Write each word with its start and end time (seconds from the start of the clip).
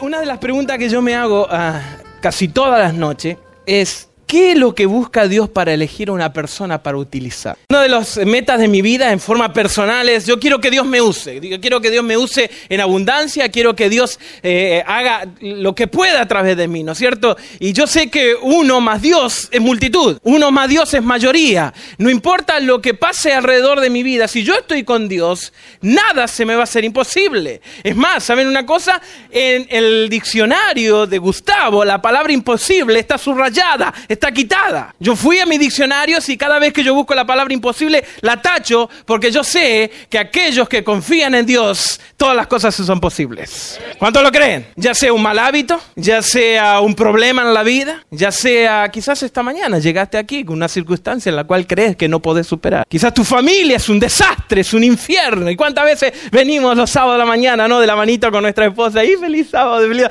Una 0.00 0.20
de 0.20 0.26
las 0.26 0.38
preguntas 0.38 0.78
que 0.78 0.88
yo 0.88 1.02
me 1.02 1.14
hago 1.14 1.46
ah, 1.50 1.80
casi 2.20 2.48
todas 2.48 2.78
las 2.78 2.94
noches 2.94 3.36
es, 3.66 4.09
¿qué 4.30 4.52
es 4.52 4.58
lo 4.58 4.76
que 4.76 4.86
busca 4.86 5.26
Dios 5.26 5.48
para 5.48 5.74
elegir 5.74 6.08
a 6.08 6.12
una 6.12 6.32
persona 6.32 6.84
para 6.84 6.96
utilizar? 6.96 7.58
Una 7.68 7.82
de 7.82 7.88
las 7.88 8.16
metas 8.18 8.60
de 8.60 8.68
mi 8.68 8.80
vida 8.80 9.10
en 9.10 9.18
forma 9.18 9.52
personal 9.52 10.08
es, 10.08 10.24
yo 10.24 10.38
quiero 10.38 10.60
que 10.60 10.70
Dios 10.70 10.86
me 10.86 11.00
use, 11.00 11.40
yo 11.40 11.60
quiero 11.60 11.80
que 11.80 11.90
Dios 11.90 12.04
me 12.04 12.16
use 12.16 12.48
en 12.68 12.80
abundancia, 12.80 13.48
quiero 13.48 13.74
que 13.74 13.90
Dios 13.90 14.20
eh, 14.44 14.84
haga 14.86 15.26
lo 15.40 15.74
que 15.74 15.88
pueda 15.88 16.22
a 16.22 16.28
través 16.28 16.56
de 16.56 16.68
mí, 16.68 16.84
¿no 16.84 16.92
es 16.92 16.98
cierto? 16.98 17.36
Y 17.58 17.72
yo 17.72 17.88
sé 17.88 18.08
que 18.08 18.36
uno 18.40 18.80
más 18.80 19.02
Dios 19.02 19.48
es 19.50 19.60
multitud, 19.60 20.18
uno 20.22 20.52
más 20.52 20.68
Dios 20.68 20.94
es 20.94 21.02
mayoría. 21.02 21.74
No 21.98 22.08
importa 22.08 22.60
lo 22.60 22.80
que 22.80 22.94
pase 22.94 23.32
alrededor 23.32 23.80
de 23.80 23.90
mi 23.90 24.04
vida, 24.04 24.28
si 24.28 24.44
yo 24.44 24.54
estoy 24.54 24.84
con 24.84 25.08
Dios, 25.08 25.52
nada 25.80 26.28
se 26.28 26.44
me 26.44 26.54
va 26.54 26.60
a 26.60 26.64
hacer 26.64 26.84
imposible. 26.84 27.60
Es 27.82 27.96
más, 27.96 28.22
¿saben 28.22 28.46
una 28.46 28.64
cosa? 28.64 29.02
En 29.28 29.66
el 29.70 30.08
diccionario 30.08 31.08
de 31.08 31.18
Gustavo, 31.18 31.84
la 31.84 32.00
palabra 32.00 32.32
imposible 32.32 33.00
está 33.00 33.18
subrayada, 33.18 33.92
quitada. 34.28 34.94
Yo 34.98 35.16
fui 35.16 35.38
a 35.38 35.46
mi 35.46 35.56
diccionario 35.56 36.18
y 36.26 36.36
cada 36.36 36.58
vez 36.58 36.72
que 36.72 36.84
yo 36.84 36.94
busco 36.94 37.14
la 37.14 37.24
palabra 37.24 37.54
imposible, 37.54 38.04
la 38.20 38.40
tacho 38.40 38.88
porque 39.06 39.30
yo 39.30 39.42
sé 39.42 39.90
que 40.08 40.18
aquellos 40.18 40.68
que 40.68 40.84
confían 40.84 41.34
en 41.34 41.46
Dios, 41.46 42.00
todas 42.16 42.36
las 42.36 42.46
cosas 42.46 42.74
son 42.74 43.00
posibles. 43.00 43.80
¿Cuántos 43.98 44.22
lo 44.22 44.30
creen? 44.30 44.66
Ya 44.76 44.94
sea 44.94 45.12
un 45.12 45.22
mal 45.22 45.38
hábito, 45.38 45.80
ya 45.96 46.22
sea 46.22 46.80
un 46.80 46.94
problema 46.94 47.42
en 47.42 47.54
la 47.54 47.62
vida, 47.62 48.04
ya 48.10 48.30
sea 48.30 48.88
quizás 48.90 49.22
esta 49.22 49.42
mañana 49.42 49.78
llegaste 49.78 50.18
aquí 50.18 50.44
con 50.44 50.56
una 50.56 50.68
circunstancia 50.68 51.30
en 51.30 51.36
la 51.36 51.44
cual 51.44 51.66
crees 51.66 51.96
que 51.96 52.08
no 52.08 52.20
podés 52.20 52.46
superar. 52.46 52.84
Quizás 52.88 53.14
tu 53.14 53.24
familia 53.24 53.76
es 53.76 53.88
un 53.88 53.98
desastre, 53.98 54.60
es 54.60 54.74
un 54.74 54.84
infierno. 54.84 55.50
¿Y 55.50 55.56
cuántas 55.56 55.84
veces 55.84 56.12
venimos 56.30 56.76
los 56.76 56.90
sábados 56.90 57.14
de 57.14 57.18
la 57.18 57.26
mañana, 57.26 57.68
no? 57.68 57.80
De 57.80 57.86
la 57.86 57.96
manito 57.96 58.30
con 58.30 58.42
nuestra 58.42 58.66
esposa 58.66 59.04
y 59.04 59.16
feliz 59.16 59.48
sábado 59.50 59.80
de. 59.80 60.08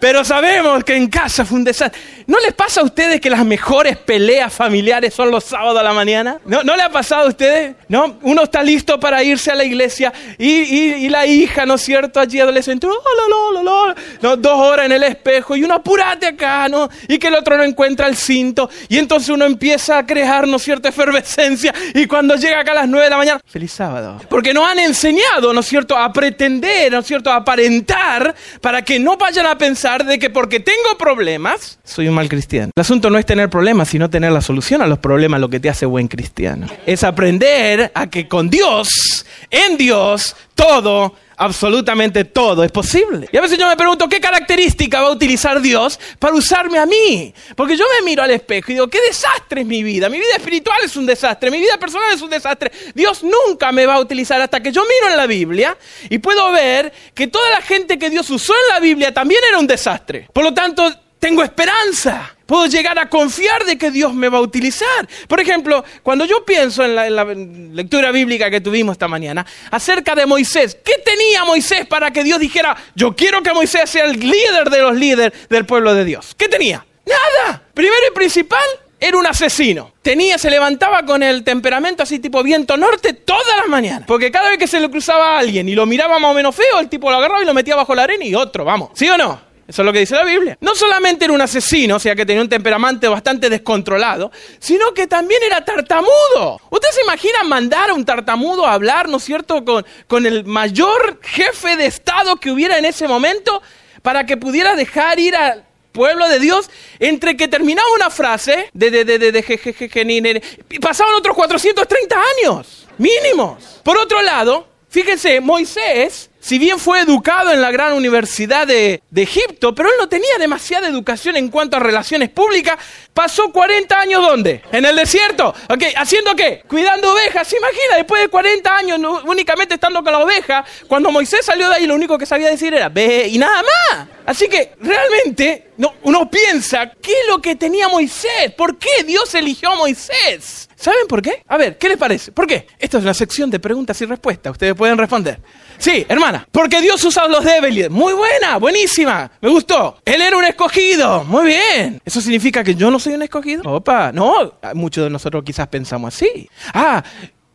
Pero 0.00 0.24
sabemos 0.24 0.84
que 0.84 0.96
en 0.96 1.08
casa 1.08 1.44
fue 1.44 1.58
un 1.58 1.64
desastre. 1.64 2.00
¿No 2.28 2.38
les 2.40 2.52
pasa 2.52 2.82
a 2.82 2.84
ustedes 2.84 3.22
que 3.22 3.30
las 3.30 3.42
mejores 3.42 3.96
peleas 3.96 4.52
familiares 4.52 5.14
son 5.14 5.30
los 5.30 5.44
sábados 5.44 5.80
a 5.80 5.82
la 5.82 5.94
mañana? 5.94 6.38
¿No, 6.44 6.62
¿no 6.62 6.76
le 6.76 6.82
ha 6.82 6.90
pasado 6.90 7.22
a 7.22 7.28
ustedes? 7.28 7.74
¿No? 7.88 8.18
Uno 8.20 8.42
está 8.42 8.62
listo 8.62 9.00
para 9.00 9.24
irse 9.24 9.50
a 9.50 9.54
la 9.54 9.64
iglesia 9.64 10.12
y, 10.36 11.08
la 11.08 11.24
hija, 11.24 11.64
¿no 11.64 11.76
es 11.76 11.80
cierto? 11.80 12.20
Allí 12.20 12.38
adolescente, 12.38 12.86
"Oh, 12.86 12.90
lo, 12.90 13.28
lo, 13.28 13.62
lo, 13.62 13.86
lo", 13.86 13.94
¿no? 14.20 14.36
dos 14.36 14.58
horas 14.58 14.84
en 14.84 14.92
el 14.92 15.04
espejo 15.04 15.56
y 15.56 15.64
uno 15.64 15.72
apurate 15.72 16.26
acá, 16.26 16.68
¿no? 16.68 16.90
Y 17.08 17.16
que 17.18 17.28
el 17.28 17.34
otro 17.34 17.56
no 17.56 17.62
encuentra 17.62 18.06
el 18.06 18.14
cinto. 18.14 18.68
Y 18.90 18.98
entonces 18.98 19.30
uno 19.30 19.46
empieza 19.46 19.96
a 19.96 20.04
crear, 20.04 20.46
¿no 20.46 20.58
es 20.58 20.62
cierto?, 20.62 20.86
efervescencia. 20.86 21.72
Y 21.94 22.06
cuando 22.06 22.34
llega 22.36 22.60
acá 22.60 22.72
a 22.72 22.74
las 22.74 22.88
nueve 22.88 23.04
de 23.04 23.10
la 23.10 23.16
mañana, 23.16 23.40
feliz 23.46 23.72
sábado. 23.72 24.20
Porque 24.28 24.52
nos 24.52 24.68
han 24.68 24.80
enseñado, 24.80 25.54
¿no 25.54 25.60
es 25.60 25.66
cierto?, 25.66 25.96
a 25.96 26.12
pretender, 26.12 26.92
¿no 26.92 26.98
es 26.98 27.06
cierto?, 27.06 27.30
a 27.30 27.36
aparentar 27.36 28.34
para 28.60 28.82
que 28.82 28.98
no 28.98 29.16
vayan 29.16 29.46
a 29.46 29.56
pensar 29.56 30.04
de 30.04 30.18
que 30.18 30.28
porque 30.28 30.60
tengo 30.60 30.98
problemas, 30.98 31.78
soy 31.84 32.06
un 32.08 32.17
mal 32.18 32.28
cristiano. 32.28 32.72
El 32.74 32.80
asunto 32.80 33.10
no 33.10 33.18
es 33.18 33.24
tener 33.24 33.48
problemas, 33.48 33.88
sino 33.88 34.10
tener 34.10 34.32
la 34.32 34.40
solución 34.40 34.82
a 34.82 34.88
los 34.88 34.98
problemas, 34.98 35.40
lo 35.40 35.48
que 35.48 35.60
te 35.60 35.68
hace 35.68 35.86
buen 35.86 36.08
cristiano. 36.08 36.66
Es 36.84 37.04
aprender 37.04 37.92
a 37.94 38.08
que 38.08 38.26
con 38.26 38.50
Dios, 38.50 39.24
en 39.52 39.76
Dios, 39.76 40.34
todo 40.56 41.14
absolutamente 41.36 42.24
todo 42.24 42.64
es 42.64 42.72
posible. 42.72 43.28
Y 43.30 43.36
a 43.36 43.40
veces 43.40 43.56
yo 43.56 43.68
me 43.68 43.76
pregunto, 43.76 44.08
¿qué 44.08 44.20
característica 44.20 45.00
va 45.00 45.08
a 45.08 45.12
utilizar 45.12 45.60
Dios 45.60 46.00
para 46.18 46.34
usarme 46.34 46.80
a 46.80 46.86
mí? 46.86 47.32
Porque 47.54 47.76
yo 47.76 47.84
me 47.96 48.04
miro 48.04 48.24
al 48.24 48.32
espejo 48.32 48.72
y 48.72 48.74
digo, 48.74 48.88
qué 48.88 48.98
desastre 49.00 49.60
es 49.60 49.66
mi 49.68 49.84
vida. 49.84 50.08
Mi 50.08 50.18
vida 50.18 50.34
espiritual 50.36 50.80
es 50.82 50.96
un 50.96 51.06
desastre, 51.06 51.52
mi 51.52 51.60
vida 51.60 51.78
personal 51.78 52.12
es 52.12 52.20
un 52.20 52.30
desastre. 52.30 52.72
Dios 52.96 53.22
nunca 53.22 53.70
me 53.70 53.86
va 53.86 53.94
a 53.94 54.00
utilizar 54.00 54.40
hasta 54.40 54.60
que 54.60 54.72
yo 54.72 54.82
miro 54.82 55.12
en 55.12 55.16
la 55.16 55.28
Biblia 55.28 55.78
y 56.10 56.18
puedo 56.18 56.50
ver 56.50 56.92
que 57.14 57.28
toda 57.28 57.48
la 57.50 57.62
gente 57.62 57.96
que 57.96 58.10
Dios 58.10 58.28
usó 58.28 58.52
en 58.52 58.74
la 58.74 58.80
Biblia 58.80 59.14
también 59.14 59.40
era 59.48 59.58
un 59.58 59.68
desastre. 59.68 60.28
Por 60.32 60.42
lo 60.42 60.52
tanto, 60.52 60.92
tengo 61.18 61.42
esperanza. 61.42 62.34
Puedo 62.46 62.66
llegar 62.66 62.98
a 62.98 63.08
confiar 63.10 63.64
de 63.64 63.76
que 63.76 63.90
Dios 63.90 64.14
me 64.14 64.28
va 64.28 64.38
a 64.38 64.40
utilizar. 64.40 65.06
Por 65.26 65.38
ejemplo, 65.38 65.84
cuando 66.02 66.24
yo 66.24 66.44
pienso 66.46 66.82
en 66.82 66.94
la, 66.94 67.06
en 67.06 67.76
lectura 67.76 68.10
bíblica 68.10 68.50
que 68.50 68.60
tuvimos 68.60 68.94
esta 68.94 69.06
mañana 69.06 69.44
acerca 69.70 70.14
de 70.14 70.24
Moisés, 70.24 70.78
¿qué 70.82 70.94
tenía 71.04 71.44
Moisés 71.44 71.86
para 71.86 72.10
que 72.10 72.24
Dios 72.24 72.40
dijera, 72.40 72.76
yo 72.94 73.14
quiero 73.14 73.42
que 73.42 73.52
Moisés 73.52 73.90
sea 73.90 74.06
el 74.06 74.18
líder 74.18 74.70
de 74.70 74.80
los 74.80 74.96
líderes 74.96 75.48
del 75.50 75.66
pueblo 75.66 75.94
de 75.94 76.06
Dios? 76.06 76.34
¿Qué 76.36 76.48
tenía? 76.48 76.86
Nada. 77.04 77.62
Primero 77.74 78.02
y 78.10 78.14
principal, 78.14 78.66
era 79.00 79.16
un 79.16 79.26
asesino. 79.26 79.92
Tenía, 80.02 80.38
se 80.38 80.50
levantaba 80.50 81.04
con 81.04 81.22
el 81.22 81.44
temperamento 81.44 82.02
así 82.02 82.18
tipo 82.18 82.42
viento 82.42 82.76
norte 82.76 83.12
todas 83.12 83.56
las 83.58 83.68
mañanas. 83.68 84.04
Porque 84.06 84.30
cada 84.30 84.48
vez 84.48 84.58
que 84.58 84.66
se 84.66 84.80
le 84.80 84.90
cruzaba 84.90 85.36
a 85.36 85.38
alguien 85.38 85.68
y 85.68 85.74
lo 85.74 85.86
miraba 85.86 86.18
más 86.18 86.30
o 86.30 86.34
menos 86.34 86.54
feo, 86.54 86.80
el 86.80 86.88
tipo 86.88 87.10
lo 87.10 87.18
agarraba 87.18 87.42
y 87.42 87.46
lo 87.46 87.54
metía 87.54 87.76
bajo 87.76 87.94
la 87.94 88.04
arena 88.04 88.24
y 88.24 88.34
otro, 88.34 88.64
vamos. 88.64 88.90
¿Sí 88.94 89.08
o 89.08 89.16
no? 89.16 89.47
Eso 89.68 89.82
es 89.82 89.86
lo 89.86 89.92
que 89.92 89.98
dice 89.98 90.14
la 90.14 90.24
Biblia. 90.24 90.56
No 90.62 90.74
solamente 90.74 91.26
era 91.26 91.34
un 91.34 91.42
asesino, 91.42 91.96
o 91.96 91.98
sea 91.98 92.16
que 92.16 92.24
tenía 92.24 92.40
un 92.40 92.48
temperamento 92.48 93.10
bastante 93.10 93.50
descontrolado, 93.50 94.32
sino 94.58 94.94
que 94.94 95.06
también 95.06 95.42
era 95.42 95.62
tartamudo. 95.62 96.58
¿Ustedes 96.70 96.94
se 96.94 97.02
imaginan 97.02 97.46
mandar 97.50 97.90
a 97.90 97.94
un 97.94 98.02
tartamudo 98.02 98.66
a 98.66 98.72
hablar, 98.72 99.10
¿no 99.10 99.18
es 99.18 99.24
cierto?, 99.24 99.62
con, 99.66 99.84
con 100.06 100.24
el 100.24 100.46
mayor 100.46 101.20
jefe 101.22 101.76
de 101.76 101.84
Estado 101.84 102.36
que 102.36 102.50
hubiera 102.50 102.78
en 102.78 102.86
ese 102.86 103.06
momento 103.06 103.60
para 104.00 104.24
que 104.24 104.38
pudiera 104.38 104.74
dejar 104.74 105.20
ir 105.20 105.36
al 105.36 105.66
pueblo 105.92 106.26
de 106.28 106.38
Dios 106.40 106.70
entre 106.98 107.36
que 107.36 107.46
terminaba 107.46 107.88
una 107.94 108.08
frase 108.08 108.70
de, 108.72 108.90
de, 108.90 109.04
de, 109.04 109.18
de, 109.18 109.32
de 109.32 109.42
je, 109.42 109.58
je, 109.58 109.88
je, 109.90 110.42
y 110.70 110.78
pasaban 110.78 111.14
otros 111.14 111.36
430 111.36 112.16
años, 112.38 112.86
mínimos. 112.96 113.80
Por 113.82 113.98
otro 113.98 114.22
lado, 114.22 114.66
fíjense, 114.88 115.42
Moisés 115.42 116.30
si 116.40 116.58
bien 116.58 116.78
fue 116.78 117.00
educado 117.00 117.52
en 117.52 117.60
la 117.60 117.70
gran 117.70 117.92
universidad 117.94 118.66
de, 118.66 119.02
Egipto, 119.14 119.74
pero 119.74 119.88
él 119.88 119.96
no 119.98 120.08
tenía 120.08 120.38
demasiada 120.38 120.86
educación 120.86 121.36
en 121.36 121.48
cuanto 121.48 121.76
a 121.76 121.80
relaciones 121.80 122.28
públicas, 122.30 122.76
pasó 123.12 123.50
40 123.50 123.98
años 123.98 124.22
¿dónde? 124.22 124.62
En 124.70 124.84
el 124.84 124.94
desierto. 124.94 125.52
Ok, 125.68 125.82
¿haciendo 125.96 126.36
qué? 126.36 126.62
Cuidando 126.68 127.12
ovejas. 127.12 127.48
¿Se 127.48 127.56
imagina? 127.56 127.96
Después 127.96 128.22
de 128.22 128.28
40 128.28 128.76
años 128.76 129.00
únicamente 129.26 129.74
estando 129.74 130.04
con 130.04 130.12
la 130.12 130.20
oveja, 130.20 130.64
cuando 130.86 131.10
Moisés 131.10 131.44
salió 131.44 131.68
de 131.68 131.74
ahí 131.74 131.86
lo 131.86 131.96
único 131.96 132.16
que 132.16 132.26
sabía 132.26 132.48
decir 132.48 132.72
era 132.72 132.88
ve 132.88 133.26
y 133.28 133.38
nada 133.38 133.62
más. 133.62 134.08
Así 134.24 134.48
que 134.48 134.74
realmente 134.80 135.70
no, 135.78 135.94
uno 136.02 136.30
piensa, 136.30 136.92
¿qué 137.02 137.12
es 137.12 137.26
lo 137.28 137.40
que 137.40 137.56
tenía 137.56 137.88
Moisés? 137.88 138.52
¿Por 138.56 138.78
qué 138.78 139.02
Dios 139.04 139.34
eligió 139.34 139.70
a 139.70 139.74
Moisés? 139.74 140.68
¿Saben 140.76 141.08
por 141.08 141.20
qué? 141.20 141.42
A 141.48 141.56
ver, 141.56 141.76
¿qué 141.76 141.88
les 141.88 141.98
parece? 141.98 142.30
¿Por 142.30 142.46
qué? 142.46 142.68
Esta 142.78 142.98
es 142.98 143.04
la 143.04 143.14
sección 143.14 143.50
de 143.50 143.58
preguntas 143.58 144.00
y 144.00 144.06
respuestas. 144.06 144.52
Ustedes 144.52 144.74
pueden 144.74 144.96
responder. 144.96 145.40
Sí, 145.78 146.04
hermana. 146.08 146.46
Porque 146.50 146.80
Dios 146.80 147.02
usa 147.04 147.28
los 147.28 147.44
débiles. 147.44 147.90
Muy 147.90 148.12
buena, 148.12 148.58
buenísima. 148.58 149.30
Me 149.40 149.48
gustó. 149.48 149.98
Él 150.04 150.20
era 150.20 150.36
un 150.36 150.44
escogido. 150.44 151.24
Muy 151.24 151.46
bien. 151.46 152.00
¿Eso 152.04 152.20
significa 152.20 152.64
que 152.64 152.74
yo 152.74 152.90
no 152.90 152.98
soy 152.98 153.14
un 153.14 153.22
escogido? 153.22 153.62
Opa, 153.64 154.12
no. 154.12 154.54
Muchos 154.74 155.04
de 155.04 155.10
nosotros 155.10 155.44
quizás 155.44 155.68
pensamos 155.68 156.14
así. 156.14 156.48
Ah, 156.74 157.02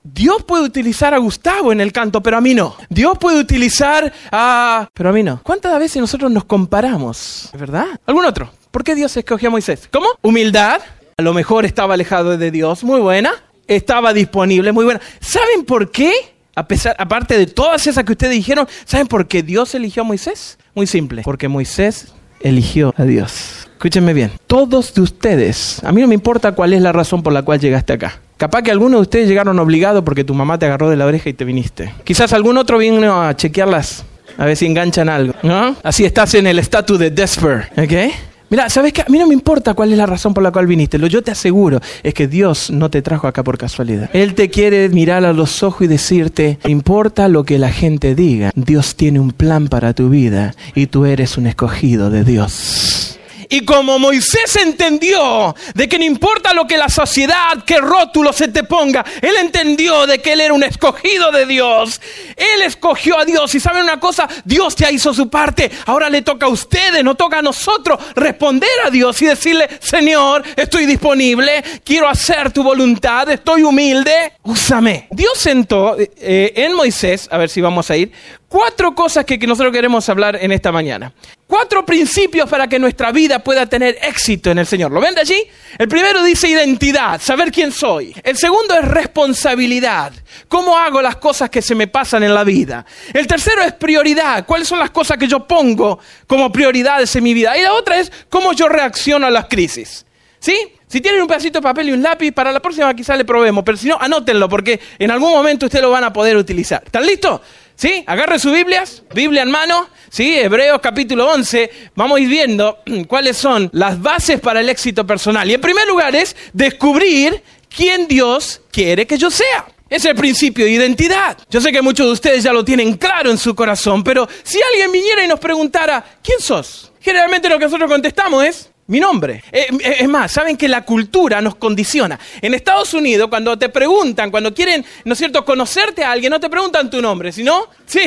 Dios 0.04 0.44
puede 0.44 0.64
utilizar 0.64 1.14
a 1.14 1.18
Gustavo 1.18 1.72
en 1.72 1.80
el 1.80 1.92
canto, 1.92 2.22
pero 2.22 2.38
a 2.38 2.42
mí 2.42 2.54
no. 2.54 2.76
Dios 2.90 3.18
puede 3.18 3.40
utilizar 3.40 4.12
a... 4.32 4.90
Pero 4.94 5.10
a 5.10 5.14
mí 5.14 5.24
no. 5.24 5.42
¿Cuántas 5.44 5.78
veces 5.80 6.02
nosotros 6.02 6.32
nos 6.32 6.44
comparamos? 6.46 7.50
¿Verdad? 7.54 7.88
¿Algún 8.06 8.26
otro? 8.26 8.52
¿Por 8.72 8.84
qué 8.84 8.96
Dios 8.96 9.16
escogió 9.16 9.50
a 9.50 9.52
Moisés? 9.52 9.88
¿Cómo? 9.92 10.08
Humildad. 10.22 10.82
A 11.18 11.22
lo 11.22 11.34
mejor 11.34 11.66
estaba 11.66 11.94
alejado 11.94 12.38
de 12.38 12.52
Dios. 12.52 12.84
Muy 12.84 13.00
buena. 13.00 13.32
Estaba 13.68 14.14
disponible. 14.14 14.72
Muy 14.72 14.84
buena. 14.84 15.00
¿Saben 15.22 15.64
por 15.64 15.92
qué? 15.92 16.33
A 16.56 16.68
pesar, 16.68 16.96
aparte 17.00 17.38
de 17.38 17.48
todas 17.48 17.88
esas 17.88 18.04
que 18.04 18.12
ustedes 18.12 18.34
dijeron, 18.34 18.68
¿saben 18.86 19.08
por 19.08 19.28
qué 19.28 19.42
Dios 19.42 19.74
eligió 19.74 20.04
a 20.04 20.06
Moisés? 20.06 20.60
Muy 20.76 20.86
simple. 20.86 21.24
Porque 21.24 21.48
Moisés 21.48 22.14
eligió 22.42 22.94
a 22.96 23.06
Dios. 23.06 23.68
Escúchenme 23.74 24.14
bien. 24.14 24.32
Todos 24.46 24.94
de 24.94 25.02
ustedes, 25.02 25.84
a 25.84 25.92
mí 25.92 26.02
no 26.02 26.08
me 26.08 26.14
importa 26.14 26.52
cuál 26.52 26.74
es 26.74 26.82
la 26.82 26.92
razón 26.92 27.24
por 27.24 27.34
la 27.34 27.42
cual 27.42 27.60
llegaste 27.60 27.94
acá. 27.94 28.20
Capaz 28.38 28.62
que 28.62 28.72
algunos 28.72 29.00
de 29.00 29.02
ustedes 29.02 29.28
llegaron 29.28 29.58
obligados 29.58 30.04
porque 30.04 30.24
tu 30.24 30.36
mamá 30.36 30.60
te 30.60 30.68
agarró 30.68 30.90
de 30.90 30.98
la 30.98 31.06
oreja 31.06 31.30
y 31.30 31.34
te 31.34 31.44
viniste. 31.44 31.94
Quizás 32.04 32.34
algún 32.34 32.58
otro 32.58 32.78
vino 32.78 33.24
a 33.24 33.36
chequearlas, 33.36 34.06
a 34.38 34.46
ver 34.46 34.56
si 34.56 34.68
enganchan 34.68 35.10
algo. 35.10 35.34
¿No? 35.42 35.76
Así 35.82 36.06
estás 36.06 36.36
en 36.36 36.46
el 36.46 36.60
estatus 36.60 37.00
de 37.00 37.10
desper. 37.10 37.70
¿Ok? 37.78 38.14
Mira, 38.54 38.70
¿sabes 38.70 38.94
qué? 38.94 39.02
A 39.02 39.08
mí 39.10 39.18
no 39.18 39.26
me 39.26 39.34
importa 39.34 39.74
cuál 39.74 39.94
es 39.94 39.98
la 39.98 40.06
razón 40.06 40.36
por 40.36 40.44
la 40.44 40.52
cual 40.52 40.68
viniste. 40.68 41.00
Lo 41.00 41.08
yo 41.08 41.24
te 41.24 41.32
aseguro 41.32 41.80
es 42.04 42.14
que 42.14 42.28
Dios 42.28 42.70
no 42.70 42.92
te 42.92 43.02
trajo 43.02 43.26
acá 43.26 43.44
por 43.44 43.58
casualidad. 43.58 44.12
Él 44.14 44.36
te 44.36 44.52
quiere 44.52 44.88
mirar 44.90 45.26
a 45.26 45.34
los 45.34 45.64
ojos 45.64 45.86
y 45.86 45.88
decirte, 45.88 46.60
importa 46.66 47.28
lo 47.30 47.46
que 47.46 47.58
la 47.58 47.72
gente 47.72 48.14
diga. 48.14 48.52
Dios 48.54 48.96
tiene 48.96 49.20
un 49.20 49.32
plan 49.32 49.70
para 49.70 49.96
tu 49.96 50.10
vida 50.10 50.54
y 50.76 50.86
tú 50.86 51.06
eres 51.06 51.36
un 51.40 51.48
escogido 51.48 52.12
de 52.12 52.24
Dios. 52.24 53.13
Y 53.50 53.66
como 53.66 54.00
Moisés 54.00 54.56
entendió 54.56 55.56
de 55.74 55.88
que 55.88 55.98
no 55.98 56.06
importa 56.06 56.54
lo 56.54 56.68
que 56.68 56.78
la 56.78 56.90
sociedad, 56.90 57.64
qué 57.66 57.78
rótulo 57.78 58.34
se 58.34 58.48
te 58.48 58.64
ponga, 58.64 59.06
él 59.22 59.36
entendió 59.40 60.06
de 60.06 60.20
que 60.20 60.34
él 60.34 60.42
era 60.42 60.54
un 60.54 60.64
escogido 60.64 61.32
de 61.32 61.46
Dios. 61.46 62.02
Él 62.36 62.62
escogió 62.64 63.20
a 63.20 63.26
Dios 63.26 63.54
y 63.56 63.60
saben 63.60 63.84
una 63.84 64.00
cosa, 64.00 64.28
Dios 64.46 64.76
ya 64.76 64.92
hizo 64.92 65.14
su 65.14 65.30
parte. 65.30 65.72
Ahora 65.86 66.10
le 66.10 66.22
toca 66.22 66.46
a 66.46 66.50
ustedes, 66.50 67.04
no 67.04 67.16
toca 67.16 67.40
a 67.40 67.42
nosotros 67.42 68.00
responder 68.16 68.70
a 68.86 68.90
Dios 68.90 69.22
y 69.22 69.26
decirle, 69.26 69.70
Señor, 69.80 70.44
estoy 70.56 70.86
disponible, 70.86 71.64
quiero 71.84 72.08
hacer 72.08 72.52
tu 72.52 72.64
voluntad, 72.64 73.30
estoy 73.30 73.64
humilde, 73.64 74.34
úsame. 74.44 75.08
Dios 75.12 75.38
sentó 75.38 75.96
eh, 75.98 76.54
en 76.56 76.74
Moisés, 76.74 77.28
a 77.32 77.38
ver 77.38 77.50
si 77.50 77.62
vamos 77.62 77.90
a 77.90 77.98
ir, 77.98 78.12
cuatro 78.54 78.94
cosas 78.94 79.26
que, 79.26 79.40
nosotros 79.40 79.74
queremos 79.74 80.08
hablar 80.10 80.38
en 80.40 80.52
esta 80.52 80.72
mañana. 80.72 81.12
Cuatro 81.48 81.84
principios 81.84 82.48
para 82.48 82.68
que 82.68 82.78
nuestra 82.78 83.12
vida 83.12 83.40
pueda 83.40 83.66
tener 83.66 83.98
éxito 84.00 84.52
en 84.52 84.60
el 84.60 84.68
Señor. 84.68 84.92
¿Lo 84.92 85.02
ven 85.02 85.16
de 85.16 85.22
allí? 85.22 85.44
El 85.76 85.88
primero 85.88 86.24
dice 86.24 86.48
identidad, 86.48 87.20
saber 87.20 87.52
quién 87.52 87.72
soy. 87.72 88.16
El 88.24 88.38
segundo 88.38 88.76
es 88.76 88.88
responsabilidad, 88.88 90.14
cómo 90.48 90.78
hago 90.78 91.02
las 91.02 91.16
cosas 91.16 91.50
que 91.50 91.64
se 91.64 91.74
me 91.74 91.88
pasan 91.88 92.22
en 92.22 92.36
la 92.36 92.44
vida. 92.44 92.86
El 93.12 93.26
tercero 93.26 93.64
es 93.64 93.74
prioridad, 93.74 94.46
cuáles 94.46 94.68
son 94.68 94.78
las 94.78 94.92
cosas 94.92 95.18
que 95.18 95.28
yo 95.28 95.48
pongo 95.48 95.98
como 96.28 96.52
prioridades 96.52 97.16
en 97.16 97.24
mi 97.24 97.34
vida. 97.34 97.58
Y 97.58 97.64
la 97.64 97.74
otra 97.74 98.00
es 98.00 98.12
cómo 98.30 98.54
yo 98.54 98.70
reacciono 98.70 99.26
a 99.26 99.32
las 99.32 99.46
crisis. 99.46 100.06
¿Sí? 100.38 100.56
Si 100.88 101.02
tienen 101.02 101.24
un 101.24 101.28
pedacito 101.28 101.58
de 101.58 101.64
papel 101.64 101.90
y 101.90 101.92
un 101.92 102.04
lápiz, 102.04 102.32
para 102.32 102.52
la 102.52 102.60
próxima 102.60 102.94
quizá 102.94 103.16
le 103.16 103.26
probemos, 103.26 103.64
pero 103.64 103.76
si 103.80 103.88
no, 103.88 103.98
anótenlo 104.00 104.48
porque 104.48 104.80
en 105.00 105.10
algún 105.10 105.32
momento 105.32 105.66
ustedes 105.66 105.82
lo 105.82 105.90
van 105.90 106.04
a 106.04 106.14
poder 106.14 106.38
utilizar. 106.38 106.84
¿Están 106.86 107.04
listos? 107.04 107.42
¿Sí? 107.76 108.04
Agarre 108.06 108.40
sus 108.40 108.54
Biblias, 108.54 109.04
Biblia 109.14 109.42
en 109.42 109.52
mano, 109.52 109.90
¿sí? 110.10 110.38
Hebreos 110.38 110.80
capítulo 110.82 111.32
11, 111.32 111.72
vamos 111.96 112.18
a 112.18 112.22
ir 112.22 112.30
viendo 112.30 112.80
cuáles 113.08 113.38
son 113.38 113.70
las 113.74 114.02
bases 114.02 114.40
para 114.40 114.60
el 114.60 114.70
éxito 114.70 115.06
personal. 115.06 115.50
Y 115.50 115.56
en 115.56 115.62
primer 115.62 115.88
lugar 115.88 116.16
es 116.16 116.36
descubrir 116.54 117.42
quién 117.76 118.08
Dios 118.08 118.62
quiere 118.72 119.08
que 119.08 119.18
yo 119.18 119.32
sea. 119.32 119.66
Es 119.90 120.06
el 120.06 120.16
principio 120.16 120.66
de 120.66 120.72
identidad. 120.72 121.38
Yo 121.50 121.62
sé 121.62 121.72
que 121.72 121.82
muchos 121.82 122.08
de 122.08 122.14
ustedes 122.14 122.44
ya 122.44 122.52
lo 122.52 122.66
tienen 122.66 122.98
claro 122.98 123.30
en 123.30 123.38
su 123.38 123.54
corazón, 123.54 124.04
pero 124.04 124.28
si 124.44 124.60
alguien 124.62 124.92
viniera 124.92 125.24
y 125.24 125.28
nos 125.28 125.40
preguntara, 125.40 126.04
¿quién 126.24 126.40
sos? 126.40 126.92
Generalmente 127.00 127.50
lo 127.50 127.60
que 127.60 127.66
nosotros 127.66 127.92
contestamos 127.92 128.44
es, 128.44 128.70
mi 128.88 129.00
nombre. 129.00 129.44
Eh, 129.52 129.68
eh, 129.80 129.96
es 130.00 130.10
más, 130.10 130.32
saben 130.32 130.58
que 130.58 130.68
la 130.68 130.84
cultura 130.84 131.42
nos 131.42 131.56
condiciona. 131.56 132.20
En 132.42 132.54
Estados 132.54 132.94
Unidos, 132.94 133.30
cuando 133.30 133.58
te 133.58 133.70
preguntan, 133.70 134.30
cuando 134.30 134.54
quieren, 134.54 134.86
¿no 135.06 135.14
es 135.14 135.20
cierto?, 135.20 135.46
conocerte 135.46 136.04
a 136.04 136.12
alguien, 136.12 136.32
no 136.32 136.40
te 136.40 136.50
preguntan 136.50 136.90
tu 136.90 137.02
nombre, 137.02 137.32
sino, 137.32 137.70
sí, 137.86 138.02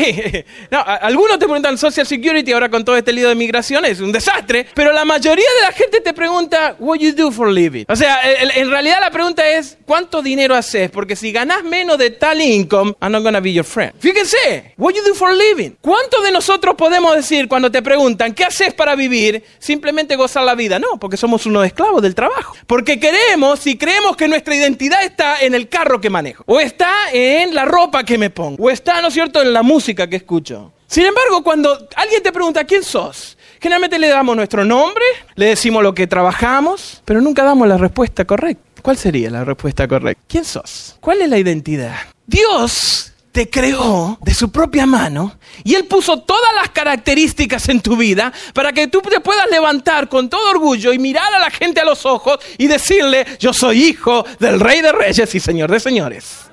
no, 0.70 0.82
algunos 0.84 1.38
te 1.38 1.46
preguntan 1.46 1.78
Social 1.78 2.06
Security, 2.06 2.52
ahora 2.52 2.68
con 2.68 2.84
todo 2.84 2.96
este 2.96 3.12
lío 3.12 3.28
de 3.28 3.34
migración 3.34 3.84
es 3.84 4.00
un 4.00 4.12
desastre, 4.12 4.66
pero 4.74 4.92
la 4.92 5.04
mayoría 5.04 5.48
de 5.60 5.66
la 5.66 5.72
gente 5.72 6.00
te 6.00 6.12
pregunta, 6.12 6.76
what 6.78 6.98
you 6.98 7.12
do 7.12 7.30
for 7.30 7.50
living? 7.50 7.84
O 7.88 7.96
sea, 7.96 8.20
en 8.24 8.70
realidad 8.70 8.98
la 9.00 9.10
pregunta 9.10 9.48
es, 9.48 9.78
¿cuánto 9.86 10.20
dinero 10.20 10.54
haces? 10.54 10.90
Porque 10.90 11.16
si 11.16 11.32
ganas 11.32 11.64
menos 11.64 11.96
de 11.96 12.10
tal 12.10 12.40
income, 12.40 12.94
I'm 13.00 13.12
not 13.12 13.22
gonna 13.22 13.40
be 13.40 13.52
your 13.52 13.64
friend. 13.64 13.92
Fíjense, 13.98 14.74
what 14.76 14.94
you 14.94 15.02
do 15.02 15.14
for 15.14 15.34
living? 15.34 15.76
¿Cuánto 15.80 16.20
de 16.20 16.30
nosotros 16.30 16.74
podemos 16.74 17.14
decir 17.16 17.48
cuando 17.48 17.70
te 17.70 17.82
preguntan, 17.82 18.34
¿qué 18.34 18.44
haces 18.44 18.74
para 18.74 18.94
vivir? 18.94 19.42
Simplemente 19.58 20.16
gozar 20.16 20.44
la 20.44 20.54
vida 20.54 20.65
no, 20.68 20.98
porque 20.98 21.16
somos 21.16 21.46
unos 21.46 21.66
esclavos 21.66 22.02
del 22.02 22.14
trabajo. 22.14 22.54
Porque 22.66 22.98
queremos 23.00 23.66
y 23.66 23.78
creemos 23.78 24.16
que 24.16 24.28
nuestra 24.28 24.54
identidad 24.54 25.02
está 25.04 25.40
en 25.40 25.54
el 25.54 25.68
carro 25.68 26.00
que 26.00 26.10
manejo, 26.10 26.44
o 26.46 26.60
está 26.60 27.10
en 27.12 27.54
la 27.54 27.64
ropa 27.64 28.04
que 28.04 28.18
me 28.18 28.30
pongo, 28.30 28.62
o 28.62 28.70
está, 28.70 29.00
¿no 29.00 29.08
es 29.08 29.14
cierto?, 29.14 29.40
en 29.40 29.52
la 29.52 29.62
música 29.62 30.08
que 30.08 30.16
escucho. 30.16 30.72
Sin 30.86 31.04
embargo, 31.04 31.42
cuando 31.42 31.88
alguien 31.96 32.22
te 32.22 32.32
pregunta 32.32 32.64
quién 32.64 32.84
sos, 32.84 33.36
generalmente 33.60 33.98
le 33.98 34.08
damos 34.08 34.36
nuestro 34.36 34.64
nombre, 34.64 35.04
le 35.34 35.46
decimos 35.46 35.82
lo 35.82 35.94
que 35.94 36.06
trabajamos, 36.06 37.02
pero 37.04 37.20
nunca 37.20 37.42
damos 37.42 37.66
la 37.66 37.76
respuesta 37.76 38.24
correcta. 38.24 38.82
¿Cuál 38.82 38.96
sería 38.96 39.30
la 39.30 39.44
respuesta 39.44 39.88
correcta? 39.88 40.22
¿Quién 40.28 40.44
sos? 40.44 40.96
¿Cuál 41.00 41.22
es 41.22 41.28
la 41.28 41.38
identidad? 41.38 41.96
Dios 42.26 43.12
te 43.36 43.50
creó 43.50 44.16
de 44.22 44.32
su 44.32 44.50
propia 44.50 44.86
mano 44.86 45.36
y 45.62 45.74
Él 45.74 45.84
puso 45.84 46.22
todas 46.22 46.54
las 46.54 46.70
características 46.70 47.68
en 47.68 47.82
tu 47.82 47.94
vida 47.94 48.32
para 48.54 48.72
que 48.72 48.88
tú 48.88 49.02
te 49.02 49.20
puedas 49.20 49.50
levantar 49.50 50.08
con 50.08 50.30
todo 50.30 50.48
orgullo 50.48 50.90
y 50.90 50.98
mirar 50.98 51.34
a 51.34 51.38
la 51.38 51.50
gente 51.50 51.82
a 51.82 51.84
los 51.84 52.06
ojos 52.06 52.38
y 52.56 52.66
decirle, 52.66 53.26
yo 53.38 53.52
soy 53.52 53.84
hijo 53.84 54.24
del 54.40 54.58
Rey 54.58 54.80
de 54.80 54.90
Reyes 54.90 55.34
y 55.34 55.40
Señor 55.40 55.70
de 55.70 55.80
Señores. 55.80 56.45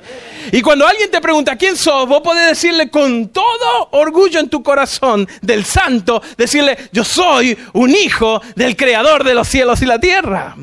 Y 0.51 0.61
cuando 0.61 0.87
alguien 0.87 1.09
te 1.09 1.21
pregunta 1.21 1.55
quién 1.55 1.77
sos, 1.77 2.07
vos 2.07 2.21
podés 2.21 2.47
decirle 2.47 2.89
con 2.89 3.29
todo 3.29 3.89
orgullo 3.91 4.39
en 4.39 4.49
tu 4.49 4.61
corazón 4.63 5.27
del 5.41 5.65
santo, 5.65 6.21
decirle, 6.37 6.77
yo 6.91 7.03
soy 7.03 7.57
un 7.73 7.91
hijo 7.91 8.41
del 8.55 8.75
creador 8.75 9.23
de 9.23 9.33
los 9.33 9.47
cielos 9.47 9.81
y 9.81 9.85
la 9.85 9.99
tierra. 9.99 10.55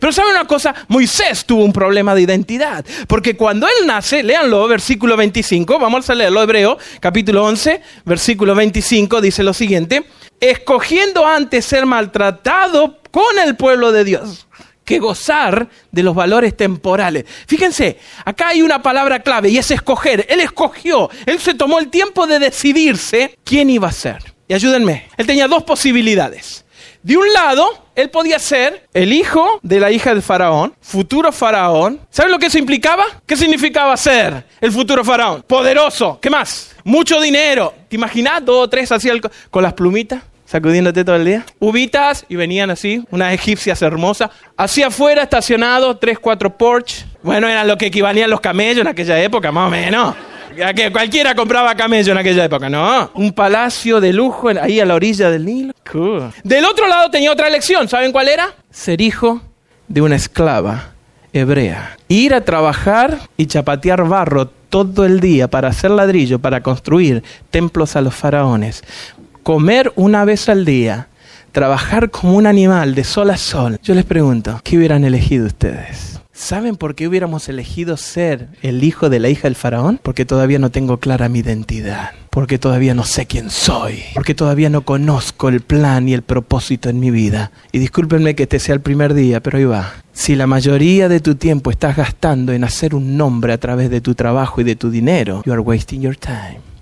Pero 0.00 0.12
¿sabe 0.12 0.30
una 0.30 0.46
cosa? 0.46 0.74
Moisés 0.88 1.44
tuvo 1.44 1.64
un 1.64 1.72
problema 1.72 2.14
de 2.14 2.22
identidad. 2.22 2.84
Porque 3.06 3.36
cuando 3.36 3.66
él 3.66 3.86
nace, 3.86 4.22
léanlo, 4.22 4.66
versículo 4.66 5.16
25, 5.16 5.78
vamos 5.78 6.08
a 6.08 6.14
leerlo, 6.14 6.42
Hebreo, 6.42 6.78
capítulo 7.00 7.44
11, 7.44 7.82
versículo 8.04 8.54
25, 8.54 9.20
dice 9.20 9.42
lo 9.42 9.52
siguiente, 9.52 10.06
escogiendo 10.40 11.26
antes 11.26 11.64
ser 11.64 11.86
maltratado 11.86 12.98
con 13.10 13.38
el 13.44 13.56
pueblo 13.56 13.92
de 13.92 14.04
Dios 14.04 14.46
que 14.84 14.98
gozar 14.98 15.68
de 15.90 16.02
los 16.02 16.14
valores 16.14 16.56
temporales. 16.56 17.24
Fíjense, 17.46 17.98
acá 18.24 18.48
hay 18.48 18.62
una 18.62 18.82
palabra 18.82 19.20
clave 19.20 19.48
y 19.48 19.58
es 19.58 19.70
escoger. 19.70 20.26
Él 20.28 20.40
escogió, 20.40 21.10
él 21.26 21.38
se 21.40 21.54
tomó 21.54 21.78
el 21.78 21.88
tiempo 21.88 22.26
de 22.26 22.38
decidirse 22.38 23.38
quién 23.44 23.70
iba 23.70 23.88
a 23.88 23.92
ser. 23.92 24.34
Y 24.46 24.54
ayúdenme, 24.54 25.08
él 25.16 25.26
tenía 25.26 25.48
dos 25.48 25.64
posibilidades. 25.64 26.64
De 27.02 27.16
un 27.16 27.30
lado, 27.32 27.86
él 27.94 28.10
podía 28.10 28.38
ser 28.38 28.88
el 28.94 29.12
hijo 29.12 29.60
de 29.62 29.78
la 29.78 29.90
hija 29.90 30.10
del 30.10 30.22
faraón, 30.22 30.74
futuro 30.80 31.32
faraón. 31.32 32.00
¿Saben 32.10 32.32
lo 32.32 32.38
que 32.38 32.46
eso 32.46 32.58
implicaba? 32.58 33.04
¿Qué 33.26 33.36
significaba 33.36 33.94
ser 33.96 34.46
el 34.60 34.72
futuro 34.72 35.04
faraón? 35.04 35.42
Poderoso. 35.46 36.18
¿Qué 36.20 36.30
más? 36.30 36.74
Mucho 36.82 37.20
dinero. 37.20 37.74
¿Te 37.88 37.96
imaginas? 37.96 38.44
Dos 38.44 38.64
o 38.64 38.70
tres 38.70 38.90
así 38.90 39.10
con 39.50 39.62
las 39.62 39.74
plumitas 39.74 40.22
sacudiéndote 40.44 41.04
todo 41.04 41.16
el 41.16 41.24
día. 41.24 41.46
Ubitas 41.58 42.24
y 42.28 42.36
venían 42.36 42.70
así, 42.70 43.04
unas 43.10 43.32
egipcias 43.32 43.82
hermosas. 43.82 44.30
Hacia 44.56 44.88
afuera 44.88 45.22
estacionado, 45.22 45.96
tres, 45.96 46.18
cuatro 46.18 46.56
Porsche. 46.56 47.04
Bueno, 47.22 47.48
eran 47.48 47.66
lo 47.66 47.78
que 47.78 47.86
equivalían 47.86 48.30
los 48.30 48.40
camellos 48.40 48.80
en 48.82 48.88
aquella 48.88 49.22
época, 49.22 49.50
más 49.50 49.68
o 49.68 49.70
menos 49.70 50.14
que 50.74 50.92
cualquiera 50.92 51.34
compraba 51.34 51.74
camello 51.74 52.12
en 52.12 52.18
aquella 52.18 52.44
época, 52.44 52.68
¿no? 52.68 53.10
Un 53.14 53.32
palacio 53.32 54.00
de 54.00 54.12
lujo 54.12 54.48
ahí 54.60 54.80
a 54.80 54.84
la 54.84 54.94
orilla 54.94 55.30
del 55.30 55.44
Nilo. 55.44 55.72
Del 56.42 56.64
otro 56.64 56.86
lado 56.86 57.10
tenía 57.10 57.32
otra 57.32 57.48
elección, 57.48 57.88
¿saben 57.88 58.12
cuál 58.12 58.28
era? 58.28 58.54
Ser 58.70 59.00
hijo 59.00 59.40
de 59.88 60.00
una 60.00 60.16
esclava 60.16 60.90
hebrea. 61.32 61.96
Ir 62.08 62.34
a 62.34 62.44
trabajar 62.44 63.18
y 63.36 63.46
chapatear 63.46 64.06
barro 64.06 64.46
todo 64.46 65.04
el 65.04 65.20
día 65.20 65.48
para 65.48 65.68
hacer 65.68 65.90
ladrillo, 65.90 66.38
para 66.38 66.62
construir 66.62 67.22
templos 67.50 67.96
a 67.96 68.00
los 68.00 68.14
faraones. 68.14 68.82
Comer 69.44 69.92
una 69.96 70.24
vez 70.24 70.48
al 70.48 70.64
día. 70.64 71.08
Trabajar 71.52 72.10
como 72.10 72.34
un 72.34 72.46
animal 72.46 72.94
de 72.94 73.04
sol 73.04 73.28
a 73.28 73.36
sol. 73.36 73.78
Yo 73.82 73.94
les 73.94 74.06
pregunto, 74.06 74.58
¿qué 74.64 74.78
hubieran 74.78 75.04
elegido 75.04 75.44
ustedes? 75.44 76.18
¿Saben 76.32 76.76
por 76.76 76.94
qué 76.94 77.06
hubiéramos 77.06 77.50
elegido 77.50 77.98
ser 77.98 78.48
el 78.62 78.82
hijo 78.82 79.10
de 79.10 79.20
la 79.20 79.28
hija 79.28 79.42
del 79.42 79.54
faraón? 79.54 80.00
Porque 80.02 80.24
todavía 80.24 80.58
no 80.58 80.70
tengo 80.70 80.96
clara 80.96 81.28
mi 81.28 81.40
identidad, 81.40 82.12
porque 82.30 82.58
todavía 82.58 82.94
no 82.94 83.04
sé 83.04 83.26
quién 83.26 83.50
soy, 83.50 84.02
porque 84.14 84.34
todavía 84.34 84.70
no 84.70 84.80
conozco 84.80 85.50
el 85.50 85.60
plan 85.60 86.08
y 86.08 86.14
el 86.14 86.22
propósito 86.22 86.88
en 86.88 86.98
mi 86.98 87.10
vida. 87.10 87.52
Y 87.70 87.80
discúlpenme 87.80 88.34
que 88.34 88.44
este 88.44 88.58
sea 88.58 88.74
el 88.74 88.80
primer 88.80 89.12
día, 89.12 89.42
pero 89.42 89.58
ahí 89.58 89.64
va. 89.64 89.92
Si 90.14 90.36
la 90.36 90.46
mayoría 90.46 91.10
de 91.10 91.20
tu 91.20 91.34
tiempo 91.34 91.70
estás 91.70 91.98
gastando 91.98 92.54
en 92.54 92.64
hacer 92.64 92.94
un 92.94 93.18
nombre 93.18 93.52
a 93.52 93.58
través 93.58 93.90
de 93.90 94.00
tu 94.00 94.14
trabajo 94.14 94.62
y 94.62 94.64
de 94.64 94.74
tu 94.74 94.90
dinero, 94.90 95.42
you 95.44 95.52
are 95.52 95.60
wasting 95.60 96.00
your 96.00 96.16
time. 96.16 96.73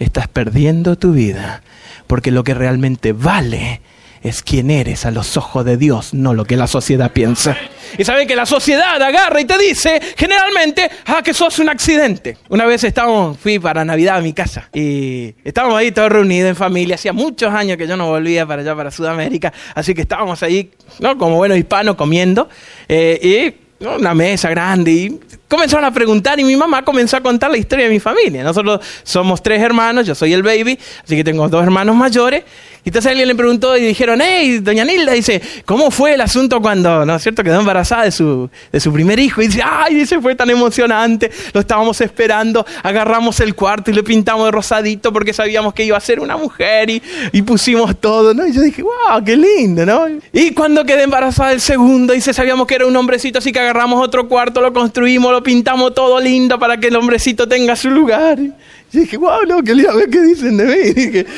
Estás 0.00 0.26
perdiendo 0.26 0.96
tu 0.96 1.12
vida, 1.12 1.62
porque 2.06 2.32
lo 2.32 2.42
que 2.42 2.54
realmente 2.54 3.12
vale 3.12 3.82
es 4.22 4.42
quién 4.42 4.70
eres 4.70 5.06
a 5.06 5.10
los 5.10 5.36
ojos 5.36 5.64
de 5.64 5.76
Dios, 5.76 6.12
no 6.12 6.34
lo 6.34 6.44
que 6.44 6.56
la 6.56 6.66
sociedad 6.66 7.12
piensa. 7.12 7.56
Y 7.96 8.04
saben 8.04 8.28
que 8.28 8.36
la 8.36 8.46
sociedad 8.46 9.00
agarra 9.00 9.40
y 9.40 9.44
te 9.44 9.58
dice 9.58 10.00
generalmente, 10.16 10.90
ah, 11.06 11.22
que 11.22 11.34
sos 11.34 11.58
un 11.58 11.68
accidente. 11.68 12.36
Una 12.48 12.66
vez 12.66 12.84
estábamos, 12.84 13.38
fui 13.38 13.58
para 13.58 13.84
Navidad 13.84 14.16
a 14.16 14.20
mi 14.20 14.32
casa 14.32 14.68
y 14.72 15.34
estábamos 15.44 15.78
ahí 15.78 15.90
todos 15.92 16.10
reunidos 16.10 16.50
en 16.50 16.56
familia. 16.56 16.94
Hacía 16.96 17.12
muchos 17.12 17.52
años 17.52 17.76
que 17.76 17.86
yo 17.86 17.96
no 17.96 18.08
volvía 18.08 18.46
para 18.46 18.62
allá, 18.62 18.76
para 18.76 18.90
Sudamérica, 18.90 19.52
así 19.74 19.94
que 19.94 20.02
estábamos 20.02 20.42
ahí, 20.42 20.70
¿no? 20.98 21.16
Como 21.16 21.36
buenos 21.36 21.58
hispanos 21.58 21.96
comiendo. 21.96 22.48
Eh, 22.88 23.54
y 23.80 23.84
una 23.84 24.14
mesa 24.14 24.50
grande 24.50 24.92
y 24.92 25.20
comenzaron 25.50 25.84
a 25.84 25.90
preguntar 25.90 26.38
y 26.38 26.44
mi 26.44 26.54
mamá 26.54 26.84
comenzó 26.84 27.16
a 27.16 27.20
contar 27.20 27.50
la 27.50 27.58
historia 27.58 27.86
de 27.86 27.90
mi 27.90 27.98
familia. 27.98 28.44
Nosotros 28.44 28.80
somos 29.02 29.42
tres 29.42 29.60
hermanos, 29.60 30.06
yo 30.06 30.14
soy 30.14 30.32
el 30.32 30.44
baby, 30.44 30.78
así 31.04 31.16
que 31.16 31.24
tengo 31.24 31.48
dos 31.48 31.62
hermanos 31.62 31.96
mayores 31.96 32.44
y 32.82 32.88
entonces 32.88 33.10
alguien 33.10 33.28
le 33.28 33.34
preguntó 33.34 33.76
y 33.76 33.82
dijeron, 33.82 34.20
hey, 34.22 34.60
doña 34.60 34.84
Nilda, 34.86 35.12
dice, 35.12 35.42
¿cómo 35.66 35.90
fue 35.90 36.14
el 36.14 36.20
asunto 36.22 36.62
cuando, 36.62 37.04
no 37.04 37.14
es 37.14 37.22
cierto, 37.22 37.44
quedó 37.44 37.60
embarazada 37.60 38.04
de 38.04 38.10
su, 38.10 38.48
de 38.72 38.80
su 38.80 38.90
primer 38.90 39.18
hijo? 39.18 39.42
Y 39.42 39.48
dice, 39.48 39.60
ay, 39.62 39.96
dice, 39.96 40.18
fue 40.18 40.34
tan 40.34 40.48
emocionante, 40.48 41.30
lo 41.52 41.60
estábamos 41.60 42.00
esperando, 42.00 42.64
agarramos 42.82 43.38
el 43.40 43.54
cuarto 43.54 43.90
y 43.90 43.94
le 43.94 44.02
pintamos 44.02 44.46
de 44.46 44.52
rosadito 44.52 45.12
porque 45.12 45.34
sabíamos 45.34 45.74
que 45.74 45.84
iba 45.84 45.98
a 45.98 46.00
ser 46.00 46.20
una 46.20 46.38
mujer 46.38 46.88
y, 46.88 47.02
y 47.32 47.42
pusimos 47.42 48.00
todo, 48.00 48.32
¿no? 48.32 48.46
Y 48.46 48.52
yo 48.52 48.62
dije, 48.62 48.82
wow, 48.82 49.22
qué 49.26 49.36
lindo, 49.36 49.84
¿no? 49.84 50.06
Y 50.32 50.52
cuando 50.52 50.82
quedé 50.84 51.02
embarazada 51.02 51.50
del 51.50 51.60
segundo, 51.60 52.14
dice, 52.14 52.32
sabíamos 52.32 52.66
que 52.66 52.76
era 52.76 52.86
un 52.86 52.96
hombrecito, 52.96 53.40
así 53.40 53.52
que 53.52 53.60
agarramos 53.60 54.02
otro 54.02 54.26
cuarto, 54.26 54.62
lo 54.62 54.72
construimos, 54.72 55.30
lo 55.32 55.39
pintamos 55.42 55.94
todo 55.94 56.20
lindo 56.20 56.58
para 56.58 56.76
que 56.78 56.88
el 56.88 56.96
hombrecito 56.96 57.48
tenga 57.48 57.76
su 57.76 57.90
lugar. 57.90 58.38
Y 58.38 58.98
dije, 58.98 59.16
wow, 59.16 59.44
no, 59.46 59.62
qué 59.62 59.74
lindo, 59.74 59.92
¿qué 60.10 60.20
dicen 60.20 60.56
de 60.56 60.64
mí? 60.64 61.24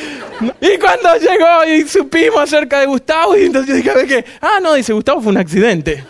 Y, 0.61 0.77
cuando 0.77 1.15
llegó 1.19 1.65
y 1.69 1.87
supimos 1.87 2.41
acerca 2.41 2.81
de 2.81 2.87
Gustavo, 2.87 3.37
y 3.37 3.45
entonces 3.45 3.85
yo 3.85 3.95
dije, 3.95 4.07
¿qué? 4.09 4.25
Ah, 4.41 4.59
no, 4.61 4.75
dice, 4.75 4.93
Gustavo 4.93 5.21
fue 5.21 5.31
un 5.31 5.39
accidente. 5.39 6.03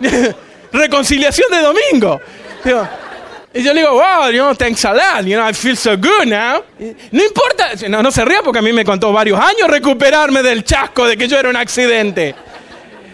Reconciliación 0.72 1.50
de 1.50 1.58
domingo. 1.60 2.20
Y 3.52 3.62
yo 3.62 3.74
le 3.74 3.80
digo, 3.80 3.92
wow, 3.92 4.30
you 4.30 4.38
know, 4.38 4.54
thanks 4.54 4.84
a 4.84 4.94
lot, 4.94 5.24
you 5.24 5.36
know, 5.36 5.46
I 5.46 5.52
feel 5.52 5.76
so 5.76 5.96
good 5.96 6.26
now. 6.26 6.62
No 7.10 7.24
importa, 7.24 7.70
no, 7.88 8.02
no 8.02 8.10
se 8.10 8.24
ría 8.24 8.40
porque 8.42 8.60
a 8.60 8.62
mí 8.62 8.72
me 8.72 8.84
contó 8.84 9.12
varios 9.12 9.38
años 9.40 9.68
recuperarme 9.68 10.42
del 10.42 10.64
chasco 10.64 11.06
de 11.06 11.16
que 11.16 11.26
yo 11.28 11.38
era 11.38 11.48
un 11.48 11.56
accidente. 11.56 12.34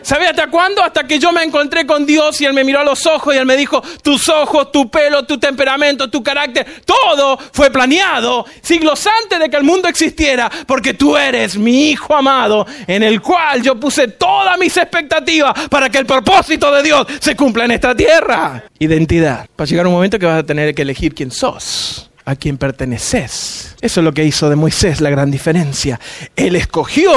¿Sabe 0.04 0.26
hasta 0.26 0.48
cuándo? 0.48 0.82
Hasta 0.82 1.04
que 1.04 1.18
yo 1.18 1.32
me 1.32 1.42
encontré 1.42 1.86
con 1.86 2.04
Dios 2.04 2.38
y 2.42 2.44
Él 2.44 2.52
me 2.52 2.62
miró 2.62 2.80
a 2.80 2.84
los 2.84 3.06
ojos 3.06 3.34
y 3.34 3.38
Él 3.38 3.46
me 3.46 3.56
dijo, 3.56 3.82
tus 4.02 4.28
ojos, 4.28 4.70
tu 4.70 4.90
pelo, 4.90 5.24
tu 5.24 5.38
temperamento, 5.38 6.10
tu 6.10 6.22
carácter, 6.22 6.82
todo 6.84 7.38
fue 7.52 7.70
planeado 7.70 8.44
siglos 8.60 9.06
antes 9.22 9.40
de 9.40 9.48
que 9.48 9.56
el 9.56 9.64
mundo 9.64 9.88
existiera, 9.88 10.50
porque 10.66 10.92
tú 10.92 11.16
eres 11.16 11.56
mi 11.56 11.90
Hijo 11.90 12.14
amado, 12.14 12.66
en 12.86 13.02
el 13.02 13.22
cual 13.22 13.62
yo 13.62 13.80
puse 13.80 14.08
todas 14.08 14.58
mis 14.58 14.76
expectativas 14.76 15.68
para 15.70 15.88
que 15.88 15.98
el 15.98 16.06
propósito 16.06 16.70
de 16.70 16.82
Dios 16.82 17.06
se 17.18 17.34
cumpla 17.34 17.64
en 17.64 17.70
esta 17.70 17.94
tierra. 17.94 18.64
Identidad. 18.78 19.46
Va 19.58 19.64
a 19.64 19.66
llegar 19.66 19.86
un 19.86 19.94
momento 19.94 20.18
que 20.18 20.26
vas 20.26 20.40
a 20.40 20.46
tener 20.46 20.74
que 20.74 20.82
elegir 20.82 21.14
quién 21.14 21.30
sos 21.30 22.10
a 22.26 22.36
quién 22.36 22.56
perteneces. 22.56 23.76
Eso 23.80 24.00
es 24.00 24.04
lo 24.04 24.12
que 24.12 24.24
hizo 24.24 24.48
de 24.48 24.56
Moisés 24.56 25.00
la 25.00 25.10
gran 25.10 25.30
diferencia. 25.30 26.00
Él 26.36 26.56
escogió 26.56 27.12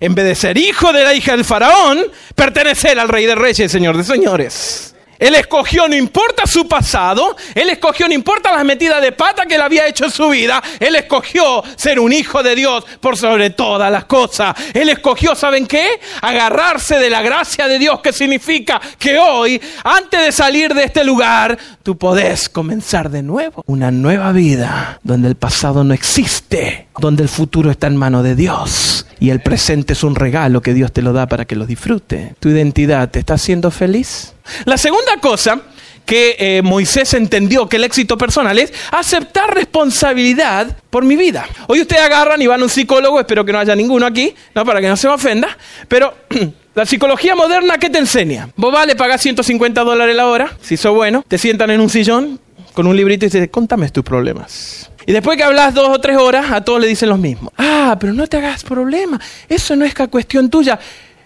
en 0.00 0.14
vez 0.14 0.24
de 0.24 0.34
ser 0.34 0.58
hijo 0.58 0.92
de 0.92 1.04
la 1.04 1.14
hija 1.14 1.32
del 1.32 1.44
faraón, 1.44 2.02
pertenecer 2.34 2.98
al 2.98 3.08
rey 3.08 3.26
de 3.26 3.34
reyes, 3.34 3.70
señor 3.70 3.96
de 3.96 4.04
señores. 4.04 4.91
Él 5.22 5.36
escogió, 5.36 5.86
no 5.86 5.94
importa 5.94 6.48
su 6.48 6.66
pasado, 6.66 7.36
él 7.54 7.70
escogió, 7.70 8.08
no 8.08 8.14
importa 8.14 8.50
las 8.50 8.64
metidas 8.64 9.00
de 9.00 9.12
pata 9.12 9.46
que 9.46 9.54
él 9.54 9.60
había 9.60 9.86
hecho 9.86 10.06
en 10.06 10.10
su 10.10 10.28
vida, 10.30 10.60
él 10.80 10.96
escogió 10.96 11.62
ser 11.76 12.00
un 12.00 12.12
hijo 12.12 12.42
de 12.42 12.56
Dios 12.56 12.84
por 12.98 13.16
sobre 13.16 13.50
todas 13.50 13.92
las 13.92 14.06
cosas. 14.06 14.52
Él 14.74 14.88
escogió, 14.88 15.36
¿saben 15.36 15.68
qué? 15.68 16.00
Agarrarse 16.22 16.98
de 16.98 17.08
la 17.08 17.22
gracia 17.22 17.68
de 17.68 17.78
Dios, 17.78 18.00
que 18.00 18.12
significa 18.12 18.80
que 18.98 19.16
hoy, 19.16 19.62
antes 19.84 20.20
de 20.24 20.32
salir 20.32 20.74
de 20.74 20.82
este 20.82 21.04
lugar, 21.04 21.56
tú 21.84 21.96
podés 21.96 22.48
comenzar 22.48 23.08
de 23.08 23.22
nuevo. 23.22 23.62
Una 23.66 23.92
nueva 23.92 24.32
vida 24.32 24.98
donde 25.04 25.28
el 25.28 25.36
pasado 25.36 25.84
no 25.84 25.94
existe, 25.94 26.88
donde 26.98 27.22
el 27.22 27.28
futuro 27.28 27.70
está 27.70 27.86
en 27.86 27.96
mano 27.96 28.24
de 28.24 28.34
Dios 28.34 29.06
y 29.22 29.30
el 29.30 29.40
presente 29.40 29.92
es 29.92 30.02
un 30.02 30.16
regalo 30.16 30.62
que 30.62 30.74
Dios 30.74 30.90
te 30.90 31.00
lo 31.00 31.12
da 31.12 31.28
para 31.28 31.44
que 31.44 31.54
lo 31.54 31.64
disfrute. 31.64 32.34
¿Tu 32.40 32.48
identidad 32.48 33.08
te 33.08 33.20
está 33.20 33.34
haciendo 33.34 33.70
feliz? 33.70 34.34
La 34.64 34.76
segunda 34.76 35.16
cosa 35.20 35.60
que 36.04 36.36
eh, 36.38 36.62
Moisés 36.62 37.14
entendió 37.14 37.68
que 37.68 37.76
el 37.76 37.84
éxito 37.84 38.18
personal 38.18 38.58
es 38.58 38.72
aceptar 38.90 39.54
responsabilidad 39.54 40.76
por 40.90 41.04
mi 41.04 41.16
vida. 41.16 41.48
Hoy 41.68 41.80
ustedes 41.80 42.02
agarran 42.02 42.40
y 42.42 42.46
van 42.46 42.60
a 42.60 42.64
un 42.64 42.70
psicólogo, 42.70 43.20
espero 43.20 43.44
que 43.44 43.52
no 43.52 43.58
haya 43.58 43.74
ninguno 43.74 44.06
aquí, 44.06 44.34
no 44.54 44.64
para 44.64 44.80
que 44.80 44.88
no 44.88 44.96
se 44.96 45.08
me 45.08 45.14
ofenda, 45.14 45.56
pero 45.88 46.14
la 46.74 46.86
psicología 46.86 47.34
moderna, 47.34 47.78
¿qué 47.78 47.90
te 47.90 47.98
enseña? 47.98 48.48
Vos 48.56 48.72
vale, 48.72 48.96
pagar 48.96 49.18
150 49.18 49.82
dólares 49.82 50.16
la 50.16 50.26
hora, 50.26 50.56
si 50.60 50.76
sos 50.76 50.94
bueno, 50.94 51.24
te 51.26 51.38
sientan 51.38 51.70
en 51.70 51.80
un 51.80 51.88
sillón 51.88 52.40
con 52.74 52.86
un 52.86 52.96
librito 52.96 53.26
y 53.26 53.30
te 53.30 53.48
contame 53.50 53.88
tus 53.90 54.04
problemas. 54.04 54.90
Y 55.04 55.12
después 55.12 55.36
que 55.36 55.42
hablas 55.42 55.74
dos 55.74 55.88
o 55.88 56.00
tres 56.00 56.16
horas, 56.16 56.52
a 56.52 56.62
todos 56.62 56.80
le 56.80 56.86
dicen 56.86 57.08
lo 57.08 57.16
mismo. 57.16 57.52
Ah, 57.58 57.96
pero 57.98 58.12
no 58.12 58.26
te 58.28 58.36
hagas 58.36 58.62
problema, 58.62 59.20
eso 59.48 59.76
no 59.76 59.84
es 59.84 59.94
cuestión 59.94 60.48
tuya 60.48 60.78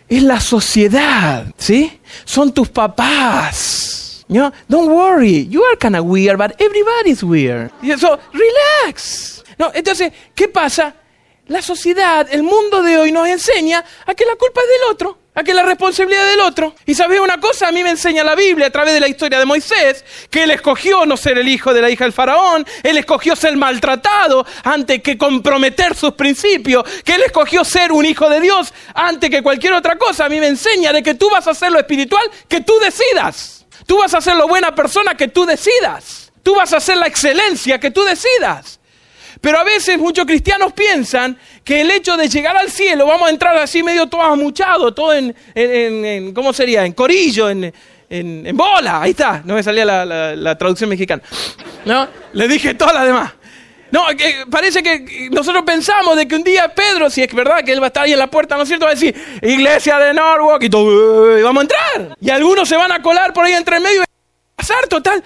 es 0.08 0.22
la 0.22 0.40
sociedad, 0.40 1.46
¿sí? 1.56 2.00
Son 2.24 2.52
tus 2.52 2.68
papás. 2.68 4.24
You 4.28 4.50
Don't 4.68 4.90
worry, 4.90 5.46
you 5.48 5.62
are 5.64 5.76
kind 5.76 5.96
of 5.96 6.04
weird, 6.04 6.36
but 6.36 6.60
everybody's 6.60 7.22
weird. 7.22 7.70
So, 7.98 8.18
relax. 8.32 9.44
No, 9.58 9.70
entonces, 9.72 10.12
¿qué 10.34 10.48
pasa? 10.48 10.94
La 11.46 11.62
sociedad, 11.62 12.26
el 12.30 12.42
mundo 12.42 12.82
de 12.82 12.96
hoy 12.96 13.12
nos 13.12 13.28
enseña 13.28 13.84
a 14.04 14.14
que 14.14 14.24
la 14.24 14.34
culpa 14.34 14.60
es 14.62 14.68
del 14.68 14.90
otro 14.90 15.18
a 15.36 15.44
que 15.44 15.54
la 15.54 15.62
responsabilidad 15.62 16.26
del 16.26 16.40
otro. 16.40 16.74
Y 16.86 16.94
sabes 16.94 17.20
una 17.20 17.38
cosa, 17.38 17.68
a 17.68 17.72
mí 17.72 17.84
me 17.84 17.90
enseña 17.90 18.24
la 18.24 18.34
Biblia 18.34 18.66
a 18.66 18.70
través 18.70 18.94
de 18.94 19.00
la 19.00 19.06
historia 19.06 19.38
de 19.38 19.44
Moisés, 19.44 20.04
que 20.30 20.42
él 20.42 20.50
escogió 20.50 21.04
no 21.04 21.16
ser 21.16 21.38
el 21.38 21.46
hijo 21.46 21.74
de 21.74 21.82
la 21.82 21.90
hija 21.90 22.04
del 22.04 22.12
faraón, 22.14 22.66
él 22.82 22.96
escogió 22.96 23.36
ser 23.36 23.54
maltratado 23.56 24.46
antes 24.64 25.02
que 25.02 25.18
comprometer 25.18 25.94
sus 25.94 26.12
principios, 26.12 26.84
que 27.04 27.14
él 27.14 27.22
escogió 27.22 27.64
ser 27.64 27.92
un 27.92 28.06
hijo 28.06 28.30
de 28.30 28.40
Dios 28.40 28.72
antes 28.94 29.28
que 29.28 29.42
cualquier 29.42 29.74
otra 29.74 29.96
cosa. 29.96 30.24
A 30.24 30.28
mí 30.30 30.40
me 30.40 30.48
enseña 30.48 30.92
de 30.92 31.02
que 31.02 31.14
tú 31.14 31.28
vas 31.28 31.46
a 31.46 31.50
hacer 31.50 31.70
lo 31.70 31.78
espiritual 31.78 32.24
que 32.48 32.62
tú 32.62 32.72
decidas. 32.78 33.66
Tú 33.86 33.98
vas 33.98 34.14
a 34.14 34.22
ser 34.22 34.36
lo 34.36 34.48
buena 34.48 34.74
persona 34.74 35.14
que 35.16 35.28
tú 35.28 35.44
decidas. 35.44 36.32
Tú 36.42 36.54
vas 36.54 36.72
a 36.72 36.78
hacer 36.78 36.96
la 36.96 37.06
excelencia 37.06 37.78
que 37.78 37.90
tú 37.90 38.02
decidas. 38.04 38.80
Pero 39.46 39.60
a 39.60 39.62
veces 39.62 39.96
muchos 39.96 40.26
cristianos 40.26 40.72
piensan 40.72 41.38
que 41.62 41.82
el 41.82 41.88
hecho 41.92 42.16
de 42.16 42.28
llegar 42.28 42.56
al 42.56 42.68
cielo, 42.68 43.06
vamos 43.06 43.28
a 43.28 43.30
entrar 43.30 43.56
así 43.58 43.80
medio 43.80 44.08
todo 44.08 44.22
amuchado, 44.22 44.92
todo 44.92 45.14
en, 45.14 46.34
¿cómo 46.34 46.52
sería? 46.52 46.84
En 46.84 46.92
corillo, 46.94 47.48
en, 47.48 47.72
en, 48.10 48.56
bola, 48.56 49.02
ahí 49.02 49.12
está, 49.12 49.42
no 49.44 49.54
me 49.54 49.62
salía 49.62 49.84
la, 49.84 50.58
traducción 50.58 50.90
mexicana. 50.90 51.22
¿No? 51.84 52.08
Le 52.32 52.48
dije 52.48 52.74
todas 52.74 52.92
las 52.92 53.06
demás. 53.06 53.34
No, 53.92 54.06
parece 54.50 54.82
que 54.82 55.28
nosotros 55.30 55.62
pensamos 55.64 56.16
de 56.16 56.26
que 56.26 56.34
un 56.34 56.42
día 56.42 56.66
Pedro, 56.74 57.08
si 57.08 57.22
es 57.22 57.32
verdad 57.32 57.62
que 57.62 57.70
él 57.70 57.80
va 57.80 57.84
a 57.84 57.90
estar 57.90 58.02
ahí 58.02 58.14
en 58.14 58.18
la 58.18 58.26
puerta, 58.26 58.56
¿no 58.56 58.62
es 58.62 58.68
cierto? 58.68 58.86
Va 58.86 58.90
a 58.90 58.94
decir, 58.94 59.14
iglesia 59.42 60.00
de 60.00 60.12
Norwalk 60.12 60.64
y 60.64 60.70
todo, 60.70 61.40
vamos 61.44 61.60
a 61.60 61.62
entrar. 61.62 62.16
Y 62.20 62.30
algunos 62.30 62.68
se 62.68 62.74
van 62.74 62.90
a 62.90 63.00
colar 63.00 63.32
por 63.32 63.44
ahí 63.44 63.52
entre 63.52 63.78
medio 63.78 64.02
y 64.02 64.06
pasar 64.56 64.88
total. 64.88 65.22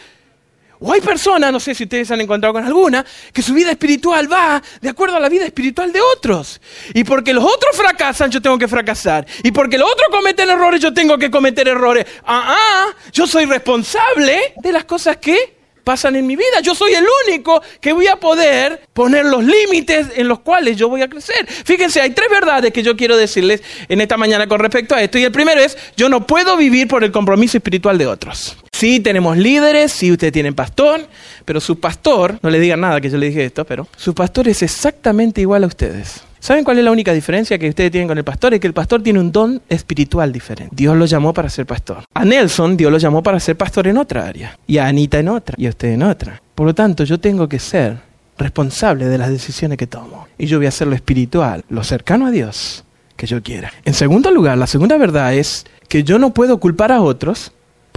O 0.81 0.93
hay 0.93 1.03
personas, 1.03 1.53
no 1.53 1.61
sé 1.61 1.75
si 1.75 1.85
ustedes 1.85 2.11
han 2.11 2.23
encontrado 2.23 2.55
con 2.55 2.65
alguna, 2.65 3.05
que 3.33 3.43
su 3.43 3.53
vida 3.53 3.71
espiritual 3.71 4.33
va 4.33 4.63
de 4.81 4.89
acuerdo 4.89 5.17
a 5.17 5.21
la 5.21 5.29
vida 5.29 5.45
espiritual 5.45 5.93
de 5.93 6.01
otros. 6.01 6.59
Y 6.95 7.05
porque 7.05 7.35
los 7.35 7.45
otros 7.45 7.77
fracasan, 7.77 8.31
yo 8.31 8.41
tengo 8.41 8.57
que 8.57 8.67
fracasar. 8.67 9.27
Y 9.43 9.53
porque 9.53 9.77
los 9.77 9.91
otros 9.91 10.09
cometen 10.11 10.49
errores, 10.49 10.81
yo 10.81 10.95
tengo 10.95 11.19
que 11.19 11.31
cometer 11.31 11.69
errores. 11.69 12.07
Ah, 12.25 12.57
ah, 12.57 12.97
yo 13.13 13.27
soy 13.27 13.45
responsable 13.45 14.55
de 14.57 14.73
las 14.73 14.85
cosas 14.85 15.19
que 15.19 15.61
pasan 15.85 16.17
en 16.17 16.27
mi 16.27 16.35
vida. 16.35 16.61
Yo 16.63 16.75
soy 16.75 16.95
el 16.95 17.05
único 17.27 17.61
que 17.79 17.93
voy 17.93 18.07
a 18.07 18.17
poder 18.17 18.89
poner 18.95 19.27
los 19.27 19.45
límites 19.45 20.07
en 20.17 20.29
los 20.29 20.41
cuales 20.41 20.79
yo 20.79 20.89
voy 20.89 21.03
a 21.03 21.09
crecer. 21.09 21.47
Fíjense, 21.47 22.01
hay 22.01 22.11
tres 22.11 22.31
verdades 22.31 22.73
que 22.73 22.83
yo 22.83 22.97
quiero 22.97 23.19
decirles 23.19 23.63
en 23.87 24.01
esta 24.01 24.17
mañana 24.17 24.47
con 24.47 24.61
respecto 24.61 24.95
a 24.95 25.03
esto. 25.03 25.19
Y 25.19 25.25
el 25.25 25.33
primero 25.33 25.61
es, 25.61 25.77
yo 25.97 26.09
no 26.09 26.27
puedo 26.27 26.57
vivir 26.57 26.89
por 26.89 27.05
el 27.05 27.13
compromiso 27.13 27.59
espiritual 27.59 27.99
de 27.99 28.07
otros. 28.07 28.57
Sí, 28.81 28.99
tenemos 28.99 29.37
líderes, 29.37 29.93
sí, 29.93 30.11
ustedes 30.11 30.33
tienen 30.33 30.55
pastor, 30.55 31.01
pero 31.45 31.61
su 31.61 31.79
pastor, 31.79 32.39
no 32.41 32.49
le 32.49 32.59
digan 32.59 32.81
nada 32.81 32.99
que 32.99 33.11
yo 33.11 33.19
le 33.19 33.27
dije 33.27 33.45
esto, 33.45 33.67
pero 33.67 33.87
su 33.95 34.15
pastor 34.15 34.49
es 34.49 34.63
exactamente 34.63 35.43
igual 35.43 35.65
a 35.65 35.67
ustedes. 35.67 36.23
¿Saben 36.39 36.65
cuál 36.65 36.79
es 36.79 36.85
la 36.85 36.91
única 36.91 37.13
diferencia 37.13 37.59
que 37.59 37.69
ustedes 37.69 37.91
tienen 37.91 38.09
con 38.09 38.17
el 38.17 38.25
pastor? 38.25 38.55
Es 38.55 38.61
que 38.61 38.67
el 38.67 38.73
pastor 38.73 39.03
tiene 39.03 39.21
un 39.21 39.31
don 39.33 39.61
espiritual 39.69 40.33
diferente. 40.33 40.75
Dios 40.75 40.97
lo 40.97 41.05
llamó 41.05 41.35
para 41.35 41.51
ser 41.51 41.67
pastor. 41.67 42.05
A 42.15 42.25
Nelson, 42.25 42.79
Dios 42.79 42.91
lo 42.91 42.97
llamó 42.97 43.23
para 43.23 43.39
ser 43.39 43.55
pastor 43.55 43.87
en 43.87 43.99
otra 43.99 44.27
área. 44.27 44.59
Y 44.67 44.79
a 44.79 44.87
Anita 44.87 45.19
en 45.19 45.29
otra. 45.29 45.57
Y 45.59 45.67
a 45.67 45.69
usted 45.69 45.89
en 45.89 46.03
otra. 46.03 46.41
Por 46.55 46.67
lo 46.67 46.75
tanto, 46.75 47.05
yo 47.05 47.21
tengo 47.21 47.51
que 47.51 47.59
ser 47.59 47.99
responsable 48.39 49.09
de 49.09 49.19
las 49.19 49.29
decisiones 49.29 49.77
que 49.77 49.89
tomo. 49.89 50.27
Y 50.39 50.47
yo 50.47 50.57
voy 50.57 50.65
a 50.65 50.71
hacer 50.71 50.89
lo 50.89 50.95
espiritual, 50.95 51.67
lo 51.69 51.85
cercano 51.85 52.25
a 52.25 52.31
Dios 52.31 52.83
que 53.15 53.27
yo 53.27 53.43
quiera. 53.43 53.75
En 53.85 53.93
segundo 53.93 54.31
lugar, 54.31 54.57
la 54.57 54.67
segunda 54.67 54.97
verdad 54.97 55.35
es 55.35 55.67
que 55.87 56.03
yo 56.03 56.19
no 56.19 56.33
puedo 56.33 56.59
culpar 56.61 56.93
a 56.93 57.03
otros 57.03 57.53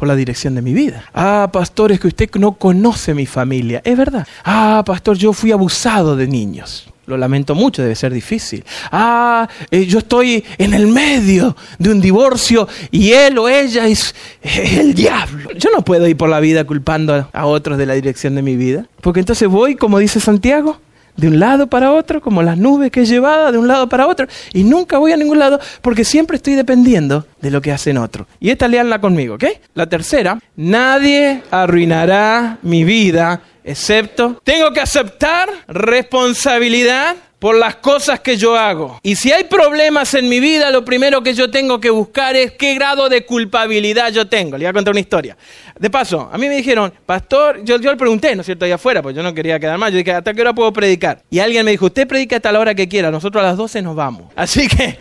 la 0.08 0.16
dirección 0.16 0.56
de 0.56 0.62
mi 0.62 0.74
vida. 0.74 1.06
Ah, 1.14 1.50
pastor, 1.52 1.92
es 1.92 2.00
que 2.00 2.08
usted 2.08 2.30
no 2.36 2.54
conoce 2.54 3.14
mi 3.14 3.26
familia. 3.26 3.82
Es 3.84 3.98
verdad. 3.98 4.28
Ah, 4.44 4.84
pastor, 4.86 5.18
yo 5.18 5.34
fui 5.34 5.52
abusado 5.52 6.16
de 6.16 6.28
niños. 6.28 6.88
Lo 7.06 7.18
lamento 7.18 7.54
mucho, 7.54 7.82
debe 7.82 7.96
ser 7.96 8.14
difícil. 8.14 8.64
Ah, 8.90 9.50
eh, 9.72 9.86
yo 9.86 10.00
estoy 10.00 10.44
en 10.58 10.74
el 10.74 10.88
medio 10.88 11.56
de 11.78 11.92
un 11.92 12.00
divorcio 12.00 12.68
y 12.92 13.12
él 13.12 13.38
o 13.38 13.50
ella 13.50 13.88
es, 13.88 14.16
el 14.42 14.94
diablo. 14.94 15.52
Yo 15.52 15.70
no 15.76 15.84
puedo 15.84 16.08
ir 16.08 16.16
por 16.16 16.30
la 16.30 16.40
vida 16.40 16.64
culpando 16.64 17.28
a 17.32 17.46
otros 17.46 17.78
de 17.78 17.86
la 17.86 17.94
dirección 17.94 18.36
de 18.36 18.42
mi 18.42 18.56
vida. 18.56 18.86
Porque 19.02 19.20
entonces 19.20 19.50
voy, 19.50 19.76
como 19.76 20.00
dice 20.00 20.22
Santiago, 20.22 20.80
de 21.16 21.28
un 21.28 21.40
lado 21.40 21.68
para 21.68 21.92
otro, 21.92 22.22
como 22.22 22.42
las 22.42 22.58
nubes 22.58 22.92
que 22.92 23.02
he 23.02 23.06
llevado 23.06 23.52
de 23.52 23.58
un 23.58 23.68
lado 23.68 23.88
para 23.90 24.08
otro, 24.08 24.28
y 24.54 24.64
nunca 24.64 24.98
voy 24.98 25.12
a 25.12 25.18
ningún 25.18 25.40
lado 25.40 25.60
porque 25.82 26.04
siempre 26.04 26.38
estoy 26.38 26.56
dependiendo 26.56 27.26
de 27.42 27.52
lo 27.52 27.62
que 27.62 27.72
hacen 27.72 27.98
otros. 27.98 28.28
Y 28.40 28.50
esta 28.50 28.68
leanla 28.68 29.00
conmigo, 29.00 29.36
¿ok? 29.36 29.46
La 29.76 29.88
tercera, 29.88 30.40
nadie 30.56 31.44
arruinará 31.52 32.58
mi 32.62 32.84
vida 32.84 33.42
excepto 33.64 34.42
tengo 34.44 34.72
que 34.72 34.82
aceptar 34.82 35.50
responsabilidad 35.68 37.16
por 37.44 37.58
las 37.58 37.76
cosas 37.76 38.22
que 38.22 38.38
yo 38.38 38.58
hago. 38.58 39.02
Y 39.04 39.18
si 39.18 39.34
hay 39.34 39.44
problemas 39.44 40.14
en 40.14 40.30
mi 40.30 40.40
vida, 40.40 40.72
lo 40.72 40.86
primero 40.86 41.22
que 41.22 41.34
yo 41.34 41.52
tengo 41.52 41.78
que 41.78 41.90
buscar 41.90 42.38
es 42.38 42.54
qué 42.54 42.74
grado 42.74 43.10
de 43.10 43.26
culpabilidad 43.26 44.14
yo 44.14 44.30
tengo. 44.30 44.58
Le 44.58 44.64
voy 44.64 44.70
a 44.70 44.72
contar 44.72 44.94
una 44.94 45.02
historia. 45.02 45.36
De 45.78 45.90
paso, 45.90 46.30
a 46.32 46.38
mí 46.38 46.48
me 46.48 46.56
dijeron, 46.56 46.94
pastor, 47.06 47.62
yo, 47.66 47.78
le 47.78 47.98
pregunté, 47.98 48.34
¿no 48.34 48.44
es 48.44 48.46
cierto?, 48.46 48.64
allá 48.64 48.76
afuera, 48.76 49.02
pues 49.02 49.14
yo 49.14 49.22
no 49.22 49.34
quería 49.34 49.60
quedar 49.60 49.78
mal. 49.78 49.92
Yo 49.92 49.98
dije, 49.98 50.14
¿hasta 50.14 50.34
qué 50.34 50.40
hora 50.40 50.54
puedo 50.54 50.72
predicar? 50.72 51.22
Y 51.30 51.40
alguien 51.40 51.66
me 51.66 51.72
dijo, 51.72 51.88
usted 51.88 52.08
predica 52.08 52.38
hasta 52.38 52.50
la 52.50 52.62
hora 52.62 52.74
que 52.76 52.88
quiera, 52.88 53.12
nosotros 53.12 53.44
a 53.44 53.48
las 53.48 53.58
12 53.58 53.82
nos 53.82 53.94
vamos. 53.98 54.32
Así 54.38 54.70
que, 54.70 54.98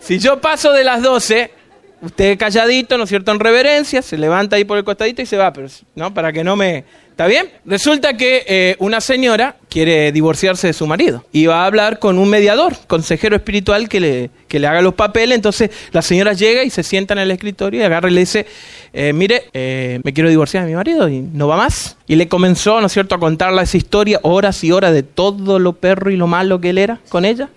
si 0.00 0.18
yo 0.18 0.40
paso 0.40 0.72
de 0.72 0.82
las 0.82 1.00
12, 1.00 1.52
usted 2.00 2.36
calladito, 2.36 2.98
¿no 2.98 3.04
es 3.04 3.08
cierto?, 3.08 3.30
en 3.30 3.38
reverencia, 3.38 4.02
se 4.02 4.18
levanta 4.18 4.56
ahí 4.56 4.64
por 4.64 4.78
el 4.78 4.82
costadito 4.82 5.22
y 5.22 5.26
se 5.26 5.36
va, 5.36 5.52
pero, 5.52 5.68
¿no? 5.94 6.12
Para 6.12 6.32
que 6.32 6.42
no 6.42 6.56
me... 6.56 7.03
¿Está 7.14 7.28
bien? 7.28 7.48
Resulta 7.64 8.16
que 8.16 8.44
eh, 8.44 8.76
una 8.80 9.00
señora 9.00 9.54
quiere 9.68 10.10
divorciarse 10.10 10.66
de 10.66 10.72
su 10.72 10.84
marido 10.88 11.24
y 11.30 11.46
va 11.46 11.62
a 11.62 11.66
hablar 11.66 12.00
con 12.00 12.18
un 12.18 12.28
mediador, 12.28 12.74
consejero 12.88 13.36
espiritual 13.36 13.88
que 13.88 14.00
le, 14.00 14.30
que 14.48 14.58
le 14.58 14.66
haga 14.66 14.82
los 14.82 14.94
papeles. 14.94 15.36
Entonces 15.36 15.70
la 15.92 16.02
señora 16.02 16.32
llega 16.32 16.64
y 16.64 16.70
se 16.70 16.82
sienta 16.82 17.14
en 17.14 17.20
el 17.20 17.30
escritorio 17.30 17.80
y 17.80 17.84
agarra 17.84 18.10
y 18.10 18.14
le 18.14 18.20
dice, 18.22 18.46
eh, 18.92 19.12
mire, 19.12 19.44
eh, 19.52 20.00
me 20.02 20.12
quiero 20.12 20.28
divorciar 20.28 20.64
de 20.64 20.70
mi 20.70 20.74
marido 20.74 21.08
y 21.08 21.20
no 21.20 21.46
va 21.46 21.56
más. 21.56 21.96
Y 22.08 22.16
le 22.16 22.26
comenzó, 22.26 22.80
¿no 22.80 22.88
es 22.88 22.92
cierto?, 22.92 23.14
a 23.14 23.20
contarle 23.20 23.62
esa 23.62 23.76
historia, 23.76 24.18
horas 24.22 24.64
y 24.64 24.72
horas 24.72 24.92
de 24.92 25.04
todo 25.04 25.60
lo 25.60 25.74
perro 25.74 26.10
y 26.10 26.16
lo 26.16 26.26
malo 26.26 26.60
que 26.60 26.70
él 26.70 26.78
era 26.78 26.98
con 27.10 27.24
ella. 27.24 27.48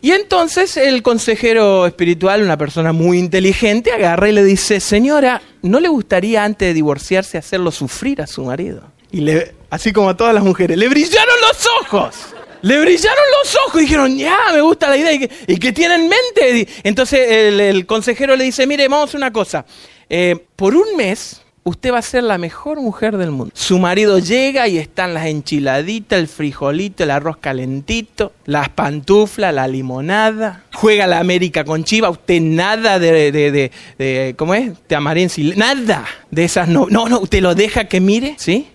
Y 0.00 0.12
entonces 0.12 0.76
el 0.76 1.02
consejero 1.02 1.86
espiritual, 1.86 2.42
una 2.42 2.56
persona 2.56 2.92
muy 2.92 3.18
inteligente, 3.18 3.92
agarra 3.92 4.28
y 4.28 4.32
le 4.32 4.44
dice, 4.44 4.78
señora, 4.78 5.42
¿no 5.62 5.80
le 5.80 5.88
gustaría 5.88 6.44
antes 6.44 6.68
de 6.68 6.74
divorciarse 6.74 7.36
hacerlo 7.36 7.72
sufrir 7.72 8.22
a 8.22 8.26
su 8.28 8.44
marido? 8.44 8.82
Y 9.10 9.20
le, 9.20 9.54
así 9.70 9.92
como 9.92 10.10
a 10.10 10.16
todas 10.16 10.34
las 10.34 10.44
mujeres, 10.44 10.78
le 10.78 10.88
brillaron 10.88 11.34
los 11.40 11.66
ojos. 11.82 12.14
Le 12.62 12.80
brillaron 12.80 13.24
los 13.42 13.56
ojos 13.66 13.80
y 13.80 13.84
dijeron, 13.84 14.16
ya, 14.16 14.38
me 14.52 14.60
gusta 14.60 14.88
la 14.88 14.96
idea. 14.96 15.28
¿Y 15.46 15.58
qué, 15.58 15.72
tiene 15.72 15.96
en 15.96 16.08
mente? 16.08 16.68
Entonces 16.84 17.20
el, 17.30 17.86
consejero 17.86 18.36
le 18.36 18.44
dice, 18.44 18.66
mire, 18.66 18.86
vamos 18.88 19.14
a 19.14 19.16
una 19.16 19.32
cosa. 19.32 19.64
Eh, 20.08 20.36
por 20.54 20.74
un 20.74 20.96
mes 20.96 21.42
usted 21.68 21.92
va 21.92 21.98
a 21.98 22.02
ser 22.02 22.24
la 22.24 22.38
mejor 22.38 22.80
mujer 22.80 23.16
del 23.16 23.30
mundo. 23.30 23.52
Su 23.54 23.78
marido 23.78 24.18
llega 24.18 24.66
y 24.68 24.78
están 24.78 25.14
las 25.14 25.26
enchiladitas, 25.26 26.18
el 26.18 26.28
frijolito, 26.28 27.04
el 27.04 27.10
arroz 27.10 27.36
calentito, 27.38 28.32
las 28.44 28.68
pantuflas, 28.70 29.54
la 29.54 29.68
limonada. 29.68 30.64
Juega 30.74 31.06
la 31.06 31.20
América 31.20 31.64
con 31.64 31.84
Chiva, 31.84 32.10
usted 32.10 32.40
nada 32.40 32.98
de, 32.98 33.32
de, 33.32 33.70
de, 33.98 34.34
¿cómo 34.36 34.54
es? 34.54 34.72
De 34.88 34.96
amarense, 34.96 35.42
nada 35.56 36.06
de 36.30 36.44
esas 36.44 36.68
no. 36.68 36.86
No, 36.90 37.08
no, 37.08 37.20
usted 37.20 37.40
lo 37.40 37.54
deja 37.54 37.84
que 37.84 38.00
mire, 38.00 38.34
¿sí? 38.38 38.68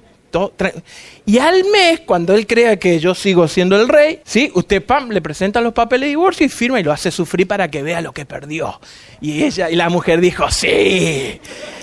Y 1.25 1.37
al 1.37 1.63
mes, 1.65 2.01
cuando 2.01 2.33
él 2.33 2.47
crea 2.47 2.77
que 2.77 2.99
yo 2.99 3.13
sigo 3.15 3.47
siendo 3.47 3.79
el 3.79 3.87
rey, 3.87 4.21
¿sí? 4.23 4.51
usted 4.55 4.83
pam, 4.83 5.09
le 5.09 5.21
presenta 5.21 5.61
los 5.61 5.73
papeles 5.73 6.07
de 6.07 6.09
divorcio 6.09 6.45
y 6.45 6.49
firma 6.49 6.79
y 6.79 6.83
lo 6.83 6.91
hace 6.91 7.11
sufrir 7.11 7.47
para 7.47 7.69
que 7.69 7.83
vea 7.83 8.01
lo 8.01 8.11
que 8.11 8.25
perdió. 8.25 8.79
Y 9.21 9.43
ella 9.43 9.69
y 9.69 9.75
la 9.75 9.89
mujer 9.89 10.19
dijo, 10.21 10.49
sí, 10.49 11.39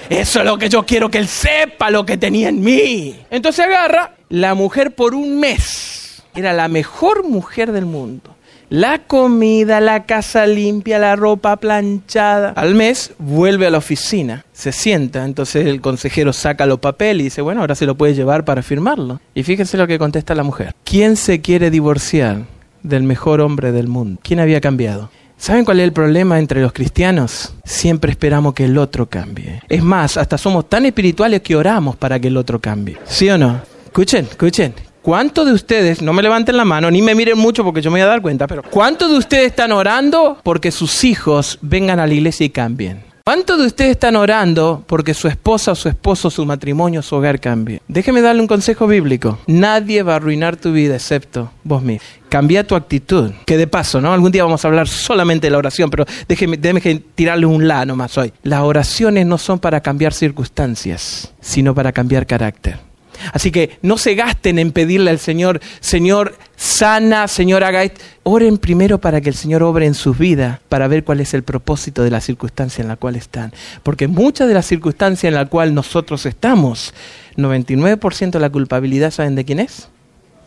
eso 0.08 0.38
es 0.40 0.44
lo 0.44 0.58
que 0.58 0.68
yo 0.68 0.84
quiero 0.84 1.10
que 1.10 1.18
él 1.18 1.28
sepa 1.28 1.90
lo 1.90 2.04
que 2.04 2.16
tenía 2.16 2.48
en 2.48 2.60
mí. 2.60 3.16
Entonces 3.30 3.64
agarra 3.64 4.14
la 4.28 4.54
mujer 4.54 4.94
por 4.94 5.14
un 5.14 5.38
mes. 5.38 6.22
Era 6.34 6.52
la 6.52 6.68
mejor 6.68 7.24
mujer 7.24 7.72
del 7.72 7.86
mundo. 7.86 8.36
La 8.70 9.00
comida, 9.00 9.80
la 9.80 10.04
casa 10.04 10.46
limpia, 10.46 11.00
la 11.00 11.16
ropa 11.16 11.56
planchada. 11.56 12.50
Al 12.50 12.76
mes 12.76 13.10
vuelve 13.18 13.66
a 13.66 13.70
la 13.70 13.78
oficina, 13.78 14.44
se 14.52 14.70
sienta, 14.70 15.24
entonces 15.24 15.66
el 15.66 15.80
consejero 15.80 16.32
saca 16.32 16.66
los 16.66 16.78
papeles 16.78 17.20
y 17.20 17.24
dice, 17.24 17.42
bueno, 17.42 17.62
ahora 17.62 17.74
se 17.74 17.84
lo 17.84 17.96
puede 17.96 18.14
llevar 18.14 18.44
para 18.44 18.62
firmarlo. 18.62 19.20
Y 19.34 19.42
fíjense 19.42 19.76
lo 19.76 19.88
que 19.88 19.98
contesta 19.98 20.36
la 20.36 20.44
mujer. 20.44 20.72
¿Quién 20.84 21.16
se 21.16 21.40
quiere 21.40 21.72
divorciar 21.72 22.44
del 22.84 23.02
mejor 23.02 23.40
hombre 23.40 23.72
del 23.72 23.88
mundo? 23.88 24.20
¿Quién 24.22 24.38
había 24.38 24.60
cambiado? 24.60 25.10
¿Saben 25.36 25.64
cuál 25.64 25.80
es 25.80 25.84
el 25.84 25.92
problema 25.92 26.38
entre 26.38 26.62
los 26.62 26.72
cristianos? 26.72 27.54
Siempre 27.64 28.12
esperamos 28.12 28.54
que 28.54 28.66
el 28.66 28.78
otro 28.78 29.06
cambie. 29.06 29.62
Es 29.68 29.82
más, 29.82 30.16
hasta 30.16 30.38
somos 30.38 30.68
tan 30.68 30.86
espirituales 30.86 31.40
que 31.40 31.56
oramos 31.56 31.96
para 31.96 32.20
que 32.20 32.28
el 32.28 32.36
otro 32.36 32.60
cambie. 32.60 32.98
¿Sí 33.04 33.28
o 33.30 33.36
no? 33.36 33.60
Escuchen, 33.86 34.26
escuchen. 34.26 34.74
¿Cuántos 35.02 35.46
de 35.46 35.52
ustedes, 35.52 36.02
no 36.02 36.12
me 36.12 36.22
levanten 36.22 36.58
la 36.58 36.64
mano 36.66 36.90
ni 36.90 37.00
me 37.00 37.14
miren 37.14 37.38
mucho 37.38 37.64
porque 37.64 37.80
yo 37.80 37.90
me 37.90 38.00
voy 38.00 38.02
a 38.02 38.06
dar 38.06 38.20
cuenta, 38.20 38.46
pero 38.46 38.62
¿cuántos 38.62 39.10
de 39.10 39.16
ustedes 39.16 39.46
están 39.46 39.72
orando 39.72 40.38
porque 40.42 40.70
sus 40.70 41.04
hijos 41.04 41.58
vengan 41.62 41.98
a 42.00 42.06
la 42.06 42.12
iglesia 42.12 42.44
y 42.44 42.50
cambien? 42.50 43.10
¿Cuántos 43.24 43.58
de 43.58 43.66
ustedes 43.66 43.92
están 43.92 44.16
orando 44.16 44.82
porque 44.86 45.14
su 45.14 45.28
esposa 45.28 45.74
su 45.74 45.88
esposo, 45.88 46.30
su 46.30 46.44
matrimonio, 46.44 47.00
su 47.00 47.16
hogar 47.16 47.40
cambie? 47.40 47.80
Déjeme 47.86 48.20
darle 48.20 48.42
un 48.42 48.46
consejo 48.46 48.86
bíblico. 48.86 49.38
Nadie 49.46 50.02
va 50.02 50.14
a 50.14 50.16
arruinar 50.16 50.56
tu 50.56 50.72
vida 50.72 50.96
excepto 50.96 51.50
vos 51.62 51.82
mismo. 51.82 52.06
Cambia 52.28 52.66
tu 52.66 52.74
actitud. 52.74 53.30
Que 53.46 53.56
de 53.56 53.66
paso, 53.66 54.00
¿no? 54.00 54.12
Algún 54.12 54.32
día 54.32 54.44
vamos 54.44 54.64
a 54.64 54.68
hablar 54.68 54.88
solamente 54.88 55.46
de 55.46 55.52
la 55.52 55.58
oración, 55.58 55.90
pero 55.90 56.04
déjeme, 56.28 56.56
déjeme 56.56 57.02
tirarle 57.14 57.46
un 57.46 57.68
la 57.68 57.86
nomás 57.86 58.18
hoy. 58.18 58.32
Las 58.42 58.62
oraciones 58.62 59.24
no 59.26 59.38
son 59.38 59.60
para 59.60 59.80
cambiar 59.80 60.12
circunstancias, 60.12 61.32
sino 61.40 61.74
para 61.74 61.92
cambiar 61.92 62.26
carácter. 62.26 62.89
Así 63.32 63.50
que 63.50 63.78
no 63.82 63.98
se 63.98 64.14
gasten 64.14 64.58
en 64.58 64.72
pedirle 64.72 65.10
al 65.10 65.18
Señor, 65.18 65.60
Señor, 65.80 66.36
sana, 66.56 67.28
Señor, 67.28 67.64
haga 67.64 67.82
esto. 67.82 68.00
Oren 68.22 68.58
primero 68.58 69.00
para 69.00 69.20
que 69.20 69.28
el 69.28 69.34
Señor 69.34 69.62
obre 69.62 69.86
en 69.86 69.94
sus 69.94 70.18
vidas, 70.18 70.60
para 70.68 70.88
ver 70.88 71.04
cuál 71.04 71.20
es 71.20 71.34
el 71.34 71.42
propósito 71.42 72.02
de 72.02 72.10
la 72.10 72.20
circunstancia 72.20 72.82
en 72.82 72.88
la 72.88 72.96
cual 72.96 73.16
están. 73.16 73.52
Porque 73.82 74.08
muchas 74.08 74.48
de 74.48 74.54
las 74.54 74.66
circunstancias 74.66 75.28
en 75.28 75.34
la 75.34 75.46
cual 75.46 75.74
nosotros 75.74 76.26
estamos, 76.26 76.92
99% 77.36 78.30
de 78.30 78.40
la 78.40 78.50
culpabilidad, 78.50 79.10
¿saben 79.10 79.34
de 79.34 79.44
quién 79.44 79.60
es? 79.60 79.88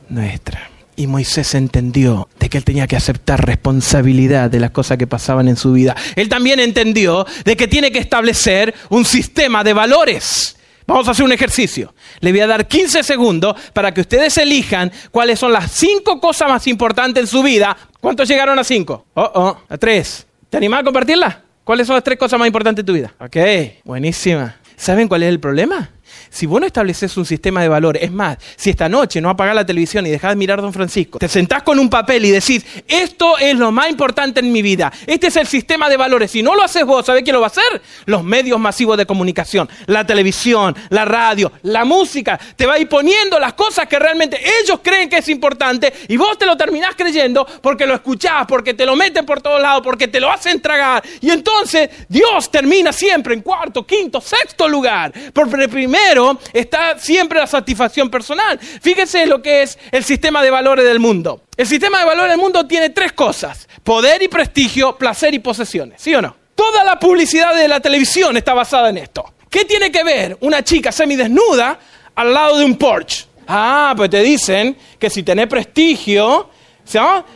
Nuestra. 0.10 0.70
Y 0.96 1.08
Moisés 1.08 1.56
entendió 1.56 2.30
de 2.40 2.50
que 2.50 2.60
él 2.60 2.64
tenía 2.64 2.86
que 2.86 2.96
aceptar 2.96 3.44
responsabilidad 3.44 4.52
de 4.52 4.60
las 4.60 4.70
cosas 4.70 4.98
que 4.98 5.08
pasaban 5.08 5.48
en 5.48 5.56
su 5.56 5.74
vida. 5.74 5.96
Él 6.16 6.30
también 6.30 6.60
entendió 6.60 7.26
de 7.46 7.58
que 7.58 7.68
tiene 7.68 7.92
que 7.92 7.98
establecer 7.98 8.76
un 8.90 9.04
sistema 9.04 9.64
de 9.64 9.74
valores 9.74 10.56
Vamos 10.86 11.08
a 11.08 11.12
hacer 11.12 11.26
un 11.26 11.32
ejercicio. 11.32 11.94
Le 12.20 12.32
voy 12.32 12.42
a 12.42 12.48
dar 12.48 12.68
15 12.68 13.04
segundos 13.04 13.56
para 13.74 13.94
que 13.94 14.02
ustedes 14.02 14.38
elijan 14.38 14.92
cuáles 15.12 15.40
son 15.40 15.54
las 15.54 15.72
cinco 15.72 16.20
cosas 16.20 16.50
más 16.50 16.68
importantes 16.68 17.24
en 17.24 17.28
su 17.28 17.44
vida. 17.44 17.76
¿Cuántos 18.00 18.28
llegaron 18.28 18.60
a 18.60 18.64
cinco? 18.64 19.06
Oh, 19.14 19.32
oh, 19.34 19.58
a 19.70 19.78
tres. 19.78 20.26
¿Te 20.50 20.58
animás 20.58 20.82
a 20.82 20.84
compartirla? 20.84 21.42
¿Cuáles 21.64 21.88
son 21.88 21.96
las 21.96 22.04
tres 22.04 22.18
cosas 22.18 22.38
más 22.38 22.48
importantes 22.48 22.86
de 22.86 22.88
tu 22.92 22.94
vida? 22.94 23.14
Ok, 23.20 23.38
buenísima. 23.86 24.58
¿Saben 24.76 25.08
cuál 25.08 25.24
es 25.24 25.30
el 25.30 25.40
problema? 25.40 25.92
Si 26.34 26.48
vos 26.48 26.60
no 26.60 26.66
estableces 26.66 27.16
un 27.16 27.26
sistema 27.28 27.62
de 27.62 27.68
valores, 27.68 28.02
es 28.02 28.12
más, 28.12 28.40
si 28.56 28.72
esta 28.72 28.90
noche 28.90 29.22
no 29.22 29.30
apagás 29.30 29.54
la 29.54 29.68
televisión 29.68 30.08
y 30.08 30.10
dejás 30.10 30.32
de 30.32 30.36
mirar 30.36 30.58
a 30.58 30.64
Don 30.64 30.74
Francisco, 30.74 31.20
te 31.20 31.28
sentás 31.28 31.62
con 31.62 31.78
un 31.78 31.92
papel 31.92 32.26
y 32.26 32.32
decís, 32.32 32.66
esto 32.88 33.38
es 33.38 33.56
lo 33.56 33.72
más 33.72 33.88
importante 33.88 34.40
en 34.40 34.52
mi 34.52 34.64
vida, 34.64 34.92
este 35.06 35.28
es 35.28 35.36
el 35.36 35.46
sistema 35.46 35.88
de 35.90 35.96
valores. 35.96 36.32
Si 36.32 36.42
no 36.42 36.56
lo 36.56 36.64
haces 36.64 36.86
vos, 36.86 37.06
¿sabés 37.06 37.22
quién 37.22 37.36
lo 37.36 37.40
va 37.40 37.48
a 37.48 37.52
hacer? 37.52 37.84
Los 38.06 38.24
medios 38.24 38.60
masivos 38.60 38.98
de 38.98 39.06
comunicación, 39.06 39.70
la 39.86 40.08
televisión, 40.08 40.76
la 40.90 41.06
radio, 41.06 41.52
la 41.62 41.86
música, 41.86 42.40
te 42.56 42.66
va 42.66 42.74
a 42.74 42.80
ir 42.80 42.90
poniendo 42.90 43.38
las 43.38 43.54
cosas 43.54 43.88
que 43.88 44.00
realmente 44.00 44.42
ellos 44.64 44.80
creen 44.82 45.10
que 45.10 45.18
es 45.18 45.30
importante 45.30 45.94
y 46.08 46.18
vos 46.18 46.36
te 46.40 46.48
lo 46.48 46.58
terminás 46.58 46.96
creyendo 46.96 47.46
porque 47.62 47.86
lo 47.86 47.94
escuchás, 47.94 48.48
porque 48.48 48.74
te 48.74 48.88
lo 48.88 48.96
meten 48.96 49.24
por 49.24 49.40
todos 49.40 49.62
lados, 49.62 49.84
porque 49.84 50.08
te 50.08 50.20
lo 50.20 50.32
hacen 50.32 50.60
tragar. 50.60 51.04
Y 51.22 51.30
entonces 51.30 51.92
Dios 52.10 52.50
termina 52.50 52.92
siempre 52.92 53.36
en 53.36 53.42
cuarto, 53.42 53.86
quinto, 53.86 54.20
sexto 54.20 54.68
lugar. 54.68 55.14
Porque 55.32 55.70
primero 55.70 56.23
está 56.52 56.98
siempre 57.00 57.40
la 57.40 57.48
satisfacción 57.48 58.10
personal. 58.10 58.60
Fíjense 58.60 59.26
lo 59.26 59.42
que 59.42 59.64
es 59.64 59.78
el 59.92 60.04
sistema 60.04 60.42
de 60.44 60.52
valores 60.52 60.86
del 60.86 61.00
mundo. 61.00 61.44
El 61.56 61.68
sistema 61.68 62.00
de 62.00 62.06
valores 62.06 62.32
del 62.32 62.40
mundo 62.40 62.66
tiene 62.66 62.90
tres 62.90 63.14
cosas. 63.14 63.68
Poder 63.84 64.22
y 64.22 64.28
prestigio, 64.28 64.98
placer 64.98 65.34
y 65.34 65.40
posesiones. 65.40 66.02
¿Sí 66.02 66.14
o 66.16 66.22
no? 66.22 66.36
Toda 66.56 66.84
la 66.84 67.00
publicidad 67.00 67.56
de 67.56 67.68
la 67.68 67.80
televisión 67.80 68.38
está 68.38 68.54
basada 68.54 68.90
en 68.90 68.98
esto. 68.98 69.34
¿Qué 69.50 69.66
tiene 69.66 69.92
que 69.92 70.04
ver 70.04 70.38
una 70.42 70.64
chica 70.64 70.92
semidesnuda 70.92 71.80
al 72.16 72.34
lado 72.34 72.58
de 72.58 72.66
un 72.66 72.78
Porsche? 72.78 73.26
Ah, 73.48 73.94
pues 73.96 74.10
te 74.10 74.22
dicen 74.22 74.78
que 74.98 75.10
si 75.10 75.24
tenés 75.24 75.48
prestigio, 75.48 76.50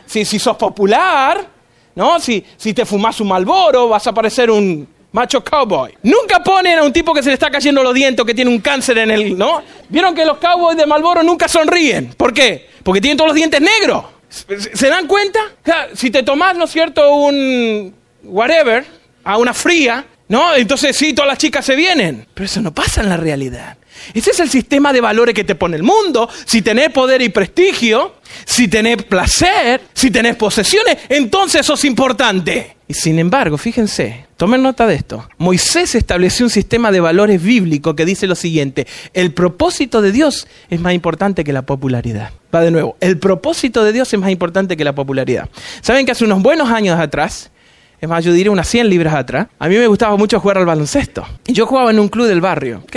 si, 0.06 0.24
si 0.24 0.38
sos 0.38 0.56
popular, 0.56 1.46
¿no? 1.94 2.18
si, 2.20 2.44
si 2.56 2.72
te 2.72 2.86
fumas 2.86 3.20
un 3.20 3.28
malboro, 3.28 3.88
vas 3.88 4.06
a 4.06 4.12
parecer 4.12 4.50
un, 4.50 4.88
macho 5.12 5.42
cowboy. 5.42 5.94
Nunca 6.02 6.42
ponen 6.42 6.78
a 6.78 6.82
un 6.82 6.92
tipo 6.92 7.14
que 7.14 7.22
se 7.22 7.28
le 7.28 7.34
está 7.34 7.50
cayendo 7.50 7.82
los 7.82 7.94
dientes 7.94 8.24
que 8.24 8.34
tiene 8.34 8.50
un 8.50 8.60
cáncer 8.60 8.98
en 8.98 9.10
el, 9.10 9.36
¿no? 9.36 9.62
Vieron 9.88 10.14
que 10.14 10.24
los 10.24 10.38
cowboys 10.38 10.76
de 10.76 10.86
Malboro 10.86 11.22
nunca 11.22 11.48
sonríen. 11.48 12.14
¿Por 12.16 12.32
qué? 12.32 12.68
Porque 12.82 13.00
tienen 13.00 13.16
todos 13.16 13.28
los 13.28 13.36
dientes 13.36 13.60
negros. 13.60 14.04
¿Se 14.28 14.88
dan 14.88 15.06
cuenta? 15.06 15.40
si 15.94 16.10
te 16.10 16.22
tomas, 16.22 16.56
¿no 16.56 16.64
es 16.64 16.70
cierto?, 16.70 17.14
un 17.14 17.94
whatever, 18.24 18.84
a 19.24 19.38
una 19.38 19.54
fría, 19.54 20.04
¿no? 20.28 20.54
Entonces 20.54 20.96
sí, 20.96 21.12
todas 21.14 21.28
las 21.28 21.38
chicas 21.38 21.64
se 21.64 21.74
vienen. 21.74 22.26
Pero 22.34 22.44
eso 22.44 22.60
no 22.60 22.72
pasa 22.72 23.00
en 23.00 23.08
la 23.08 23.16
realidad. 23.16 23.78
Ese 24.14 24.30
es 24.30 24.40
el 24.40 24.48
sistema 24.48 24.92
de 24.92 25.00
valores 25.00 25.34
que 25.34 25.44
te 25.44 25.54
pone 25.54 25.76
el 25.76 25.82
mundo. 25.82 26.28
Si 26.44 26.62
tenés 26.62 26.90
poder 26.90 27.22
y 27.22 27.28
prestigio, 27.28 28.14
si 28.44 28.68
tenés 28.68 29.02
placer, 29.04 29.82
si 29.94 30.10
tenés 30.10 30.36
posesiones, 30.36 30.98
entonces 31.08 31.62
eso 31.62 31.74
es 31.74 31.84
importante. 31.84 32.76
Y 32.90 32.94
sin 32.94 33.18
embargo, 33.18 33.58
fíjense, 33.58 34.24
tomen 34.38 34.62
nota 34.62 34.86
de 34.86 34.94
esto. 34.94 35.28
Moisés 35.36 35.94
estableció 35.94 36.46
un 36.46 36.50
sistema 36.50 36.90
de 36.90 37.00
valores 37.00 37.42
bíblico 37.42 37.94
que 37.94 38.06
dice 38.06 38.26
lo 38.26 38.34
siguiente, 38.34 38.86
el 39.12 39.34
propósito 39.34 40.00
de 40.00 40.10
Dios 40.10 40.48
es 40.70 40.80
más 40.80 40.94
importante 40.94 41.44
que 41.44 41.52
la 41.52 41.62
popularidad. 41.62 42.30
Va 42.54 42.62
de 42.62 42.70
nuevo, 42.70 42.96
el 43.00 43.18
propósito 43.18 43.84
de 43.84 43.92
Dios 43.92 44.10
es 44.12 44.18
más 44.18 44.30
importante 44.30 44.74
que 44.74 44.84
la 44.84 44.94
popularidad. 44.94 45.50
¿Saben 45.82 46.06
que 46.06 46.12
hace 46.12 46.24
unos 46.24 46.40
buenos 46.40 46.70
años 46.70 46.98
atrás, 46.98 47.50
es 48.00 48.08
más, 48.08 48.24
yo 48.24 48.32
diría 48.32 48.50
unas 48.50 48.68
100 48.68 48.88
libras 48.88 49.14
atrás, 49.14 49.48
a 49.58 49.68
mí 49.68 49.76
me 49.76 49.86
gustaba 49.86 50.16
mucho 50.16 50.40
jugar 50.40 50.56
al 50.56 50.64
baloncesto. 50.64 51.26
Y 51.46 51.52
yo 51.52 51.66
jugaba 51.66 51.90
en 51.90 51.98
un 51.98 52.08
club 52.08 52.26
del 52.26 52.40
barrio, 52.40 52.84
¿ok? 52.84 52.96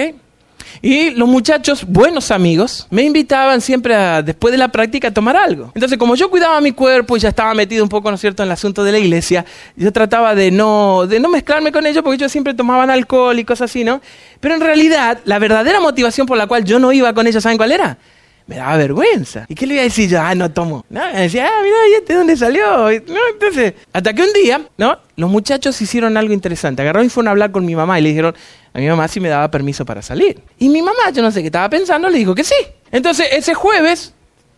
Y 0.81 1.11
los 1.11 1.27
muchachos, 1.27 1.85
buenos 1.87 2.31
amigos, 2.31 2.87
me 2.89 3.03
invitaban 3.03 3.61
siempre 3.61 3.95
a, 3.95 4.21
después 4.21 4.51
de 4.51 4.57
la 4.57 4.69
práctica 4.69 5.09
a 5.09 5.11
tomar 5.11 5.37
algo. 5.37 5.71
Entonces, 5.75 5.97
como 5.97 6.15
yo 6.15 6.29
cuidaba 6.29 6.59
mi 6.61 6.71
cuerpo 6.71 7.17
y 7.17 7.19
ya 7.19 7.29
estaba 7.29 7.53
metido 7.53 7.83
un 7.83 7.89
poco, 7.89 8.09
¿no 8.09 8.15
es 8.15 8.21
cierto?, 8.21 8.43
en 8.43 8.49
el 8.49 8.53
asunto 8.53 8.83
de 8.83 8.91
la 8.91 8.99
iglesia, 8.99 9.45
yo 9.75 9.91
trataba 9.91 10.35
de 10.35 10.51
no, 10.51 11.05
de 11.07 11.19
no 11.19 11.29
mezclarme 11.29 11.71
con 11.71 11.85
ellos 11.85 12.03
porque 12.03 12.15
ellos 12.15 12.31
siempre 12.31 12.53
tomaban 12.53 12.89
alcohol 12.89 13.37
y 13.39 13.45
cosas 13.45 13.71
así, 13.71 13.83
¿no? 13.83 14.01
Pero 14.39 14.55
en 14.55 14.61
realidad, 14.61 15.19
la 15.25 15.39
verdadera 15.39 15.79
motivación 15.79 16.27
por 16.27 16.37
la 16.37 16.47
cual 16.47 16.65
yo 16.65 16.79
no 16.79 16.91
iba 16.91 17.13
con 17.13 17.27
ellos, 17.27 17.43
¿saben 17.43 17.57
cuál 17.57 17.71
era? 17.71 17.97
Me 18.47 18.57
daba 18.57 18.77
vergüenza. 18.77 19.45
¿Y 19.47 19.55
qué 19.55 19.65
le 19.65 19.75
iba 19.75 19.81
a 19.81 19.85
decir 19.85 20.09
yo? 20.09 20.21
Ah, 20.21 20.35
no 20.35 20.51
tomo. 20.51 20.85
No, 20.89 21.01
me 21.13 21.21
decía, 21.21 21.47
ah, 21.47 21.61
mira, 21.63 21.77
¿y 21.91 21.93
este 21.95 22.13
dónde 22.13 22.35
salió? 22.35 22.77
No, 22.77 22.89
entonces, 22.89 23.73
hasta 23.93 24.13
que 24.13 24.23
un 24.23 24.33
día, 24.33 24.61
¿no? 24.77 24.97
Los 25.15 25.29
muchachos 25.29 25.81
hicieron 25.81 26.17
algo 26.17 26.33
interesante. 26.33 26.81
Agarraron 26.81 27.05
y 27.05 27.09
fueron 27.09 27.29
a 27.29 27.31
hablar 27.31 27.51
con 27.51 27.65
mi 27.65 27.75
mamá 27.75 27.99
y 27.99 28.03
le 28.03 28.09
dijeron 28.09 28.35
a 28.73 28.79
mi 28.79 28.87
mamá 28.87 29.07
si 29.07 29.19
me 29.19 29.29
daba 29.29 29.49
permiso 29.51 29.85
para 29.85 30.01
salir. 30.01 30.41
Y 30.57 30.69
mi 30.69 30.81
mamá, 30.81 31.11
yo 31.13 31.21
no 31.21 31.31
sé 31.31 31.41
qué 31.41 31.47
estaba 31.47 31.69
pensando, 31.69 32.09
le 32.09 32.17
dijo 32.17 32.35
que 32.35 32.43
sí. 32.43 32.55
Entonces, 32.91 33.27
ese 33.31 33.53
jueves, 33.53 34.13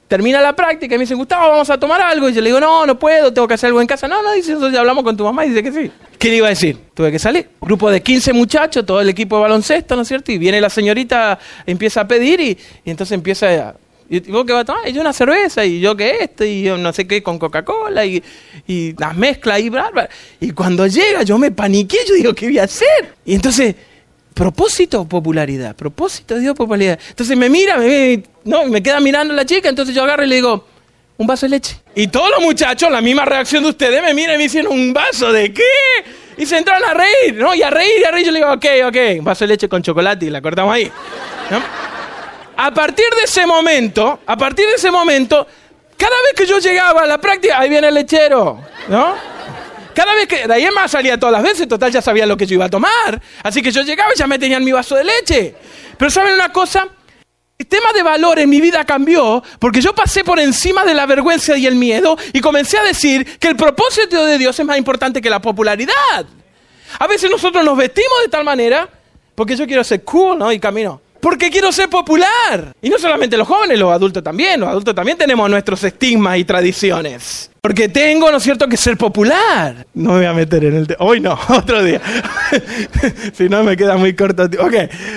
termina 0.08 0.42
la 0.42 0.56
práctica 0.56 0.96
y 0.96 0.98
me 0.98 1.04
dicen, 1.04 1.18
Gustavo, 1.18 1.50
vamos 1.50 1.70
a 1.70 1.80
tomar 1.80 2.02
algo. 2.02 2.30
Y 2.30 2.34
yo 2.34 2.42
le 2.42 2.50
digo, 2.50 2.60
no, 2.60 2.86
no 2.86 3.00
puedo, 3.00 3.34
tengo 3.34 3.48
que 3.48 3.56
hacer 3.56 3.68
algo 3.68 3.82
en 3.82 3.88
casa. 3.88 4.08
No, 4.08 4.22
no, 4.22 4.32
dice, 4.34 4.54
entonces 4.54 4.78
hablamos 4.78 5.04
con 5.04 5.18
tu 5.18 5.24
mamá 5.24 5.46
y 5.46 5.50
dice 5.50 5.64
que 5.64 5.72
sí. 5.72 5.92
¿Qué 6.18 6.30
le 6.30 6.38
iba 6.38 6.48
a 6.48 6.52
decir? 6.52 6.78
Tuve 6.94 7.12
que 7.12 7.20
salir. 7.20 7.50
Grupo 7.62 7.90
de 7.90 8.02
15 8.02 8.34
muchachos, 8.34 8.86
todo 8.86 9.02
el 9.02 9.10
equipo 9.10 9.38
de 9.38 9.42
baloncesto, 9.44 9.96
¿no 9.96 10.04
es 10.04 10.08
cierto? 10.08 10.32
Y 10.32 10.38
viene 10.38 10.62
la 10.62 10.70
señorita, 10.70 11.40
empieza 11.66 12.02
a 12.02 12.08
pedir 12.08 12.40
y, 12.40 12.58
entonces 12.86 13.14
empieza 13.14 13.70
a 13.70 13.76
¿Y 14.10 14.20
vos 14.32 14.46
qué 14.46 14.54
vas 14.54 14.62
a 14.62 14.66
tomar? 14.66 14.88
Y 14.88 14.94
yo 14.94 15.02
una 15.02 15.14
cerveza, 15.14 15.66
y 15.66 15.80
yo 15.80 15.96
que 15.96 16.18
esto, 16.22 16.44
y 16.44 16.62
yo 16.62 16.78
no 16.78 16.94
sé 16.94 17.08
qué 17.08 17.24
con 17.24 17.40
Coca-Cola, 17.40 18.06
y, 18.06 18.22
y, 18.68 18.94
las 18.98 19.16
mezclas 19.16 19.60
y 19.60 19.70
bla, 19.70 19.90
Y 20.40 20.52
cuando 20.52 20.86
llega, 20.86 21.24
yo 21.24 21.38
me 21.40 21.52
paniqué, 21.52 21.98
yo 22.08 22.14
digo, 22.14 22.34
¿qué 22.34 22.46
voy 22.48 22.60
a 22.60 22.66
hacer? 22.66 23.16
Y 23.26 23.34
entonces, 23.34 23.76
propósito 24.34 25.08
popularidad, 25.08 25.76
propósito, 25.76 26.38
Dios, 26.38 26.56
popularidad. 26.56 27.00
Entonces 27.10 27.38
me 27.38 27.50
mira, 27.50 27.78
me, 27.78 28.24
no, 28.44 28.66
me 28.66 28.82
queda 28.82 29.00
mirando 29.00 29.34
la 29.34 29.46
chica, 29.46 29.70
entonces 29.70 29.96
yo 29.96 30.04
agarro 30.04 30.24
y 30.24 30.28
le 30.28 30.36
digo, 30.36 30.66
un 31.18 31.28
vaso 31.28 31.46
de 31.46 31.52
leche. 31.52 31.80
Y 31.96 32.08
todos 32.08 32.30
los 32.32 32.42
muchachos, 32.42 32.92
la 32.92 33.02
misma 33.02 33.26
reacción 33.26 33.64
de 33.64 33.70
ustedes, 33.70 34.02
me 34.02 34.14
miran 34.14 34.36
y 34.36 34.38
me 34.38 34.44
dicen, 34.44 34.68
¿un 34.68 34.94
vaso 34.94 35.32
de 35.32 35.54
qué? 35.54 35.64
Y 36.38 36.46
se 36.46 36.58
entraron 36.58 36.84
a 36.90 36.94
reír, 36.94 37.36
¿no? 37.36 37.54
Y 37.54 37.62
a 37.62 37.70
reír, 37.70 38.02
y 38.02 38.04
a 38.04 38.12
reír, 38.12 38.26
yo 38.26 38.32
le 38.32 38.40
digo, 38.40 38.52
ok, 38.52 38.66
ok, 38.88 38.98
un 39.20 39.26
vaso 39.26 39.46
de 39.46 39.50
leche 39.50 39.70
con 39.70 39.82
chocolate 39.82 40.26
y 40.26 40.30
la 40.30 40.42
cortamos 40.42 40.74
ahí. 40.74 40.92
a 42.58 42.74
partir 42.74 43.06
de 43.16 43.24
ese 43.24 43.46
momento, 43.46 44.20
a 44.26 44.36
partir 44.36 44.66
de 44.68 44.74
ese 44.74 44.90
momento, 44.90 45.48
cada 45.98 46.16
vez 46.24 46.34
que 46.36 46.46
yo 46.46 46.58
llegaba 46.60 47.04
a 47.04 47.06
la 47.06 47.20
práctica, 47.20 47.60
ahí 47.60 47.70
viene 47.70 47.88
el 47.88 47.94
lechero, 47.94 48.60
¿no? 48.88 49.33
Cada 49.94 50.14
vez 50.16 50.28
que, 50.28 50.48
de 50.48 50.54
ahí 50.54 50.64
en 50.66 50.74
más 50.74 50.92
salía 50.92 51.20
todas 51.20 51.34
las 51.34 51.44
veces, 51.44 51.68
total 51.68 51.92
ya 51.92 52.02
sabía 52.02 52.26
lo 52.26 52.38
que 52.38 52.46
yo 52.46 52.56
iba 52.56 52.66
a 52.66 52.70
tomar. 52.70 53.22
Así 53.44 53.62
que 53.62 53.72
yo 53.72 53.82
llegaba 53.82 54.12
y 54.14 54.18
ya 54.18 54.28
me 54.28 54.40
tenían 54.40 54.64
mi 54.64 54.72
vaso 54.72 54.96
de 54.96 55.04
leche. 55.04 55.56
Pero 55.98 56.12
¿saben 56.12 56.34
una 56.34 56.52
cosa? 56.52 56.88
El 57.58 57.68
tema 57.68 57.94
de 57.94 58.04
valor 58.04 58.40
en 58.40 58.50
mi 58.50 58.60
vida 58.60 58.84
cambió 58.84 59.44
porque 59.60 59.80
yo 59.80 59.94
pasé 59.94 60.24
por 60.24 60.40
encima 60.40 60.84
de 60.84 60.94
la 60.94 61.06
vergüenza 61.06 61.56
y 61.56 61.68
el 61.68 61.76
miedo 61.76 62.18
y 62.34 62.42
comencé 62.42 62.78
a 62.78 62.84
decir 62.84 63.40
que 63.40 63.48
el 63.48 63.56
propósito 63.56 64.26
de 64.26 64.38
Dios 64.38 64.60
es 64.60 64.66
más 64.66 64.78
importante 64.78 65.22
que 65.22 65.30
la 65.30 65.40
popularidad. 65.40 66.26
A 67.00 67.08
veces 67.08 67.30
nosotros 67.30 67.64
nos 67.64 67.78
vestimos 67.78 68.22
de 68.24 68.30
tal 68.30 68.44
manera 68.44 68.90
porque 69.36 69.56
yo 69.56 69.66
quiero 69.66 69.84
ser 69.84 70.04
cool, 70.04 70.38
¿no? 70.38 70.52
Y 70.52 70.60
camino 70.60 71.00
porque 71.24 71.50
quiero 71.50 71.72
ser 71.72 71.90
popular. 71.90 72.76
Y 72.82 72.90
no 72.90 73.00
solamente 73.00 73.38
los 73.38 73.48
jóvenes, 73.48 73.80
los 73.80 73.94
adultos 73.94 74.22
también. 74.22 74.60
Los 74.60 74.68
adultos 74.68 74.94
también 74.94 75.18
tenemos 75.18 75.50
nuestros 75.50 75.82
estigmas 75.86 76.38
y 76.38 76.44
tradiciones. 76.44 77.50
Porque 77.66 77.88
tengo, 77.88 78.30
¿no 78.30 78.40
es 78.40 78.44
cierto?, 78.44 78.68
que 78.68 78.76
ser 78.76 78.98
popular. 78.98 79.88
No 79.94 80.12
me 80.12 80.18
voy 80.18 80.26
a 80.26 80.34
meter 80.34 80.66
en 80.66 80.76
el... 80.76 80.98
Hoy 81.00 81.22
no, 81.22 81.40
otro 81.48 81.82
día. 81.82 82.02
si 83.34 83.48
no, 83.48 83.64
me 83.64 83.78
queda 83.78 83.96
muy 83.96 84.14
corto. 84.14 84.44
Ok, 84.44 84.74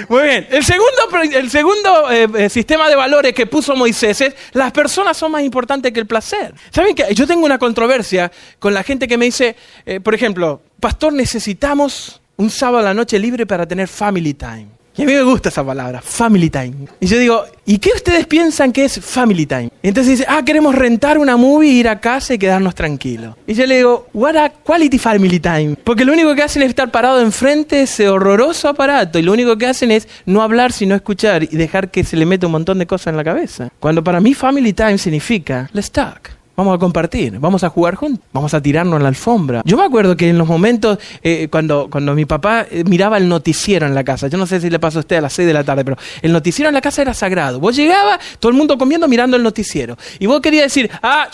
muy 0.09 0.23
bien. 0.23 0.47
El 0.49 0.63
segundo, 0.63 0.97
el 1.35 1.51
segundo 1.51 2.09
eh, 2.13 2.29
eh, 2.39 2.49
sistema 2.49 2.89
de 2.89 2.95
valores 2.95 3.33
que 3.33 3.47
puso 3.47 3.75
Moisés 3.75 4.21
es 4.21 4.35
las 4.53 4.71
personas 4.71 5.17
son 5.17 5.33
más 5.33 5.43
importantes 5.43 5.91
que 5.91 5.99
el 5.99 6.07
placer. 6.07 6.55
¿Saben 6.71 6.95
que 6.95 7.13
Yo 7.17 7.27
tengo 7.27 7.45
una 7.45 7.59
controversia 7.59 8.31
con 8.61 8.73
la 8.73 8.85
gente 8.85 9.09
que 9.09 9.19
me 9.19 9.25
dice, 9.25 9.57
eh, 9.85 9.99
por 9.99 10.15
ejemplo, 10.15 10.63
pastor, 10.79 11.15
necesitamos 11.15 12.21
un 12.37 12.51
sábado 12.51 12.79
a 12.79 12.83
la 12.83 12.95
noche 12.95 13.19
libre 13.19 13.45
para 13.45 13.67
tener 13.67 13.89
family 13.89 14.35
time. 14.35 14.76
Y 14.97 15.03
a 15.03 15.07
mí 15.07 15.13
me 15.13 15.23
gusta 15.23 15.51
esa 15.51 15.65
palabra, 15.65 16.01
family 16.01 16.49
time. 16.49 16.89
Y 17.01 17.07
yo 17.07 17.19
digo, 17.19 17.45
¿y 17.67 17.79
qué 17.79 17.91
ustedes 17.95 18.27
piensan 18.27 18.73
que 18.73 18.87
es 18.87 18.99
family 18.99 19.45
time? 19.45 19.71
Y 19.83 19.89
entonces 19.89 20.19
dice, 20.19 20.27
ah, 20.27 20.43
queremos 20.43 20.75
rentar 20.75 21.19
una 21.19 21.37
movie, 21.37 21.71
ir 21.71 21.89
a 21.89 22.01
casa 22.01 22.33
y 22.33 22.39
quedarnos 22.39 22.75
tranquilos. 22.75 23.35
Y 23.47 23.53
yo 23.53 23.67
le 23.67 23.77
digo, 23.77 24.07
what 24.15 24.37
a 24.37 24.49
quality 24.49 24.99
family 24.99 25.39
time. 25.39 25.77
Porque 25.85 26.05
lo 26.05 26.15
único 26.15 26.35
que 26.35 26.43
hacen 26.43 26.63
es 26.63 26.71
estar 26.71 26.91
parado 26.91 27.21
enfrente 27.21 27.77
de 27.77 27.83
ese 27.83 28.09
horroroso 28.09 28.69
aparato. 28.69 29.19
Y 29.19 29.23
lo 29.23 29.33
único 29.33 29.59
que 29.59 29.67
hacen 29.67 29.91
es 29.91 30.09
no 30.25 30.43
hablar, 30.43 30.73
sino 30.73 30.95
escuchar 30.95 31.43
y 31.43 31.49
dejar 31.49 31.91
que 31.91 32.03
se 32.03 32.17
le 32.17 32.25
meta 32.25 32.47
un 32.47 32.53
montón 32.53 32.79
de 32.79 32.87
cosas 32.87 33.09
en 33.09 33.19
la 33.19 33.25
cabeza. 33.25 33.69
Cuando 33.79 34.03
para 34.03 34.21
mí 34.21 34.33
family 34.33 34.73
time 34.73 34.97
significa, 34.97 35.69
let's 35.75 35.91
talk. 35.91 36.36
Vamos 36.57 36.75
a 36.75 36.79
compartir, 36.79 37.39
vamos 37.39 37.65
a 37.65 37.69
jugar 37.69 37.97
juntos, 37.97 38.25
vamos 38.33 38.55
a 38.55 38.63
tirarnos 38.63 38.97
en 38.97 39.03
la 39.03 39.11
alfombra. 39.11 39.63
Yo 39.67 39.77
me 39.77 39.85
acuerdo 39.85 40.17
que 40.17 40.31
en 40.31 40.39
los 40.39 40.49
momentos 40.49 40.99
eh, 41.23 41.49
cuando, 41.51 41.89
cuando 41.91 42.15
mi 42.15 42.25
papá 42.25 42.67
eh, 42.71 42.83
miraba 42.85 43.19
el 43.19 43.29
noticiero 43.29 43.87
en 43.87 43.95
la 43.95 44.03
casa, 44.05 44.29
yo 44.29 44.39
no 44.39 44.47
sé 44.47 44.61
si 44.61 44.71
le 44.71 44.79
pasó 44.79 44.99
a 44.99 45.01
usted 45.01 45.17
a 45.17 45.21
las 45.21 45.35
6 45.35 45.47
de 45.47 45.53
la 45.53 45.65
tarde, 45.65 45.85
pero 45.85 45.99
el 46.23 46.33
noticiero 46.33 46.69
en 46.69 46.75
la 46.75 46.81
casa 46.81 47.03
era 47.03 47.13
sagrado. 47.13 47.61
Vos 47.61 47.77
llegabas, 47.77 48.21
todo 48.41 48.51
el 48.51 48.57
mundo 48.57 48.79
comiendo 48.79 49.07
mirando 49.07 49.37
el 49.37 49.43
noticiero. 49.43 49.99
Y 50.19 50.25
vos 50.25 50.41
querías 50.41 50.65
decir, 50.65 50.91
ah, 51.03 51.29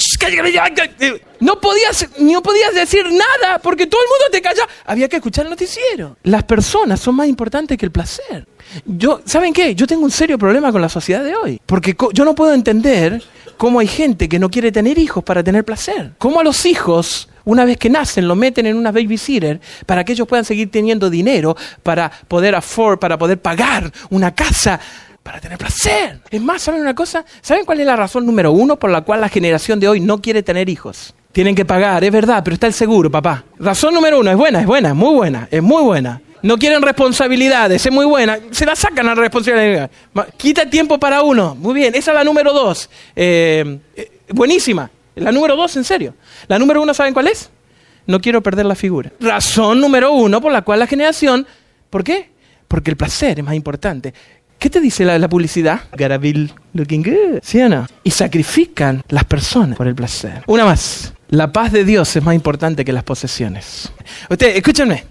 no 1.39 1.61
podías, 1.61 2.09
no 2.19 2.43
podías 2.43 2.75
decir 2.75 3.05
nada 3.05 3.59
porque 3.61 3.87
todo 3.87 4.01
el 4.01 4.09
mundo 4.09 4.25
te 4.33 4.43
callaba. 4.43 4.69
Había 4.85 5.09
que 5.09 5.17
escuchar 5.17 5.45
el 5.45 5.51
noticiero. 5.51 6.17
Las 6.25 6.43
personas 6.45 6.99
son 6.99 7.15
más 7.15 7.29
importantes 7.29 7.79
que 7.79 7.87
el 7.87 7.93
placer. 7.93 8.47
Yo, 8.85 9.21
¿saben 9.25 9.53
qué? 9.53 9.75
Yo 9.75 9.87
tengo 9.87 10.05
un 10.05 10.11
serio 10.11 10.39
problema 10.39 10.73
con 10.73 10.81
la 10.81 10.89
sociedad 10.89 11.25
de 11.25 11.35
hoy. 11.35 11.61
Porque 11.67 11.97
yo 12.13 12.25
no 12.25 12.35
puedo 12.35 12.55
entender 12.55 13.23
cómo 13.57 13.81
hay 13.81 13.87
gente 13.87 14.29
que 14.29 14.39
no 14.39 14.51
quiere 14.51 14.73
tener 14.73 14.99
hijos 14.99 15.23
para 15.23 15.43
tener 15.43 15.65
placer. 15.65 16.13
Cómo 16.19 16.41
a 16.41 16.45
los 16.45 16.67
hijos, 16.67 17.29
una 17.45 17.65
vez 17.65 17.79
que 17.79 17.91
nacen, 17.91 18.27
lo 18.27 18.35
meten 18.35 18.67
en 18.67 18.77
una 18.77 18.93
babysitter 18.93 19.61
para 19.87 20.05
que 20.05 20.13
ellos 20.13 20.27
puedan 20.27 20.45
seguir 20.45 20.71
teniendo 20.71 21.11
dinero 21.11 21.57
para 21.83 22.11
poder 22.29 22.55
afford, 22.55 22.99
para 22.99 23.19
poder 23.19 23.41
pagar 23.41 23.93
una 24.11 24.35
casa 24.35 24.81
para 25.23 25.41
tener 25.41 25.59
placer. 25.59 26.21
Es 26.31 26.41
más, 26.41 26.63
¿saben 26.63 26.81
una 26.81 26.95
cosa? 26.95 27.25
¿Saben 27.41 27.65
cuál 27.65 27.81
es 27.81 27.87
la 27.87 27.97
razón 27.97 28.27
número 28.27 28.53
uno 28.53 28.79
por 28.79 28.91
la 28.91 29.03
cual 29.03 29.21
la 29.21 29.29
generación 29.29 29.79
de 29.79 29.89
hoy 29.89 30.01
no 30.01 30.21
quiere 30.21 30.43
tener 30.43 30.69
hijos? 30.69 31.15
Tienen 31.33 31.55
que 31.55 31.65
pagar, 31.65 32.05
es 32.05 32.13
verdad, 32.13 32.43
pero 32.45 32.55
está 32.55 32.67
el 32.67 32.75
seguro, 32.75 33.11
papá. 33.11 33.45
Razón 33.59 33.95
número 33.95 34.19
uno, 34.21 34.31
es 34.31 34.37
buena, 34.37 34.61
es 34.61 34.67
buena, 34.67 34.89
es 34.91 34.95
muy 34.95 35.15
buena, 35.15 35.49
es 35.51 35.63
muy 35.63 35.83
buena. 35.83 36.21
No 36.43 36.59
quieren 36.59 36.83
responsabilidades, 36.83 37.87
es 37.87 37.93
muy 37.93 38.05
buena. 38.05 38.39
Se 38.51 38.67
la 38.67 38.75
sacan 38.75 39.07
a 39.07 39.15
la 39.15 39.21
responsabilidad. 39.21 39.91
Quita 40.37 40.69
tiempo 40.69 40.99
para 40.99 41.23
uno. 41.23 41.55
Muy 41.55 41.75
bien, 41.75 41.95
esa 41.95 42.11
es 42.11 42.15
la 42.17 42.25
número 42.25 42.53
dos. 42.53 42.91
Eh, 43.15 43.79
eh, 43.95 44.11
buenísima. 44.31 44.91
La 45.15 45.31
número 45.31 45.57
dos, 45.57 45.77
en 45.77 45.85
serio. 45.85 46.15
La 46.49 46.59
número 46.59 46.83
uno, 46.83 46.95
¿saben 46.95 47.15
cuál 47.15 47.29
es? 47.29 47.51
No 48.07 48.21
quiero 48.21 48.43
perder 48.43 48.67
la 48.67 48.75
figura. 48.75 49.13
Razón 49.21 49.81
número 49.81 50.13
uno 50.13 50.41
por 50.41 50.53
la 50.53 50.63
cual 50.63 50.81
la 50.81 50.87
generación... 50.87 51.47
¿Por 51.91 52.03
qué? 52.03 52.31
Porque 52.67 52.91
el 52.91 52.97
placer 52.97 53.39
es 53.39 53.45
más 53.45 53.55
importante. 53.55 54.15
¿Qué 54.59 54.71
te 54.71 54.81
dice 54.81 55.05
la, 55.05 55.29
publicidad? 55.29 55.81
Gotta 55.91 56.19
looking 56.73 57.03
good. 57.03 57.41
¿Sí 57.43 57.61
o 57.61 57.69
no? 57.69 57.87
Y 58.03 58.11
sacrifican 58.13 59.03
las 59.09 59.25
personas 59.25 59.77
por 59.77 59.87
el 59.89 59.95
placer. 59.95 60.43
Una 60.47 60.65
más. 60.65 61.13
La 61.29 61.53
paz 61.53 61.73
de 61.73 61.85
Dios 61.85 62.15
es 62.17 62.23
más 62.23 62.35
importante 62.35 62.85
que 62.85 62.93
las 62.93 63.03
posesiones. 63.03 63.93
Ustedes, 64.31 64.57
escúchenme. 64.57 65.05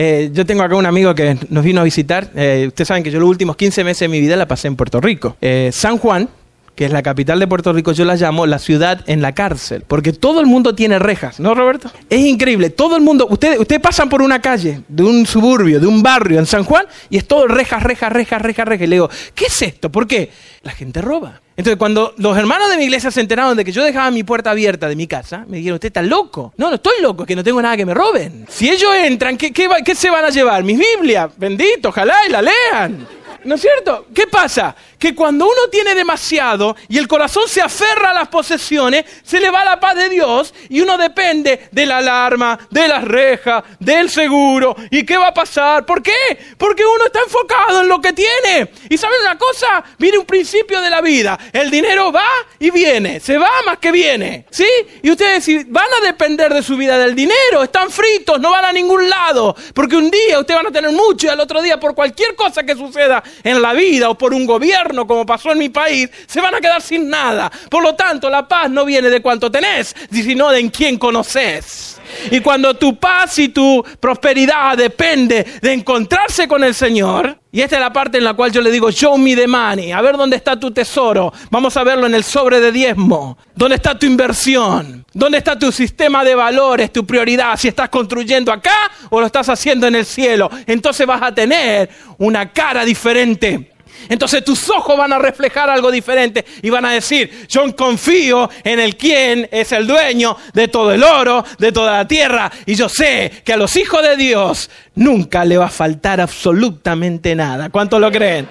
Eh, 0.00 0.30
yo 0.32 0.46
tengo 0.46 0.62
acá 0.62 0.76
un 0.76 0.86
amigo 0.86 1.12
que 1.12 1.36
nos 1.50 1.64
vino 1.64 1.80
a 1.80 1.84
visitar. 1.84 2.30
Eh, 2.36 2.66
ustedes 2.68 2.86
saben 2.86 3.02
que 3.02 3.10
yo 3.10 3.18
los 3.18 3.28
últimos 3.28 3.56
15 3.56 3.82
meses 3.82 3.98
de 3.98 4.08
mi 4.08 4.20
vida 4.20 4.36
la 4.36 4.46
pasé 4.46 4.68
en 4.68 4.76
Puerto 4.76 5.00
Rico. 5.00 5.36
Eh, 5.40 5.70
San 5.72 5.98
Juan, 5.98 6.28
que 6.76 6.84
es 6.84 6.92
la 6.92 7.02
capital 7.02 7.40
de 7.40 7.48
Puerto 7.48 7.72
Rico, 7.72 7.90
yo 7.90 8.04
la 8.04 8.14
llamo 8.14 8.46
la 8.46 8.60
ciudad 8.60 9.00
en 9.08 9.22
la 9.22 9.32
cárcel, 9.34 9.82
porque 9.84 10.12
todo 10.12 10.38
el 10.38 10.46
mundo 10.46 10.76
tiene 10.76 11.00
rejas, 11.00 11.40
¿no, 11.40 11.52
Roberto? 11.52 11.90
Es 12.08 12.20
increíble, 12.20 12.70
todo 12.70 12.94
el 12.94 13.02
mundo, 13.02 13.26
ustedes, 13.28 13.58
ustedes 13.58 13.80
pasan 13.80 14.08
por 14.08 14.22
una 14.22 14.40
calle 14.40 14.82
de 14.86 15.02
un 15.02 15.26
suburbio, 15.26 15.80
de 15.80 15.88
un 15.88 16.00
barrio 16.00 16.38
en 16.38 16.46
San 16.46 16.62
Juan, 16.62 16.86
y 17.10 17.16
es 17.16 17.26
todo 17.26 17.48
rejas, 17.48 17.82
rejas, 17.82 18.12
rejas, 18.12 18.40
rejas, 18.40 18.68
rejas. 18.68 18.84
Y 18.84 18.90
le 18.90 18.94
digo, 18.94 19.10
¿qué 19.34 19.46
es 19.46 19.62
esto? 19.62 19.90
¿Por 19.90 20.06
qué? 20.06 20.30
La 20.62 20.70
gente 20.70 21.02
roba. 21.02 21.40
Entonces, 21.58 21.76
cuando 21.76 22.14
los 22.18 22.38
hermanos 22.38 22.70
de 22.70 22.76
mi 22.76 22.84
iglesia 22.84 23.10
se 23.10 23.20
enteraron 23.20 23.56
de 23.56 23.64
que 23.64 23.72
yo 23.72 23.82
dejaba 23.82 24.12
mi 24.12 24.22
puerta 24.22 24.52
abierta 24.52 24.88
de 24.88 24.94
mi 24.94 25.08
casa, 25.08 25.44
me 25.48 25.56
dijeron, 25.56 25.74
usted 25.74 25.88
está 25.88 26.02
loco. 26.02 26.54
No, 26.56 26.68
no 26.68 26.76
estoy 26.76 27.02
loco, 27.02 27.24
es 27.24 27.26
que 27.26 27.34
no 27.34 27.42
tengo 27.42 27.60
nada 27.60 27.76
que 27.76 27.84
me 27.84 27.94
roben. 27.94 28.46
Si 28.48 28.70
ellos 28.70 28.94
entran, 28.94 29.36
¿qué, 29.36 29.52
qué 29.52 29.94
se 29.96 30.08
van 30.08 30.24
a 30.24 30.30
llevar? 30.30 30.62
Mis 30.62 30.78
Biblias, 30.78 31.32
bendito, 31.36 31.88
ojalá 31.88 32.14
y 32.28 32.30
la 32.30 32.42
lean. 32.42 33.08
¿No 33.42 33.56
es 33.56 33.60
cierto? 33.60 34.06
¿Qué 34.14 34.28
pasa? 34.28 34.76
Que 34.98 35.14
cuando 35.14 35.46
uno 35.46 35.68
tiene 35.70 35.94
demasiado 35.94 36.76
y 36.88 36.98
el 36.98 37.06
corazón 37.06 37.44
se 37.46 37.62
aferra 37.62 38.10
a 38.10 38.14
las 38.14 38.28
posesiones, 38.28 39.04
se 39.22 39.40
le 39.40 39.50
va 39.50 39.64
la 39.64 39.78
paz 39.78 39.94
de 39.94 40.08
Dios 40.08 40.52
y 40.68 40.80
uno 40.80 40.98
depende 40.98 41.68
de 41.70 41.86
la 41.86 41.98
alarma, 41.98 42.58
de 42.70 42.88
las 42.88 43.04
rejas, 43.04 43.62
del 43.78 44.10
seguro. 44.10 44.74
¿Y 44.90 45.04
qué 45.04 45.16
va 45.16 45.28
a 45.28 45.34
pasar? 45.34 45.86
¿Por 45.86 46.02
qué? 46.02 46.12
Porque 46.56 46.84
uno 46.84 47.06
está 47.06 47.20
enfocado 47.20 47.82
en 47.82 47.88
lo 47.88 48.00
que 48.00 48.12
tiene. 48.12 48.70
Y 48.88 48.98
saben 48.98 49.20
una 49.20 49.38
cosa, 49.38 49.84
viene 49.98 50.18
un 50.18 50.26
principio 50.26 50.80
de 50.80 50.90
la 50.90 51.00
vida. 51.00 51.38
El 51.52 51.70
dinero 51.70 52.10
va 52.10 52.28
y 52.58 52.70
viene, 52.70 53.20
se 53.20 53.38
va 53.38 53.50
más 53.64 53.78
que 53.78 53.92
viene. 53.92 54.46
¿Sí? 54.50 54.68
Y 55.02 55.10
ustedes 55.10 55.44
si 55.44 55.64
van 55.64 55.86
a 56.00 56.04
depender 56.04 56.52
de 56.52 56.62
su 56.62 56.76
vida 56.76 56.98
del 56.98 57.14
dinero, 57.14 57.62
están 57.62 57.90
fritos, 57.90 58.40
no 58.40 58.50
van 58.50 58.64
a 58.64 58.72
ningún 58.72 59.08
lado. 59.08 59.54
Porque 59.74 59.96
un 59.96 60.10
día 60.10 60.40
ustedes 60.40 60.58
van 60.58 60.66
a 60.66 60.72
tener 60.72 60.90
mucho 60.90 61.26
y 61.26 61.30
al 61.30 61.40
otro 61.40 61.62
día 61.62 61.78
por 61.78 61.94
cualquier 61.94 62.34
cosa 62.34 62.64
que 62.64 62.74
suceda 62.74 63.22
en 63.44 63.62
la 63.62 63.72
vida 63.72 64.10
o 64.10 64.18
por 64.18 64.34
un 64.34 64.46
gobierno 64.46 64.87
como 65.06 65.26
pasó 65.26 65.52
en 65.52 65.58
mi 65.58 65.68
país, 65.68 66.10
se 66.26 66.40
van 66.40 66.54
a 66.54 66.60
quedar 66.60 66.82
sin 66.82 67.08
nada. 67.08 67.50
Por 67.70 67.82
lo 67.82 67.94
tanto, 67.94 68.30
la 68.30 68.46
paz 68.46 68.70
no 68.70 68.84
viene 68.84 69.10
de 69.10 69.22
cuánto 69.22 69.50
tenés, 69.50 69.94
sino 70.10 70.50
de 70.50 70.60
en 70.60 70.70
quién 70.70 70.98
conoces. 70.98 72.00
Y 72.30 72.40
cuando 72.40 72.74
tu 72.74 72.96
paz 72.96 73.38
y 73.38 73.48
tu 73.48 73.84
prosperidad 74.00 74.76
depende 74.76 75.44
de 75.60 75.72
encontrarse 75.72 76.48
con 76.48 76.64
el 76.64 76.74
Señor, 76.74 77.38
y 77.50 77.62
esta 77.62 77.76
es 77.76 77.80
la 77.80 77.92
parte 77.92 78.18
en 78.18 78.24
la 78.24 78.34
cual 78.34 78.52
yo 78.52 78.60
le 78.60 78.70
digo, 78.70 78.90
show 78.90 79.16
me 79.16 79.34
the 79.34 79.46
money, 79.46 79.92
a 79.92 80.00
ver 80.00 80.16
dónde 80.16 80.36
está 80.36 80.58
tu 80.58 80.70
tesoro, 80.70 81.32
vamos 81.50 81.76
a 81.76 81.84
verlo 81.84 82.06
en 82.06 82.14
el 82.14 82.24
sobre 82.24 82.60
de 82.60 82.72
diezmo, 82.72 83.38
dónde 83.54 83.76
está 83.76 83.98
tu 83.98 84.06
inversión, 84.06 85.04
dónde 85.12 85.38
está 85.38 85.58
tu 85.58 85.72
sistema 85.72 86.24
de 86.24 86.34
valores, 86.34 86.92
tu 86.92 87.06
prioridad, 87.06 87.56
si 87.56 87.68
estás 87.68 87.88
construyendo 87.88 88.52
acá 88.52 88.90
o 89.10 89.20
lo 89.20 89.26
estás 89.26 89.48
haciendo 89.48 89.86
en 89.86 89.96
el 89.96 90.04
cielo, 90.04 90.50
entonces 90.66 91.06
vas 91.06 91.22
a 91.22 91.34
tener 91.34 91.88
una 92.18 92.52
cara 92.52 92.84
diferente 92.84 93.72
entonces 94.08 94.44
tus 94.44 94.68
ojos 94.70 94.96
van 94.96 95.12
a 95.12 95.18
reflejar 95.18 95.70
algo 95.70 95.90
diferente 95.90 96.44
y 96.62 96.70
van 96.70 96.84
a 96.84 96.92
decir, 96.92 97.46
yo 97.48 97.74
confío 97.76 98.48
en 98.64 98.80
el 98.80 98.96
quien 98.96 99.48
es 99.50 99.72
el 99.72 99.86
dueño 99.86 100.36
de 100.52 100.68
todo 100.68 100.92
el 100.92 101.02
oro, 101.02 101.44
de 101.58 101.72
toda 101.72 101.98
la 101.98 102.08
tierra, 102.08 102.50
y 102.66 102.74
yo 102.74 102.88
sé 102.88 103.42
que 103.44 103.52
a 103.52 103.56
los 103.56 103.76
hijos 103.76 104.02
de 104.02 104.16
Dios 104.16 104.70
nunca 104.94 105.44
le 105.44 105.56
va 105.56 105.66
a 105.66 105.70
faltar 105.70 106.20
absolutamente 106.20 107.34
nada. 107.34 107.70
¿Cuántos 107.70 108.00
lo 108.00 108.10
creen? 108.10 108.48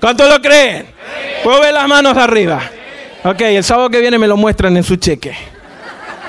¿Cuántos 0.00 0.28
lo 0.28 0.40
creen? 0.40 0.86
Puedo 1.42 1.60
ver 1.60 1.74
las 1.74 1.88
manos 1.88 2.16
arriba. 2.16 2.62
Ok, 3.24 3.40
el 3.40 3.64
sábado 3.64 3.90
que 3.90 4.00
viene 4.00 4.18
me 4.18 4.28
lo 4.28 4.36
muestran 4.36 4.76
en 4.76 4.84
su 4.84 4.96
cheque. 4.96 5.36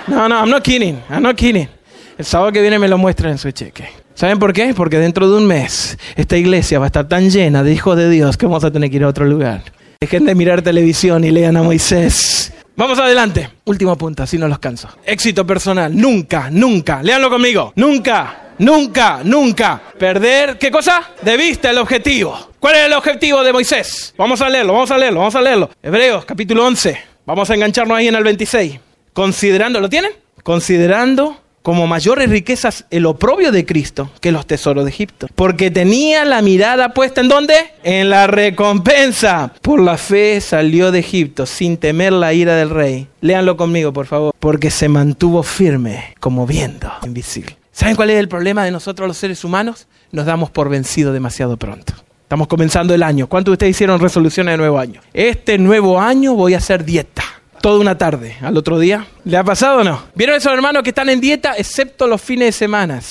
No, 0.07 0.27
no, 0.27 0.39
I'm 0.39 0.49
not 0.49 0.63
kidding, 0.63 1.01
I'm 1.09 1.21
not 1.21 1.35
kidding. 1.35 1.69
El 2.17 2.25
sábado 2.25 2.51
que 2.51 2.61
viene 2.61 2.79
me 2.79 2.87
lo 2.87 2.97
muestran 2.97 3.31
en 3.31 3.37
su 3.37 3.51
cheque. 3.51 3.98
¿Saben 4.19 4.37
por 4.37 4.51
qué? 4.51 4.73
Porque 4.73 4.99
dentro 4.99 5.29
de 5.29 5.37
un 5.37 5.47
mes 5.47 5.97
esta 6.17 6.35
iglesia 6.35 6.77
va 6.77 6.87
a 6.87 6.87
estar 6.87 7.07
tan 7.07 7.29
llena 7.29 7.63
de 7.63 7.71
hijos 7.71 7.95
de 7.95 8.09
Dios 8.09 8.35
que 8.35 8.47
vamos 8.47 8.65
a 8.65 8.69
tener 8.69 8.89
que 8.89 8.97
ir 8.97 9.05
a 9.05 9.07
otro 9.07 9.23
lugar. 9.23 9.63
Dejen 10.01 10.25
de 10.25 10.35
mirar 10.35 10.61
televisión 10.61 11.23
y 11.23 11.31
lean 11.31 11.55
a 11.55 11.63
Moisés. 11.63 12.51
Vamos 12.75 12.99
adelante. 12.99 13.49
Último 13.63 13.97
punto, 13.97 14.21
así 14.21 14.37
no 14.37 14.49
los 14.49 14.59
canso. 14.59 14.89
Éxito 15.05 15.47
personal. 15.47 15.95
Nunca, 15.95 16.49
nunca. 16.51 17.01
Léanlo 17.01 17.29
conmigo. 17.29 17.71
Nunca, 17.77 18.55
nunca, 18.57 19.21
nunca. 19.23 19.81
Perder, 19.97 20.57
¿qué 20.57 20.69
cosa? 20.69 21.01
De 21.21 21.37
vista 21.37 21.69
el 21.69 21.77
objetivo. 21.77 22.49
¿Cuál 22.59 22.75
es 22.75 22.85
el 22.87 22.93
objetivo 22.95 23.41
de 23.41 23.53
Moisés? 23.53 24.13
Vamos 24.17 24.41
a 24.41 24.49
leerlo, 24.49 24.73
vamos 24.73 24.91
a 24.91 24.97
leerlo, 24.97 25.19
vamos 25.19 25.35
a 25.35 25.41
leerlo. 25.41 25.69
Hebreos, 25.81 26.25
capítulo 26.25 26.65
11. 26.67 26.99
Vamos 27.25 27.49
a 27.49 27.55
engancharnos 27.55 27.97
ahí 27.97 28.09
en 28.09 28.15
el 28.15 28.23
26. 28.25 28.81
Considerando, 29.13 29.79
¿lo 29.79 29.87
tienen? 29.87 30.11
Considerando 30.43 31.37
como 31.69 31.85
mayores 31.85 32.31
riquezas 32.31 32.85
el 32.89 33.05
oprobio 33.05 33.51
de 33.51 33.63
Cristo 33.63 34.09
que 34.21 34.31
los 34.31 34.47
tesoros 34.47 34.85
de 34.85 34.89
Egipto. 34.89 35.27
Porque 35.35 35.69
tenía 35.69 36.25
la 36.25 36.41
mirada 36.41 36.95
puesta 36.95 37.21
en 37.21 37.27
dónde? 37.27 37.53
En 37.83 38.09
la 38.09 38.25
recompensa. 38.25 39.53
Por 39.61 39.79
la 39.79 39.99
fe 39.99 40.41
salió 40.41 40.91
de 40.91 40.97
Egipto 40.97 41.45
sin 41.45 41.77
temer 41.77 42.11
la 42.11 42.33
ira 42.33 42.55
del 42.55 42.71
rey. 42.71 43.07
Léanlo 43.21 43.55
conmigo, 43.55 43.93
por 43.93 44.07
favor. 44.07 44.33
Porque 44.39 44.71
se 44.71 44.89
mantuvo 44.89 45.43
firme 45.43 46.15
como 46.19 46.47
viendo 46.47 46.91
invisible. 47.05 47.55
¿Saben 47.71 47.95
cuál 47.95 48.09
es 48.09 48.17
el 48.17 48.29
problema 48.29 48.65
de 48.65 48.71
nosotros 48.71 49.07
los 49.07 49.17
seres 49.17 49.43
humanos? 49.43 49.85
Nos 50.11 50.25
damos 50.25 50.49
por 50.49 50.69
vencido 50.69 51.13
demasiado 51.13 51.55
pronto. 51.57 51.93
Estamos 52.23 52.47
comenzando 52.47 52.95
el 52.95 53.03
año. 53.03 53.27
¿Cuántos 53.27 53.51
de 53.51 53.53
ustedes 53.53 53.75
hicieron 53.75 53.99
resoluciones 53.99 54.53
de 54.53 54.57
nuevo 54.57 54.79
año? 54.79 55.01
Este 55.13 55.59
nuevo 55.59 56.01
año 56.01 56.33
voy 56.33 56.55
a 56.55 56.57
hacer 56.57 56.83
dieta 56.83 57.23
toda 57.61 57.79
una 57.79 57.97
tarde 57.97 58.37
al 58.41 58.57
otro 58.57 58.79
día. 58.79 59.05
¿Le 59.23 59.37
ha 59.37 59.43
pasado 59.43 59.79
o 59.79 59.83
no? 59.83 60.01
¿Vieron 60.15 60.35
esos 60.35 60.51
hermanos 60.51 60.83
que 60.83 60.89
están 60.89 61.09
en 61.09 61.21
dieta 61.21 61.53
excepto 61.57 62.07
los 62.07 62.21
fines 62.21 62.47
de 62.47 62.51
semana? 62.51 63.01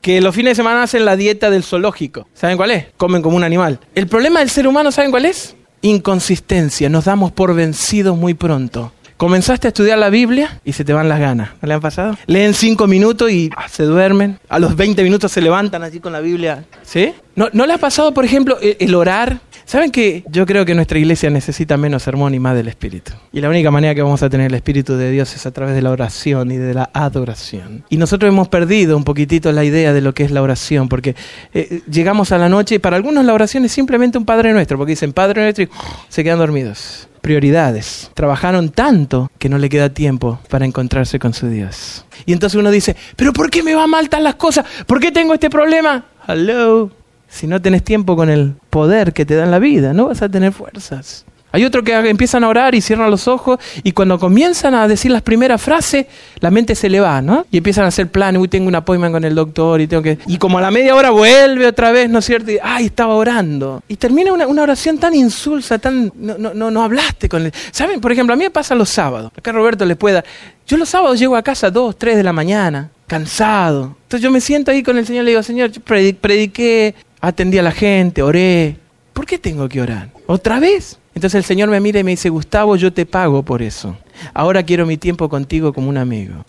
Que 0.00 0.20
los 0.20 0.34
fines 0.34 0.52
de 0.52 0.54
semana 0.56 0.82
hacen 0.82 1.04
la 1.04 1.16
dieta 1.16 1.50
del 1.50 1.62
zoológico. 1.62 2.28
¿Saben 2.34 2.56
cuál 2.56 2.70
es? 2.70 2.86
Comen 2.96 3.22
como 3.22 3.36
un 3.36 3.44
animal. 3.44 3.80
El 3.94 4.06
problema 4.06 4.40
del 4.40 4.50
ser 4.50 4.66
humano, 4.66 4.92
¿saben 4.92 5.10
cuál 5.10 5.24
es? 5.24 5.56
Inconsistencia. 5.82 6.88
Nos 6.88 7.04
damos 7.04 7.32
por 7.32 7.54
vencidos 7.54 8.16
muy 8.16 8.34
pronto. 8.34 8.92
Comenzaste 9.18 9.66
a 9.66 9.70
estudiar 9.70 9.98
la 9.98 10.10
Biblia 10.10 10.60
y 10.64 10.74
se 10.74 10.84
te 10.84 10.92
van 10.92 11.08
las 11.08 11.18
ganas. 11.18 11.50
¿No 11.60 11.66
le 11.66 11.74
han 11.74 11.80
pasado? 11.80 12.16
Leen 12.26 12.54
cinco 12.54 12.86
minutos 12.86 13.28
y 13.32 13.50
ah, 13.56 13.68
se 13.68 13.82
duermen. 13.82 14.38
A 14.48 14.60
los 14.60 14.76
20 14.76 15.02
minutos 15.02 15.32
se 15.32 15.40
levantan 15.40 15.82
así 15.82 15.98
con 15.98 16.12
la 16.12 16.20
Biblia. 16.20 16.64
¿Sí? 16.82 17.12
¿No, 17.34 17.48
¿No 17.52 17.66
le 17.66 17.72
ha 17.72 17.78
pasado, 17.78 18.14
por 18.14 18.24
ejemplo, 18.24 18.58
e, 18.62 18.76
el 18.78 18.94
orar? 18.94 19.40
¿Saben 19.68 19.90
que 19.90 20.24
yo 20.30 20.46
creo 20.46 20.64
que 20.64 20.74
nuestra 20.74 20.98
iglesia 20.98 21.28
necesita 21.28 21.76
menos 21.76 22.02
sermón 22.02 22.32
y 22.32 22.40
más 22.40 22.56
del 22.56 22.68
Espíritu? 22.68 23.12
Y 23.34 23.42
la 23.42 23.50
única 23.50 23.70
manera 23.70 23.94
que 23.94 24.00
vamos 24.00 24.22
a 24.22 24.30
tener 24.30 24.46
el 24.46 24.54
Espíritu 24.54 24.94
de 24.94 25.10
Dios 25.10 25.34
es 25.34 25.44
a 25.44 25.50
través 25.50 25.74
de 25.74 25.82
la 25.82 25.90
oración 25.90 26.50
y 26.50 26.56
de 26.56 26.72
la 26.72 26.88
adoración. 26.94 27.84
Y 27.90 27.98
nosotros 27.98 28.30
hemos 28.30 28.48
perdido 28.48 28.96
un 28.96 29.04
poquitito 29.04 29.52
la 29.52 29.64
idea 29.64 29.92
de 29.92 30.00
lo 30.00 30.14
que 30.14 30.24
es 30.24 30.30
la 30.30 30.40
oración, 30.40 30.88
porque 30.88 31.14
eh, 31.52 31.82
llegamos 31.86 32.32
a 32.32 32.38
la 32.38 32.48
noche 32.48 32.76
y 32.76 32.78
para 32.78 32.96
algunos 32.96 33.26
la 33.26 33.34
oración 33.34 33.62
es 33.66 33.72
simplemente 33.72 34.16
un 34.16 34.24
Padre 34.24 34.54
Nuestro, 34.54 34.78
porque 34.78 34.92
dicen 34.92 35.12
Padre 35.12 35.42
Nuestro 35.42 35.64
y 35.64 35.68
se 36.08 36.24
quedan 36.24 36.38
dormidos. 36.38 37.06
Prioridades. 37.20 38.10
Trabajaron 38.14 38.70
tanto 38.70 39.30
que 39.38 39.50
no 39.50 39.58
le 39.58 39.68
queda 39.68 39.90
tiempo 39.90 40.40
para 40.48 40.64
encontrarse 40.64 41.18
con 41.18 41.34
su 41.34 41.46
Dios. 41.46 42.06
Y 42.24 42.32
entonces 42.32 42.58
uno 42.58 42.70
dice, 42.70 42.96
pero 43.16 43.34
¿por 43.34 43.50
qué 43.50 43.62
me 43.62 43.74
va 43.74 43.86
mal 43.86 44.08
tan 44.08 44.24
las 44.24 44.36
cosas? 44.36 44.64
¿Por 44.86 44.98
qué 44.98 45.12
tengo 45.12 45.34
este 45.34 45.50
problema? 45.50 46.06
Hello. 46.26 46.90
Si 47.28 47.46
no 47.46 47.60
tenés 47.60 47.84
tiempo 47.84 48.16
con 48.16 48.30
el 48.30 48.54
poder 48.70 49.12
que 49.12 49.26
te 49.26 49.34
da 49.34 49.46
la 49.46 49.58
vida, 49.58 49.92
no 49.92 50.08
vas 50.08 50.22
a 50.22 50.28
tener 50.28 50.52
fuerzas. 50.52 51.24
Hay 51.50 51.64
otro 51.64 51.82
que 51.82 51.94
empiezan 51.94 52.44
a 52.44 52.48
orar 52.48 52.74
y 52.74 52.82
cierran 52.82 53.10
los 53.10 53.26
ojos 53.26 53.58
y 53.82 53.92
cuando 53.92 54.18
comienzan 54.18 54.74
a 54.74 54.86
decir 54.86 55.10
las 55.10 55.22
primeras 55.22 55.62
frases, 55.62 56.06
la 56.40 56.50
mente 56.50 56.74
se 56.74 56.90
le 56.90 57.00
va, 57.00 57.22
¿no? 57.22 57.46
Y 57.50 57.56
empiezan 57.56 57.86
a 57.86 57.88
hacer 57.88 58.08
planes, 58.08 58.40
uy, 58.40 58.48
tengo 58.48 58.68
un 58.68 58.74
appointment 58.74 59.14
con 59.14 59.24
el 59.24 59.34
doctor 59.34 59.80
y 59.80 59.86
tengo 59.86 60.02
que... 60.02 60.18
Y 60.26 60.36
como 60.36 60.58
a 60.58 60.60
la 60.60 60.70
media 60.70 60.94
hora 60.94 61.10
vuelve 61.10 61.66
otra 61.66 61.90
vez, 61.90 62.10
¿no 62.10 62.18
es 62.18 62.26
cierto? 62.26 62.52
Y, 62.52 62.58
ay, 62.62 62.86
estaba 62.86 63.14
orando. 63.14 63.82
Y 63.88 63.96
termina 63.96 64.30
una, 64.32 64.62
oración 64.62 64.98
tan 64.98 65.14
insulsa, 65.14 65.78
tan... 65.78 66.12
No, 66.16 66.36
no, 66.36 66.52
no, 66.52 66.70
no 66.70 66.82
hablaste 66.82 67.30
con 67.30 67.46
él. 67.46 67.52
¿Saben? 67.70 67.98
Por 68.00 68.12
ejemplo, 68.12 68.34
a 68.34 68.36
mí 68.36 68.44
me 68.44 68.50
pasa 68.50 68.74
los 68.74 68.90
sábados. 68.90 69.32
Acá 69.34 69.50
Roberto 69.50 69.86
les 69.86 69.96
puede 69.96 70.16
dar. 70.16 70.24
Yo 70.66 70.76
los 70.76 70.90
sábados 70.90 71.18
llego 71.18 71.34
a 71.34 71.42
casa 71.42 71.68
a 71.68 71.70
2, 71.70 71.96
3 71.96 72.18
de 72.18 72.22
la 72.22 72.34
mañana, 72.34 72.90
cansado. 73.06 73.96
Entonces 74.02 74.20
yo 74.20 74.30
me 74.30 74.42
siento 74.42 74.70
ahí 74.70 74.82
con 74.82 74.98
el 74.98 75.06
Señor 75.06 75.22
y 75.22 75.24
le 75.24 75.30
digo, 75.30 75.42
Señor, 75.42 75.70
prediqué, 75.80 76.94
atendí 77.20 77.58
a 77.58 77.62
la 77.62 77.72
gente, 77.72 78.22
oré. 78.22 78.76
¿Por 79.12 79.26
qué 79.26 79.38
tengo 79.38 79.68
que 79.68 79.80
orar? 79.80 80.10
¿Otra 80.26 80.60
vez? 80.60 80.98
Entonces 81.14 81.36
el 81.38 81.44
Señor 81.44 81.68
me 81.68 81.80
mira 81.80 81.98
y 81.98 82.04
me 82.04 82.12
dice, 82.12 82.28
Gustavo, 82.28 82.76
yo 82.76 82.92
te 82.92 83.04
pago 83.04 83.42
por 83.42 83.62
eso. 83.62 83.96
Ahora 84.34 84.62
quiero 84.62 84.86
mi 84.86 84.96
tiempo 84.96 85.28
contigo 85.28 85.72
como 85.72 85.88
un 85.88 85.96
amigo. 85.96 86.44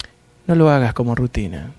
No 0.45 0.55
lo 0.55 0.69
hagas 0.69 0.93
como 0.93 1.15
rutina. 1.15 1.71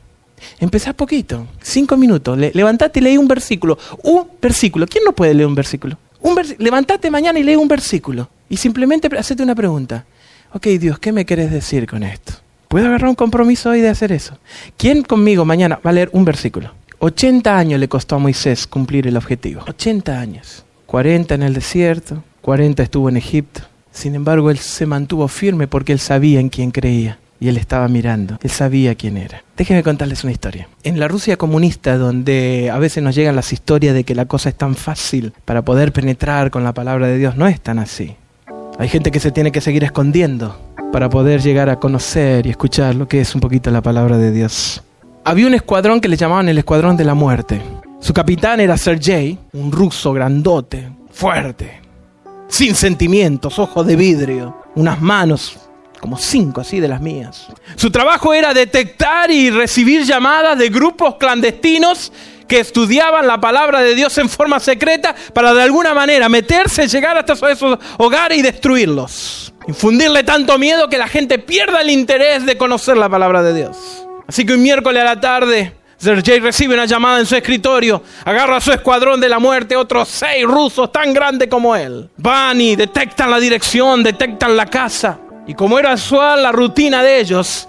Empezá 0.59 0.93
poquito, 0.93 1.47
cinco 1.63 1.97
minutos. 1.97 2.39
levantate 2.39 3.01
y 3.01 3.03
leí 3.03 3.17
un 3.17 3.29
versículo. 3.29 3.79
Un 4.03 4.27
versículo. 4.41 4.87
¿Quién 4.87 5.05
no 5.05 5.13
puede 5.13 5.35
leer 5.35 5.47
un 5.47 5.55
versículo? 5.55 5.99
Un 6.21 6.37
levantate 6.59 7.11
mañana 7.11 7.39
y 7.39 7.43
lee 7.43 7.57
un 7.57 7.69
versículo. 7.69 8.29
Y 8.49 8.57
simplemente 8.57 9.09
hacete 9.17 9.43
una 9.43 9.55
pregunta. 9.55 10.05
Ok, 10.53 10.67
Dios, 10.67 10.99
¿qué 10.99 11.13
me 11.13 11.25
quieres 11.25 11.51
decir 11.51 11.87
con 11.87 12.03
esto? 12.03 12.33
¿Puedo 12.69 12.87
agarrar 12.87 13.09
un 13.09 13.15
compromiso 13.15 13.71
hoy 13.71 13.81
de 13.81 13.89
hacer 13.89 14.13
eso? 14.13 14.39
¿Quién 14.77 15.03
conmigo 15.03 15.45
mañana 15.45 15.81
va 15.85 15.91
a 15.91 15.93
leer 15.93 16.11
un 16.13 16.25
versículo? 16.25 16.73
80 17.03 17.57
años 17.57 17.81
le 17.81 17.89
costó 17.89 18.17
a 18.17 18.19
Moisés 18.19 18.67
cumplir 18.67 19.07
el 19.07 19.17
objetivo. 19.17 19.63
80 19.67 20.21
años. 20.21 20.67
40 20.85 21.35
en 21.35 21.43
el 21.43 21.55
desierto, 21.55 22.23
40 22.43 22.83
estuvo 22.83 23.09
en 23.09 23.17
Egipto. 23.17 23.63
Sin 23.91 24.15
embargo, 24.15 24.51
él 24.51 24.59
se 24.59 24.85
mantuvo 24.85 25.27
firme 25.27 25.67
porque 25.67 25.93
él 25.93 25.99
sabía 25.99 26.41
en 26.41 26.51
quién 26.51 26.71
creía. 26.71 27.19
Y 27.41 27.49
él 27.49 27.57
estaba 27.57 27.89
mirando, 27.89 28.39
él 28.43 28.51
sabía 28.51 28.95
quién 28.97 29.17
era. 29.17 29.43
Déjenme 29.57 29.83
contarles 29.83 30.25
una 30.25 30.33
historia. 30.33 30.69
En 30.83 31.01
la 31.01 31.09
Rusia 31.09 31.39
comunista, 31.39 31.97
donde 31.97 32.71
a 32.71 32.79
veces 32.79 33.03
nos 33.03 33.15
llegan 33.15 33.35
las 33.35 33.55
historias 33.55 33.95
de 33.95 34.05
que 34.05 34.15
la 34.15 34.27
cosa 34.27 34.51
es 34.51 34.57
tan 34.57 34.75
fácil 34.75 35.33
para 35.47 35.63
poder 35.63 35.93
penetrar 35.93 36.51
con 36.51 36.65
la 36.65 36.75
palabra 36.75 37.07
de 37.07 37.17
Dios, 37.17 37.35
no 37.35 37.47
es 37.47 37.63
tan 37.63 37.79
así. 37.79 38.15
Hay 38.79 38.91
gente 38.91 39.11
que 39.11 39.21
se 39.21 39.33
tiene 39.33 39.53
que 39.53 39.63
seguir 39.63 39.85
escondiendo 39.85 40.61
para 40.93 41.09
poder 41.09 41.41
llegar 41.41 41.71
a 41.71 41.81
conocer 41.81 42.47
y 42.47 42.51
escuchar 42.51 42.95
lo 42.95 43.09
que 43.09 43.23
es 43.23 43.35
un 43.35 43.41
poquito 43.41 43.71
la 43.71 43.81
palabra 43.81 44.19
de 44.19 44.33
Dios 44.33 44.83
había 45.31 45.47
un 45.47 45.55
escuadrón 45.55 46.01
que 46.01 46.09
le 46.09 46.17
llamaban 46.17 46.49
el 46.49 46.59
Escuadrón 46.59 46.97
de 46.97 47.05
la 47.05 47.15
Muerte. 47.15 47.63
Su 48.01 48.13
capitán 48.13 48.59
era 48.59 48.77
Sergei, 48.77 49.39
un 49.53 49.71
ruso 49.71 50.13
grandote, 50.13 50.91
fuerte, 51.13 51.81
sin 52.49 52.75
sentimientos, 52.75 53.61
ojos 53.61 53.87
de 53.87 53.95
vidrio, 53.95 54.61
unas 54.75 55.01
manos 55.01 55.57
como 56.01 56.19
cinco 56.19 56.63
así 56.63 56.81
de 56.81 56.89
las 56.89 57.01
mías. 57.01 57.47
Su 57.77 57.93
trabajo 57.93 58.35
era 58.35 58.53
detectar 58.53 59.31
y 59.31 59.51
recibir 59.51 60.03
llamadas 60.03 60.59
de 60.59 60.69
grupos 60.69 61.15
clandestinos 61.15 62.13
que 62.49 62.59
estudiaban 62.59 63.29
la 63.29 63.41
palabra 63.41 63.83
de 63.83 63.95
Dios 63.95 64.19
en 64.19 64.29
forma 64.29 64.59
secreta 64.59 65.15
para 65.33 65.55
de 65.55 65.63
alguna 65.63 65.95
manera 65.95 66.29
meterse, 66.29 66.89
llegar 66.89 67.17
hasta 67.17 67.35
esos 67.53 67.79
hogares 67.99 68.37
y 68.37 68.43
destruirlos. 68.43 69.55
Infundirle 69.69 70.25
tanto 70.25 70.59
miedo 70.59 70.89
que 70.89 70.99
la 70.99 71.07
gente 71.07 71.39
pierda 71.39 71.83
el 71.83 71.91
interés 71.91 72.45
de 72.45 72.59
conocer 72.59 72.97
la 72.97 73.09
palabra 73.09 73.45
de 73.45 73.55
Dios. 73.55 73.77
Así 74.31 74.47
que 74.47 74.55
un 74.55 74.63
miércoles 74.63 75.03
a 75.03 75.07
la 75.07 75.21
tarde, 75.21 75.73
Sergei 75.97 76.39
recibe 76.39 76.75
una 76.75 76.85
llamada 76.85 77.19
en 77.19 77.27
su 77.27 77.35
escritorio, 77.35 78.01
agarra 78.25 78.59
a 78.59 78.61
su 78.61 78.71
escuadrón 78.71 79.21
de 79.21 79.29
la 79.29 79.41
muerte, 79.41 79.75
otros 79.75 80.07
seis 80.09 80.45
rusos 80.45 80.93
tan 80.93 81.13
grandes 81.13 81.49
como 81.49 81.75
él. 81.75 82.09
Van 82.17 82.61
y 82.61 82.77
detectan 82.77 83.29
la 83.29 83.41
dirección, 83.41 84.05
detectan 84.05 84.57
la 84.57 84.67
casa. 84.67 85.19
Y 85.49 85.55
como 85.55 85.81
era 85.81 85.95
usual 85.95 86.45
la 86.45 86.53
rutina 86.53 87.03
de 87.03 87.19
ellos, 87.19 87.67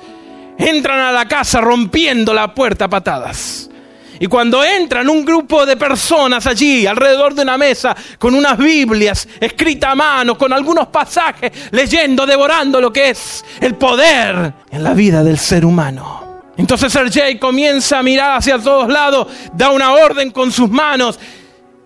entran 0.56 1.00
a 1.00 1.12
la 1.12 1.28
casa 1.28 1.62
rompiendo 1.62 2.32
la 2.32 2.54
puerta 2.54 2.86
a 2.86 2.89
patadas. 2.89 3.67
Y 4.19 4.28
cuando 4.28 4.63
entran 4.63 5.10
un 5.10 5.26
grupo 5.26 5.65
de 5.65 5.78
personas 5.78 6.45
allí, 6.45 6.86
alrededor 6.86 7.34
de 7.34 7.41
una 7.41 7.58
mesa, 7.58 7.95
con 8.19 8.36
unas 8.36 8.56
Biblias 8.56 9.28
escritas 9.39 9.93
a 9.93 9.95
mano, 9.95 10.38
con 10.38 10.54
algunos 10.54 10.89
pasajes, 10.89 11.52
leyendo, 11.71 12.28
devorando 12.28 12.80
lo 12.80 12.93
que 12.93 13.10
es 13.10 13.43
el 13.60 13.74
poder 13.74 14.54
en 14.69 14.84
la 14.84 14.93
vida 14.93 15.24
del 15.24 15.39
ser 15.39 15.65
humano. 15.65 16.21
Entonces 16.62 16.93
Sergei 16.93 17.39
comienza 17.39 17.97
a 17.97 18.04
mirar 18.04 18.38
hacia 18.38 18.60
todos 18.60 18.88
lados, 18.88 19.26
da 19.52 19.71
una 19.71 19.93
orden 19.93 20.30
con 20.30 20.52
sus 20.52 20.69
manos 20.69 21.19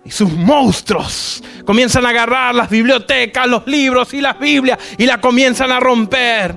y 0.04 0.10
sus 0.10 0.30
monstruos 0.30 1.42
comienzan 1.64 2.04
a 2.04 2.10
agarrar 2.10 2.54
las 2.54 2.68
bibliotecas, 2.68 3.46
los 3.46 3.66
libros 3.66 4.12
y 4.12 4.20
las 4.20 4.38
Biblias 4.38 4.78
y 4.98 5.06
la 5.06 5.18
comienzan 5.18 5.72
a 5.72 5.80
romper. 5.80 6.54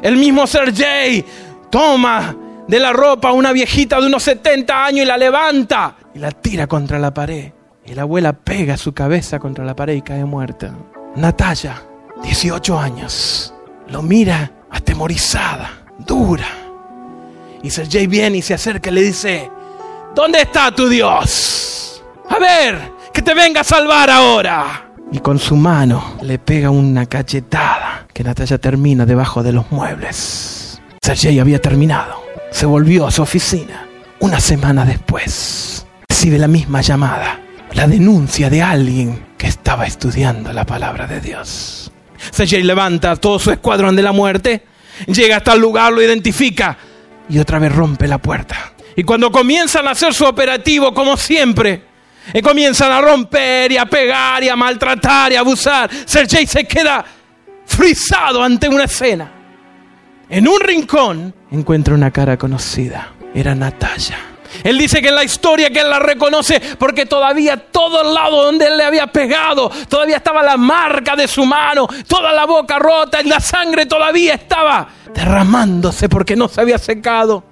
El 0.00 0.18
mismo 0.18 0.46
Sergei 0.46 1.24
toma 1.68 2.36
de 2.68 2.78
la 2.78 2.92
ropa 2.92 3.32
una 3.32 3.50
viejita 3.50 4.00
de 4.00 4.06
unos 4.06 4.22
70 4.22 4.84
años 4.84 5.02
y 5.02 5.08
la 5.08 5.16
levanta 5.16 5.96
y 6.14 6.20
la 6.20 6.30
tira 6.30 6.68
contra 6.68 7.00
la 7.00 7.12
pared. 7.12 7.50
Y 7.84 7.94
la 7.94 8.02
abuela 8.02 8.34
pega 8.34 8.76
su 8.76 8.94
cabeza 8.94 9.40
contra 9.40 9.64
la 9.64 9.74
pared 9.74 9.94
y 9.94 10.02
cae 10.02 10.24
muerta. 10.24 10.72
Natalia, 11.16 11.82
18 12.22 12.78
años, 12.78 13.52
lo 13.88 14.00
mira 14.00 14.52
atemorizada, 14.70 15.82
dura 15.98 16.61
y 17.62 17.70
Sergei 17.70 18.06
viene 18.06 18.38
y 18.38 18.42
se 18.42 18.54
acerca 18.54 18.90
y 18.90 18.94
le 18.94 19.02
dice, 19.02 19.50
¿dónde 20.14 20.40
está 20.40 20.74
tu 20.74 20.88
Dios? 20.88 22.02
A 22.28 22.38
ver, 22.38 22.92
que 23.12 23.22
te 23.22 23.34
venga 23.34 23.60
a 23.60 23.64
salvar 23.64 24.10
ahora. 24.10 24.92
Y 25.12 25.18
con 25.20 25.38
su 25.38 25.56
mano 25.56 26.16
le 26.22 26.38
pega 26.38 26.70
una 26.70 27.06
cachetada 27.06 28.06
que 28.12 28.24
Natalia 28.24 28.58
termina 28.58 29.04
debajo 29.06 29.42
de 29.42 29.52
los 29.52 29.70
muebles. 29.70 30.80
Sergei 31.02 31.38
había 31.38 31.60
terminado. 31.60 32.22
Se 32.50 32.66
volvió 32.66 33.06
a 33.06 33.10
su 33.10 33.22
oficina. 33.22 33.86
Una 34.20 34.40
semana 34.40 34.84
después, 34.84 35.86
recibe 36.08 36.38
la 36.38 36.46
misma 36.48 36.80
llamada, 36.80 37.40
la 37.72 37.88
denuncia 37.88 38.48
de 38.48 38.62
alguien 38.62 39.26
que 39.36 39.48
estaba 39.48 39.84
estudiando 39.84 40.52
la 40.52 40.64
palabra 40.64 41.06
de 41.06 41.20
Dios. 41.20 41.90
Sergei 42.30 42.62
levanta 42.62 43.16
todo 43.16 43.38
su 43.38 43.50
escuadrón 43.50 43.96
de 43.96 44.02
la 44.02 44.12
muerte, 44.12 44.64
llega 45.08 45.38
hasta 45.38 45.54
el 45.54 45.60
lugar, 45.60 45.92
lo 45.92 46.00
identifica, 46.00 46.78
y 47.28 47.38
otra 47.38 47.58
vez 47.58 47.74
rompe 47.74 48.08
la 48.08 48.18
puerta. 48.18 48.72
Y 48.96 49.04
cuando 49.04 49.30
comienzan 49.30 49.86
a 49.88 49.92
hacer 49.92 50.12
su 50.12 50.24
operativo, 50.24 50.92
como 50.92 51.16
siempre, 51.16 51.82
y 52.32 52.40
comienzan 52.40 52.92
a 52.92 53.00
romper 53.00 53.72
y 53.72 53.76
a 53.76 53.86
pegar 53.86 54.42
y 54.44 54.48
a 54.48 54.56
maltratar 54.56 55.32
y 55.32 55.36
a 55.36 55.40
abusar, 55.40 55.90
Sergei 56.04 56.46
se 56.46 56.64
queda 56.64 57.04
frisado 57.64 58.42
ante 58.42 58.68
una 58.68 58.84
escena. 58.84 59.30
En 60.28 60.48
un 60.48 60.60
rincón 60.60 61.34
encuentra 61.50 61.94
una 61.94 62.10
cara 62.10 62.36
conocida. 62.36 63.12
Era 63.34 63.54
Natalia. 63.54 64.31
Él 64.64 64.78
dice 64.78 65.00
que 65.00 65.08
en 65.08 65.14
la 65.14 65.24
historia 65.24 65.70
que 65.70 65.80
él 65.80 65.90
la 65.90 65.98
reconoce 65.98 66.60
porque 66.78 67.06
todavía 67.06 67.56
todo 67.56 68.02
el 68.02 68.14
lado 68.14 68.44
donde 68.44 68.66
él 68.66 68.76
le 68.76 68.84
había 68.84 69.06
pegado, 69.06 69.70
todavía 69.88 70.16
estaba 70.16 70.42
la 70.42 70.56
marca 70.56 71.16
de 71.16 71.26
su 71.26 71.44
mano, 71.44 71.88
toda 72.06 72.32
la 72.32 72.44
boca 72.44 72.78
rota 72.78 73.20
y 73.20 73.28
la 73.28 73.40
sangre 73.40 73.86
todavía 73.86 74.34
estaba 74.34 74.88
derramándose 75.12 76.08
porque 76.08 76.36
no 76.36 76.48
se 76.48 76.60
había 76.60 76.78
secado. 76.78 77.44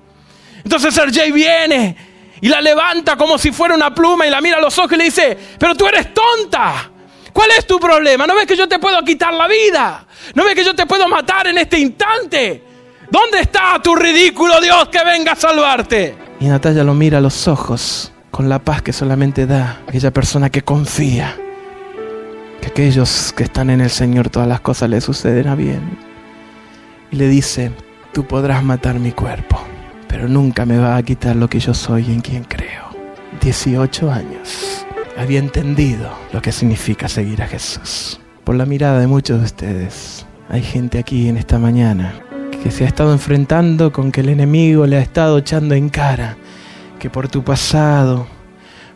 Entonces 0.63 0.95
Sergei 0.95 1.33
viene 1.33 1.97
y 2.41 2.49
la 2.49 2.61
levanta 2.61 3.17
como 3.17 3.39
si 3.39 3.53
fuera 3.53 3.75
una 3.75 3.95
pluma 3.95 4.27
y 4.27 4.31
la 4.31 4.41
mira 4.41 4.59
a 4.59 4.61
los 4.61 4.77
ojos 4.79 4.93
y 4.93 4.97
le 4.97 5.05
dice, 5.05 5.39
pero 5.59 5.75
tú 5.75 5.87
eres 5.87 6.13
tonta. 6.15 6.91
¿Cuál 7.33 7.51
es 7.57 7.67
tu 7.67 7.79
problema? 7.79 8.27
¿No 8.27 8.35
ves 8.35 8.47
que 8.47 8.57
yo 8.57 8.69
te 8.69 8.79
puedo 8.79 9.03
quitar 9.03 9.33
la 9.33 9.47
vida? 9.47 10.05
¿No 10.35 10.45
ves 10.45 10.55
que 10.55 10.65
yo 10.65 10.75
te 10.75 10.87
puedo 10.87 11.07
matar 11.09 11.47
en 11.47 11.59
este 11.59 11.79
instante? 11.79 12.65
¿Dónde 13.11 13.41
está 13.41 13.81
tu 13.83 13.95
ridículo 13.95 14.61
Dios 14.61 14.89
que 14.89 15.03
venga 15.05 15.33
a 15.33 15.37
salvarte? 15.37 16.30
Y 16.41 16.47
Natalia 16.47 16.85
lo 16.85 16.95
mira 16.95 17.19
a 17.19 17.21
los 17.21 17.47
ojos 17.49 18.13
con 18.31 18.49
la 18.49 18.59
paz 18.59 18.81
que 18.81 18.95
solamente 18.95 19.47
da 19.47 19.83
aquella 19.87 20.11
persona 20.11 20.49
que 20.49 20.63
confía 20.63 21.37
que 22.63 22.69
aquellos 22.69 23.33
que 23.37 23.45
están 23.45 23.71
en 23.71 23.81
el 23.83 23.91
Señor 23.91 24.31
todas 24.31 24.49
las 24.49 24.61
cosas 24.61 24.89
le 24.89 25.01
suceden 25.01 25.49
a 25.49 25.55
bien 25.55 25.81
y 27.11 27.17
le 27.17 27.29
dice, 27.29 27.73
tú 28.13 28.25
podrás 28.25 28.63
matar 28.63 28.99
mi 28.99 29.13
cuerpo, 29.13 29.61
pero 30.09 30.29
nunca 30.29 30.65
me 30.65 30.79
va 30.79 30.97
a 30.97 31.03
quitar 31.03 31.37
lo 31.37 31.49
que 31.49 31.59
yo 31.59 31.75
soy 31.75 32.07
y 32.09 32.13
en 32.13 32.21
quien 32.21 32.45
creo. 32.45 32.89
18 33.41 34.11
años. 34.11 34.87
Había 35.19 35.41
entendido 35.41 36.11
lo 36.33 36.41
que 36.41 36.53
significa 36.53 37.09
seguir 37.09 37.43
a 37.43 37.49
Jesús. 37.49 38.21
Por 38.45 38.55
la 38.55 38.65
mirada 38.65 39.01
de 39.01 39.07
muchos 39.07 39.41
de 39.41 39.45
ustedes, 39.45 40.27
hay 40.49 40.63
gente 40.63 40.99
aquí 40.99 41.29
en 41.29 41.37
esta 41.37 41.59
mañana 41.59 42.15
que 42.63 42.71
se 42.71 42.85
ha 42.85 42.89
estado 42.89 43.13
enfrentando 43.13 43.93
con 43.93 44.13
que 44.13 44.21
el 44.21 44.29
enemigo 44.29 44.87
le 44.87 44.97
ha 44.97 45.01
estado 45.01 45.39
echando 45.39 45.75
en 45.75 45.89
cara 45.89 46.37
que 46.99 47.09
por 47.09 47.29
tu 47.29 47.43
pasado, 47.43 48.27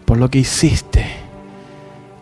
por 0.04 0.18
lo 0.18 0.28
que 0.30 0.40
hiciste, 0.40 1.06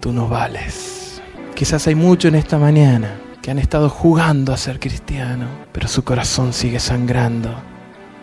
tú 0.00 0.12
no 0.12 0.28
vales. 0.28 1.20
Quizás 1.54 1.86
hay 1.88 1.94
mucho 1.94 2.28
en 2.28 2.36
esta 2.36 2.58
mañana 2.58 3.20
que 3.42 3.50
han 3.50 3.58
estado 3.58 3.88
jugando 3.88 4.52
a 4.52 4.56
ser 4.56 4.78
cristiano, 4.78 5.46
pero 5.72 5.88
su 5.88 6.04
corazón 6.04 6.52
sigue 6.52 6.78
sangrando. 6.78 7.52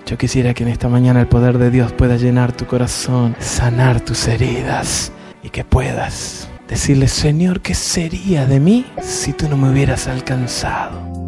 Yo 0.06 0.18
quisiera 0.18 0.54
que 0.54 0.64
en 0.64 0.70
esta 0.70 0.88
mañana 0.88 1.20
el 1.20 1.28
poder 1.28 1.58
de 1.58 1.70
Dios 1.70 1.92
pueda 1.92 2.16
llenar 2.16 2.54
tu 2.54 2.66
corazón, 2.66 3.36
sanar 3.40 4.00
tus 4.00 4.28
heridas 4.28 5.12
y 5.44 5.50
que 5.50 5.66
puedas 5.66 6.48
decirle, 6.70 7.10
Señor, 7.10 7.62
¿qué 7.62 7.76
sería 7.76 8.46
de 8.46 8.60
mí 8.62 8.86
si 9.02 9.34
tú 9.34 9.50
no 9.50 9.58
me 9.58 9.70
hubieras 9.70 10.08
alcanzado? 10.08 11.19